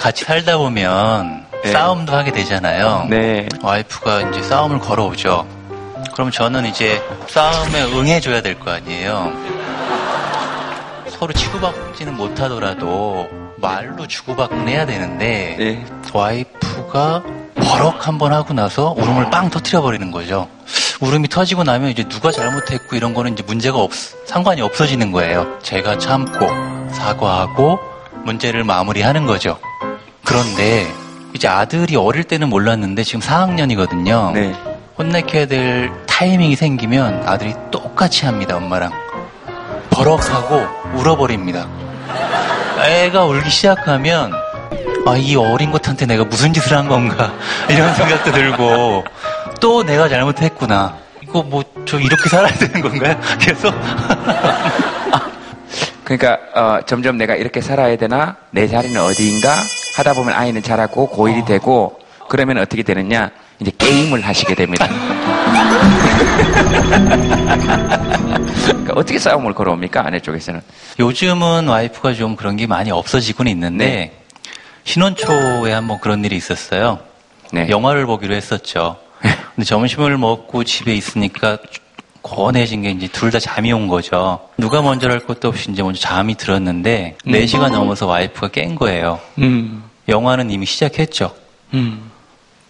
같이 0.00 0.24
살다 0.24 0.58
보면 0.58 1.44
싸움도 1.72 2.12
하게 2.14 2.30
되잖아요. 2.32 3.06
네. 3.10 3.48
와이프가 3.62 4.30
이제 4.30 4.42
싸움을 4.42 4.78
걸어오죠. 4.78 5.46
그럼 6.14 6.30
저는 6.30 6.66
이제 6.66 7.02
싸움에 7.28 7.82
응해줘야 7.84 8.42
될 8.42 8.58
거 8.58 8.70
아니에요. 8.72 9.32
서로 11.10 11.32
치고받지는 11.32 12.16
못하더라도 12.16 13.28
말로 13.56 14.06
주고받곤 14.06 14.68
해야 14.68 14.86
되는데 14.86 15.84
와이프가 16.12 17.22
버럭 17.56 18.06
한번 18.06 18.32
하고 18.32 18.54
나서 18.54 18.94
울음을 18.96 19.30
빵 19.30 19.50
터트려 19.50 19.82
버리는 19.82 20.10
거죠. 20.12 20.48
울음이 21.00 21.28
터지고 21.28 21.64
나면 21.64 21.90
이제 21.90 22.04
누가 22.04 22.30
잘못했고 22.30 22.94
이런 22.94 23.14
거는 23.14 23.32
이제 23.32 23.42
문제가 23.44 23.78
없 23.78 23.90
상관이 24.26 24.60
없어지는 24.62 25.10
거예요. 25.10 25.58
제가 25.62 25.98
참고 25.98 26.46
사과하고 26.92 27.78
문제를 28.24 28.62
마무리하는 28.64 29.26
거죠. 29.26 29.58
그런데 30.28 30.86
이제 31.34 31.48
아들이 31.48 31.96
어릴 31.96 32.24
때는 32.24 32.48
몰랐는데 32.48 33.02
지금 33.04 33.20
4학년이거든요. 33.20 34.54
혼내켜야 34.98 35.46
될 35.46 35.90
타이밍이 36.06 36.56
생기면 36.56 37.22
아들이 37.26 37.54
똑같이 37.70 38.26
합니다, 38.26 38.56
엄마랑. 38.56 38.90
버럭 39.90 40.32
하고 40.32 40.66
울어버립니다. 40.94 41.66
애가 42.84 43.24
울기 43.24 43.50
시작하면 43.50 44.32
아, 45.06 45.16
이 45.16 45.34
어린 45.36 45.70
것한테 45.70 46.06
내가 46.06 46.24
무슨 46.24 46.52
짓을 46.52 46.76
한 46.76 46.88
건가 46.88 47.32
이런 47.70 47.94
생각도 47.94 48.30
들고 48.32 49.04
또 49.60 49.82
내가 49.82 50.08
잘못했구나. 50.08 50.94
이거 51.22 51.42
뭐 51.42 51.62
저 51.88 51.98
이렇게 51.98 52.28
살아야 52.28 52.52
되는 52.52 52.82
건가요? 52.82 53.18
계속 53.40 53.72
그러니까 56.08 56.38
어, 56.54 56.80
점점 56.86 57.18
내가 57.18 57.34
이렇게 57.34 57.60
살아야 57.60 57.94
되나 57.96 58.36
내 58.50 58.66
자리는 58.66 58.98
어디인가 58.98 59.54
하다 59.96 60.14
보면 60.14 60.32
아이는 60.32 60.62
자라고 60.62 61.10
고1이 61.10 61.44
되고 61.44 62.00
그러면 62.30 62.56
어떻게 62.56 62.82
되느냐 62.82 63.30
이제 63.60 63.70
게임을 63.76 64.22
하시게 64.22 64.54
됩니다. 64.54 64.88
그러니까 68.64 68.94
어떻게 68.94 69.18
싸움을 69.18 69.52
걸어옵니까 69.52 70.06
아내 70.06 70.18
쪽에서는? 70.18 70.62
요즘은 70.98 71.68
와이프가 71.68 72.14
좀 72.14 72.36
그런 72.36 72.56
게 72.56 72.66
많이 72.66 72.90
없어지고는 72.90 73.52
있는데 73.52 74.24
신혼 74.84 75.14
초에 75.14 75.74
한번 75.74 76.00
그런 76.00 76.24
일이 76.24 76.36
있었어요. 76.36 77.00
영화를 77.54 78.06
보기로 78.06 78.34
했었죠. 78.34 78.96
근데 79.54 79.66
점심을 79.66 80.16
먹고 80.16 80.64
집에 80.64 80.94
있으니까 80.94 81.58
권해진 82.28 82.82
게 82.82 82.90
이제 82.90 83.08
둘 83.08 83.30
다 83.30 83.38
잠이 83.38 83.72
온 83.72 83.88
거죠. 83.88 84.40
누가 84.56 84.80
먼저 84.82 85.08
할 85.08 85.20
것도 85.20 85.48
없이 85.48 85.70
이제 85.70 85.82
먼저 85.82 86.00
잠이 86.00 86.34
들었는데 86.34 87.16
음. 87.26 87.32
4시간 87.32 87.70
넘어서 87.72 88.06
와이프가 88.06 88.48
깬 88.48 88.74
거예요. 88.74 89.18
음. 89.38 89.82
영화는 90.08 90.50
이미 90.50 90.64
시작했죠. 90.66 91.34
음. 91.74 92.10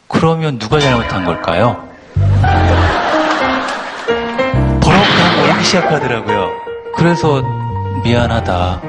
그러면 0.08 0.58
누가 0.58 0.80
잘못한 0.80 1.24
걸까요? 1.24 1.86
버럭하고 4.80 5.52
울기 5.52 5.64
시작하더라고요. 5.64 6.50
그래서 6.96 7.42
미안하다. 8.04 8.82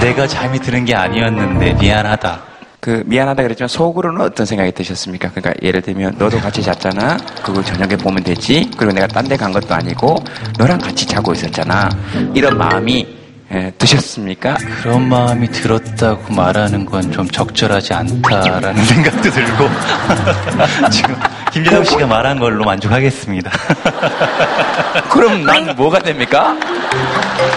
내가 0.00 0.26
잠이 0.26 0.58
드는 0.58 0.84
게 0.84 0.94
아니었는데 0.94 1.74
미안하다. 1.74 2.42
그 2.86 3.02
미안하다 3.04 3.42
그랬지만 3.42 3.66
속으로는 3.66 4.20
어떤 4.20 4.46
생각이 4.46 4.70
드셨습니까? 4.70 5.32
그러니까 5.34 5.52
예를 5.60 5.82
들면 5.82 6.14
너도 6.20 6.38
같이 6.38 6.62
잤잖아. 6.62 7.16
그걸 7.42 7.64
저녁에 7.64 7.96
보면 7.96 8.22
되지. 8.22 8.70
그리고 8.76 8.92
내가 8.94 9.08
딴 9.08 9.26
데 9.26 9.36
간 9.36 9.50
것도 9.50 9.74
아니고 9.74 10.14
너랑 10.56 10.78
같이 10.78 11.04
자고 11.04 11.32
있었잖아. 11.32 11.88
이런 12.32 12.56
마음이 12.56 13.04
예, 13.52 13.72
드셨습니까? 13.76 14.54
그런 14.82 15.08
마음이 15.08 15.48
들었다고 15.50 16.32
말하는 16.32 16.86
건 16.86 17.10
좀 17.10 17.28
적절하지 17.28 17.92
않다라는 17.92 18.76
생각도 18.86 19.30
들고 19.30 19.68
지금 20.92 21.16
김재동 21.52 21.82
씨가 21.84 22.06
말한 22.06 22.38
걸로 22.38 22.64
만족하겠습니다. 22.64 23.50
그럼 25.10 25.42
난 25.44 25.74
뭐가 25.74 25.98
됩니까? 25.98 26.56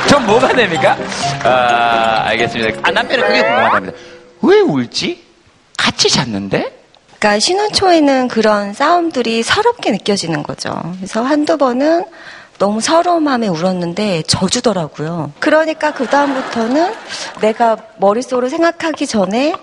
전 0.08 0.26
뭐가 0.26 0.48
됩니까? 0.50 0.98
아, 1.44 2.24
알겠습니다. 2.30 2.80
아, 2.82 2.90
남편은 2.92 3.28
그게 3.28 3.42
궁금하답니다. 3.44 3.98
왜 4.42 4.60
울지? 4.60 5.24
같이 5.78 6.10
잤는데? 6.10 6.78
그러니까 7.20 7.40
신혼 7.40 7.72
초에는 7.72 8.28
그런 8.30 8.74
싸움들이 8.74 9.44
서럽게 9.44 9.92
느껴지는 9.92 10.44
거죠. 10.44 10.82
그래서 10.98 11.22
한두 11.22 11.58
번은 11.58 12.06
너무 12.58 12.82
서러운 12.82 13.24
마음에 13.24 13.48
울었는데 13.48 14.24
져주더라고요. 14.24 15.32
그러니까 15.40 15.94
그다음부터는 15.94 16.94
내가 17.42 17.78
머릿속으로 17.98 18.50
생각하기 18.50 19.08
전에 19.08 19.56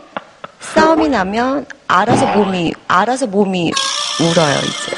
싸움이 0.60 1.08
나면 1.08 1.66
알아서 1.86 2.26
몸이, 2.26 2.72
알아서 2.88 3.26
몸이 3.26 3.72
울어요, 4.20 4.56
이제. 4.58 4.96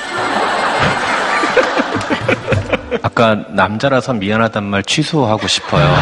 아까 3.02 3.34
남자라서 3.50 4.14
미안하단 4.14 4.64
말 4.64 4.82
취소하고 4.82 5.46
싶어요. 5.46 5.94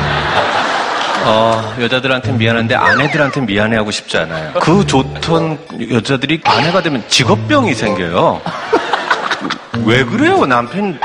어, 1.28 1.74
여자들한테 1.80 2.32
미안한데 2.32 2.74
아내들한테 2.74 3.40
미안해하고 3.40 3.90
싶지 3.90 4.16
않아요. 4.18 4.52
그 4.60 4.86
좋던 4.86 5.58
여자들이 5.92 6.40
아내가 6.44 6.82
되면 6.82 7.02
직업병이 7.08 7.74
생겨요. 7.74 8.40
왜 9.84 10.04
그래요, 10.04 10.46
남편? 10.46 10.98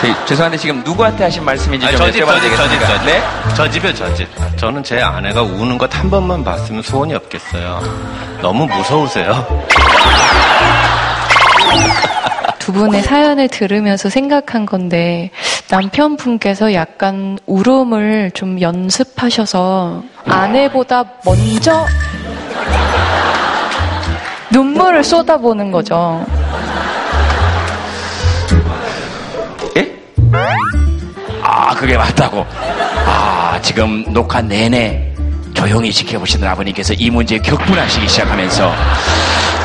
저기, 0.00 0.14
죄송한데 0.26 0.58
지금 0.58 0.82
누구한테 0.84 1.24
하신 1.24 1.44
말씀인지 1.44 1.86
아니, 1.86 1.96
좀 1.96 2.06
저 2.06 2.12
집, 2.12 2.20
여쭤봐도 2.22 2.26
저 2.34 2.40
집, 2.40 2.42
되겠습니까? 2.50 2.86
저 2.86 2.98
집. 2.98 3.06
네? 3.06 3.22
저 3.56 3.70
집에 3.70 3.94
저 3.94 4.14
집. 4.14 4.28
저는 4.56 4.82
제 4.84 5.00
아내가 5.00 5.42
우는 5.42 5.78
것 5.78 5.88
한 5.94 6.10
번만 6.10 6.44
봤으면 6.44 6.82
소원이 6.82 7.14
없겠어요. 7.14 7.80
너무 8.42 8.66
무서우세요. 8.66 9.46
두 12.58 12.72
분의 12.72 13.02
사연을 13.02 13.48
들으면서 13.48 14.08
생각한 14.10 14.66
건데 14.66 15.30
남편분께서 15.70 16.74
약간 16.74 17.38
울음을 17.46 18.32
좀 18.34 18.60
연습하셔서 18.60 20.02
아내보다 20.24 21.04
먼저 21.24 21.86
눈물을 24.50 25.04
쏟아보는 25.04 25.70
거죠. 25.70 26.24
아, 31.42 31.74
그게 31.74 31.96
맞다고. 31.96 32.44
아, 33.06 33.58
지금 33.62 34.04
녹화 34.12 34.40
내내 34.42 35.12
조용히 35.54 35.92
지켜보시는 35.92 36.46
아버님께서 36.48 36.92
이 36.94 37.10
문제에 37.10 37.38
격분하시기 37.38 38.08
시작하면서 38.08 38.72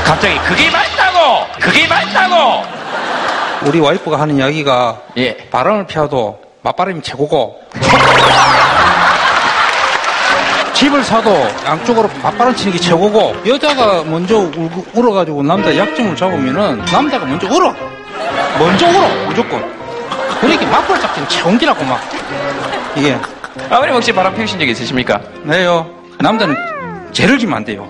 갑자기 0.06 0.38
그게 0.40 0.70
맞다고! 0.70 1.11
그게 1.62 1.88
맞다고! 1.88 2.64
우리 3.66 3.80
와이프가 3.80 4.20
하는 4.20 4.38
이야기가 4.38 5.02
예. 5.18 5.38
바람을 5.52 5.86
피워도 5.86 6.42
맞바람이 6.64 7.02
최고고. 7.04 7.62
집을 10.74 11.04
사도 11.04 11.30
양쪽으로 11.66 12.10
맞바람 12.24 12.56
치는 12.56 12.74
게 12.74 12.80
최고고. 12.80 13.36
여자가 13.46 14.04
먼저 14.04 14.38
울고, 14.38 14.86
울어가지고 14.96 15.44
남자 15.44 15.76
약점을 15.78 16.16
잡으면은 16.16 16.84
남자가 16.86 17.24
먼저 17.26 17.48
울어. 17.48 17.72
먼저 18.58 18.88
울어 18.88 19.08
무조건. 19.28 19.64
그러니까 20.40 20.66
맞벌 20.66 21.00
잡기는 21.00 21.30
최고기라고 21.30 21.86
막. 21.86 22.02
이게. 22.96 23.16
아버님 23.70 23.94
혹시 23.94 24.12
바람 24.12 24.34
피우신 24.36 24.58
적 24.58 24.68
있으십니까? 24.68 25.22
네요. 25.44 25.88
남자는 26.20 26.56
죄를 27.12 27.38
지면 27.38 27.58
안 27.58 27.66
돼요 27.66 27.88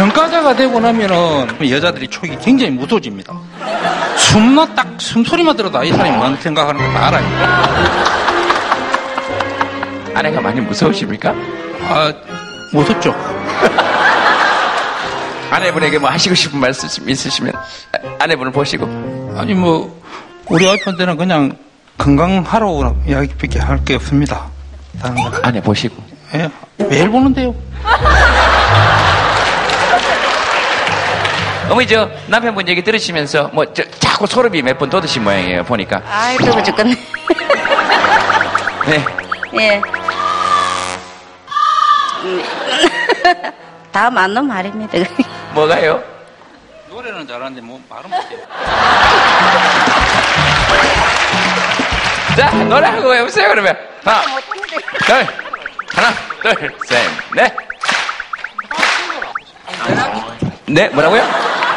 전과자가 0.00 0.56
되고 0.56 0.80
나면은 0.80 1.46
여자들이 1.70 2.08
촉이 2.08 2.38
굉장히 2.38 2.72
무서워집니다. 2.72 3.34
숨나 4.16 4.64
딱 4.74 4.94
숨소리만 4.98 5.54
들어도 5.54 5.84
이 5.84 5.92
사람이 5.92 6.16
뭔 6.16 6.34
생각하는 6.38 6.80
거 6.82 6.90
다 6.98 7.08
알아요. 7.08 7.26
아내가 10.14 10.40
많이 10.40 10.58
무서우십니까? 10.62 11.34
아, 11.90 12.10
무섭죠. 12.72 13.14
아내분에게 15.52 15.98
뭐 15.98 16.08
하시고 16.08 16.34
싶은 16.34 16.58
말씀 16.58 16.88
있으시면 17.06 17.52
아, 17.54 17.98
아내분을 18.20 18.52
보시고 18.52 19.34
아니 19.36 19.52
뭐 19.52 20.00
우리 20.48 20.64
와이프한테는 20.64 21.18
그냥 21.18 21.54
건강하라고 21.98 23.02
이야기밖에 23.06 23.58
할 23.58 23.84
게 23.84 23.96
없습니다. 23.96 24.46
아내 25.42 25.60
보시고. 25.60 26.02
예, 26.36 26.48
매일 26.88 27.10
보는데요. 27.10 27.54
어머니 31.70 31.86
저 31.86 32.10
남편분 32.26 32.66
얘기 32.68 32.82
들으시면서 32.82 33.48
뭐 33.52 33.64
저, 33.72 33.84
자꾸 34.00 34.26
소름이 34.26 34.60
몇 34.62 34.78
번 34.78 34.90
돋으신 34.90 35.22
모양이에요 35.22 35.64
보니까 35.64 36.02
아이, 36.10 36.36
그거 36.36 36.62
죽겠네. 36.62 36.94
네. 38.86 39.04
예. 39.60 39.80
음. 42.24 42.42
다 43.92 44.10
맞는 44.10 44.46
말입니다. 44.46 44.98
뭐가요? 45.54 46.02
노래는 46.88 47.26
잘하는데 47.26 47.60
뭐 47.60 47.80
말은 47.88 48.10
못해요. 48.10 48.40
자 52.36 52.50
노래하고 52.64 53.14
해보세요 53.14 53.48
그러면 53.48 53.76
하나 54.04 54.22
둘 55.04 55.26
하나 55.94 56.10
둘 56.42 56.72
셋 56.86 57.10
넷 57.34 57.52
네 60.72 60.88
뭐라고요? 60.90 61.22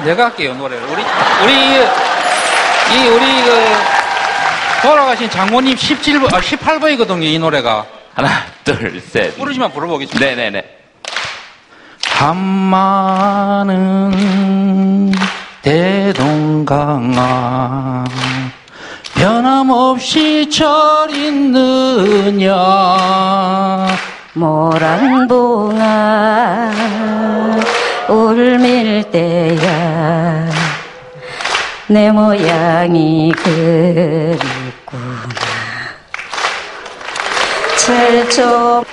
내가 0.05 0.25
할게요 0.25 0.53
노래를. 0.53 0.83
우리 0.87 1.03
우리 1.43 1.53
이 2.93 3.07
우리 3.07 3.43
그 3.43 3.49
돌아가신 4.83 5.29
장모님 5.29 5.75
17번, 5.77 6.33
아, 6.33 6.41
18번이거든요, 6.41 7.23
이 7.23 7.39
노래가. 7.39 7.85
하나, 8.13 8.27
둘, 8.65 9.01
셋. 9.01 9.37
부르지만 9.37 9.71
불러보겠습니다. 9.71 10.25
네네네. 10.25 10.63
한마는 13.63 14.11
대동강아 15.61 17.13
변함없이 19.15 20.49
절 20.49 21.09
있느냐 21.11 22.57
모란봉아 24.33 25.83
울밀 28.09 29.03
때야. 29.11 30.49
내 31.87 32.11
모양이 32.11 33.31
그립구나. 33.31 34.39
철조 37.77 38.83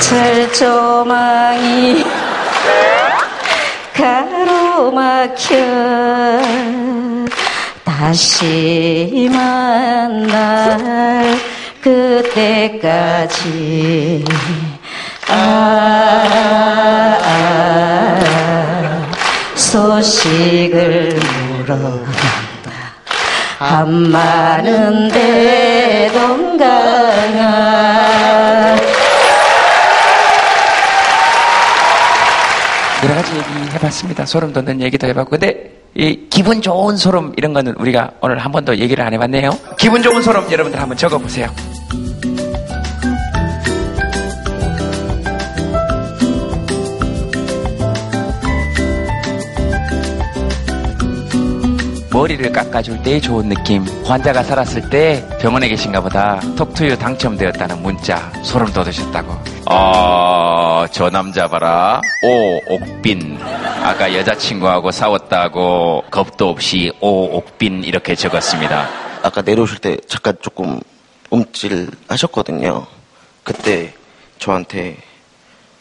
철조망이 0.00 2.04
가로막혀. 3.94 5.56
다시 7.84 9.28
만날 9.32 11.36
그때까지 11.80 13.44
아, 15.28 17.18
아 17.22 18.16
소식을 19.54 21.18
물어본다 21.58 22.46
한마는 23.58 25.08
대동강아 25.08 26.76
여러 33.04 33.14
가지 33.14 33.32
얘기 33.36 33.44
해봤습니다. 33.74 34.26
소름 34.26 34.52
돋는 34.52 34.80
얘기도 34.80 35.06
해봤고. 35.06 35.30
근데 35.30 35.76
이 35.94 36.26
기분 36.28 36.60
좋은 36.60 36.96
소름 36.96 37.32
이런 37.36 37.52
거는 37.52 37.74
우리가 37.78 38.10
오늘 38.20 38.38
한 38.38 38.52
번도 38.52 38.78
얘기를 38.78 39.04
안 39.04 39.14
해봤네요. 39.14 39.50
기분 39.78 40.02
좋은 40.02 40.22
소름 40.22 40.50
여러분들 40.50 40.80
한번 40.80 40.96
적어보세요. 40.96 41.48
머리를 52.16 52.50
깎아줄 52.50 53.02
때의 53.02 53.20
좋은 53.20 53.50
느낌. 53.50 53.84
환자가 54.06 54.42
살았을 54.42 54.88
때 54.88 55.22
병원에 55.38 55.68
계신가 55.68 56.00
보다 56.00 56.40
톡투유 56.56 56.96
당첨되었다는 56.96 57.82
문자 57.82 58.32
소름 58.42 58.72
돋으셨다고. 58.72 59.36
어, 59.70 60.86
저 60.90 61.10
남자 61.10 61.46
봐라. 61.46 62.00
오, 62.22 62.74
옥빈. 62.74 63.38
아까 63.82 64.14
여자친구하고 64.14 64.92
싸웠다고 64.92 66.04
겁도 66.10 66.48
없이 66.48 66.90
오, 67.02 67.36
옥빈 67.36 67.84
이렇게 67.84 68.14
적었습니다. 68.14 68.88
아까 69.22 69.42
내려오실 69.42 69.78
때 69.78 69.98
잠깐 70.08 70.38
조금 70.40 70.80
움찔 71.28 71.90
하셨거든요. 72.08 72.86
그때 73.44 73.92
저한테 74.38 74.96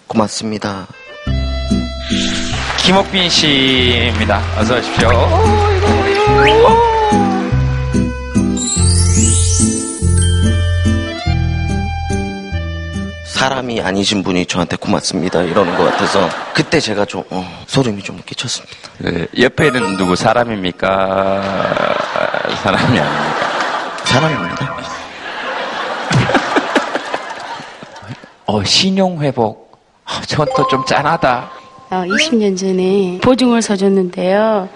고맙습니다. 0.07 0.85
김옥빈 2.79 3.29
씨입니다. 3.29 4.41
어서 4.59 4.75
오십시오. 4.75 5.74
사람이 13.45 13.79
아니신 13.79 14.23
분이 14.23 14.47
저한테 14.47 14.75
고맙습니다 14.75 15.43
이러는 15.43 15.77
것 15.77 15.83
같아서 15.83 16.27
그때 16.55 16.79
제가 16.79 17.05
좀 17.05 17.23
어, 17.29 17.45
소름이 17.67 18.01
좀 18.01 18.19
끼쳤습니다. 18.25 18.75
네, 18.97 19.27
옆에는 19.39 19.97
누구 19.97 20.15
사람입니까? 20.15 21.43
사람이 22.63 22.99
아닙니까? 22.99 23.97
사람입니다. 24.05 24.75
어, 28.47 28.63
신용 28.63 29.21
회복. 29.21 29.79
아, 30.05 30.21
저건 30.25 30.47
또좀 30.55 30.83
짠하다. 30.85 31.51
어, 31.91 32.03
20년 32.07 32.57
전에 32.57 33.19
보증을 33.21 33.61
서줬는데요. 33.61 34.67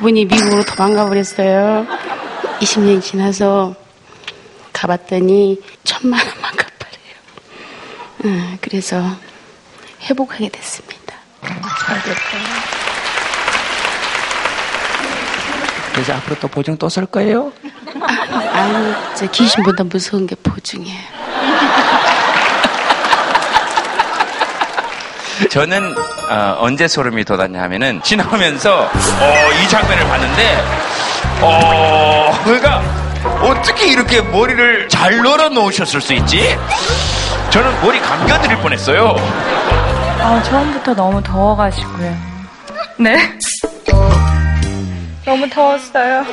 그분이 0.00 0.24
미국으로 0.24 0.64
도망가 0.64 1.04
버렸어요. 1.06 1.86
20년이 2.60 3.02
지나서 3.02 3.74
가봤더니 4.72 5.60
천만 5.84 6.18
원만 6.26 6.52
갚아래요. 6.56 7.14
어, 8.24 8.56
그래서 8.62 9.02
회복하게 10.04 10.48
됐습니다. 10.48 11.16
그래서 15.92 16.14
앞으로 16.14 16.36
또 16.40 16.48
보증 16.48 16.78
또 16.78 16.88
쓸 16.88 17.04
거예요? 17.04 17.52
아니, 18.00 18.94
저 19.16 19.30
귀신보다 19.30 19.84
무서운 19.84 20.26
게 20.26 20.34
보증이에요. 20.36 20.98
저는 25.48 25.94
어, 26.28 26.56
언제 26.60 26.86
소름이 26.86 27.24
돋았냐 27.24 27.60
하면은 27.62 28.00
지나오면서 28.02 28.82
어, 28.82 29.52
이 29.62 29.68
장면을 29.68 30.06
봤는데 30.06 30.64
어, 31.40 32.32
그가 32.44 32.82
어떻게 33.42 33.88
이렇게 33.92 34.20
머리를 34.20 34.88
잘 34.88 35.16
널어 35.22 35.48
놓으셨을 35.48 36.00
수 36.00 36.12
있지? 36.14 36.56
저는 37.50 37.80
머리 37.82 37.98
감겨드릴 38.00 38.58
뻔했어요. 38.58 39.16
아, 40.20 40.42
처음부터 40.44 40.94
너무 40.94 41.22
더워가지고요. 41.22 42.16
네? 42.98 43.38
너무 45.24 45.48
더웠어요. 45.48 46.24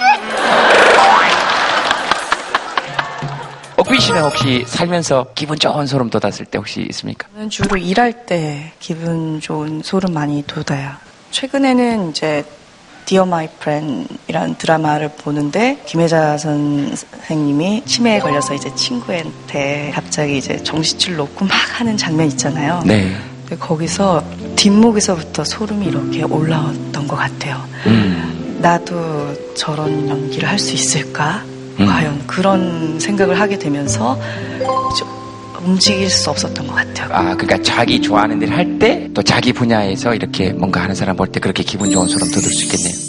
옥빈 3.77 3.99
씨는 3.99 4.21
혹시 4.23 4.63
살면서 4.67 5.27
기분 5.35 5.57
좋은 5.59 5.85
소름 5.85 6.09
돋았을 6.09 6.45
때 6.45 6.57
혹시 6.57 6.85
있습니까? 6.89 7.27
저는 7.33 7.49
주로 7.49 7.77
일할 7.77 8.25
때 8.25 8.71
기분 8.79 9.39
좋은 9.39 9.81
소름 9.83 10.13
많이 10.13 10.43
돋아요. 10.47 10.91
최근에는 11.31 12.09
이제 12.09 12.43
Dear 13.05 13.25
My 13.25 13.47
Friends라는 13.59 14.55
드라마를 14.57 15.11
보는데 15.17 15.81
김혜자 15.85 16.37
선생님이 16.39 17.83
치매에 17.85 18.19
걸려서 18.19 18.53
이제 18.55 18.73
친구한테 18.75 19.91
갑자기 19.93 20.37
이제 20.39 20.61
정신줄 20.61 21.15
놓고 21.15 21.45
막 21.45 21.53
하는 21.79 21.95
장면 21.95 22.27
있잖아요. 22.27 22.81
네. 22.85 23.15
근데 23.47 23.55
거기서 23.63 24.23
뒷목에서부터 24.57 25.43
소름이 25.45 25.85
이렇게 25.85 26.23
올라왔던 26.23 27.07
것 27.07 27.15
같아요. 27.15 27.63
음. 27.85 28.57
나도 28.59 29.53
저런 29.53 30.09
연기를 30.09 30.49
할 30.49 30.57
수 30.59 30.73
있을까? 30.73 31.43
음. 31.79 31.85
과연 31.85 32.27
그런 32.27 32.99
생각을 32.99 33.39
하게 33.39 33.57
되면서 33.59 34.19
좀 34.97 35.07
움직일 35.65 36.09
수 36.09 36.29
없었던 36.29 36.65
것 36.67 36.73
같아요. 36.75 37.09
아, 37.13 37.35
그러니까 37.35 37.61
자기 37.61 38.01
좋아하는 38.01 38.41
일 38.41 38.51
할 38.51 38.79
때 38.79 39.09
또 39.13 39.21
자기 39.23 39.51
분야에서 39.53 40.13
이렇게 40.13 40.53
뭔가 40.53 40.81
하는 40.83 40.93
사람 40.95 41.15
볼 41.15 41.27
때 41.31 41.39
그렇게 41.39 41.63
기분 41.63 41.89
좋은 41.91 42.07
소름 42.07 42.29
돋을 42.29 42.43
수 42.43 42.65
있겠네요. 42.65 43.06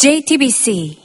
JTBC 0.00 0.97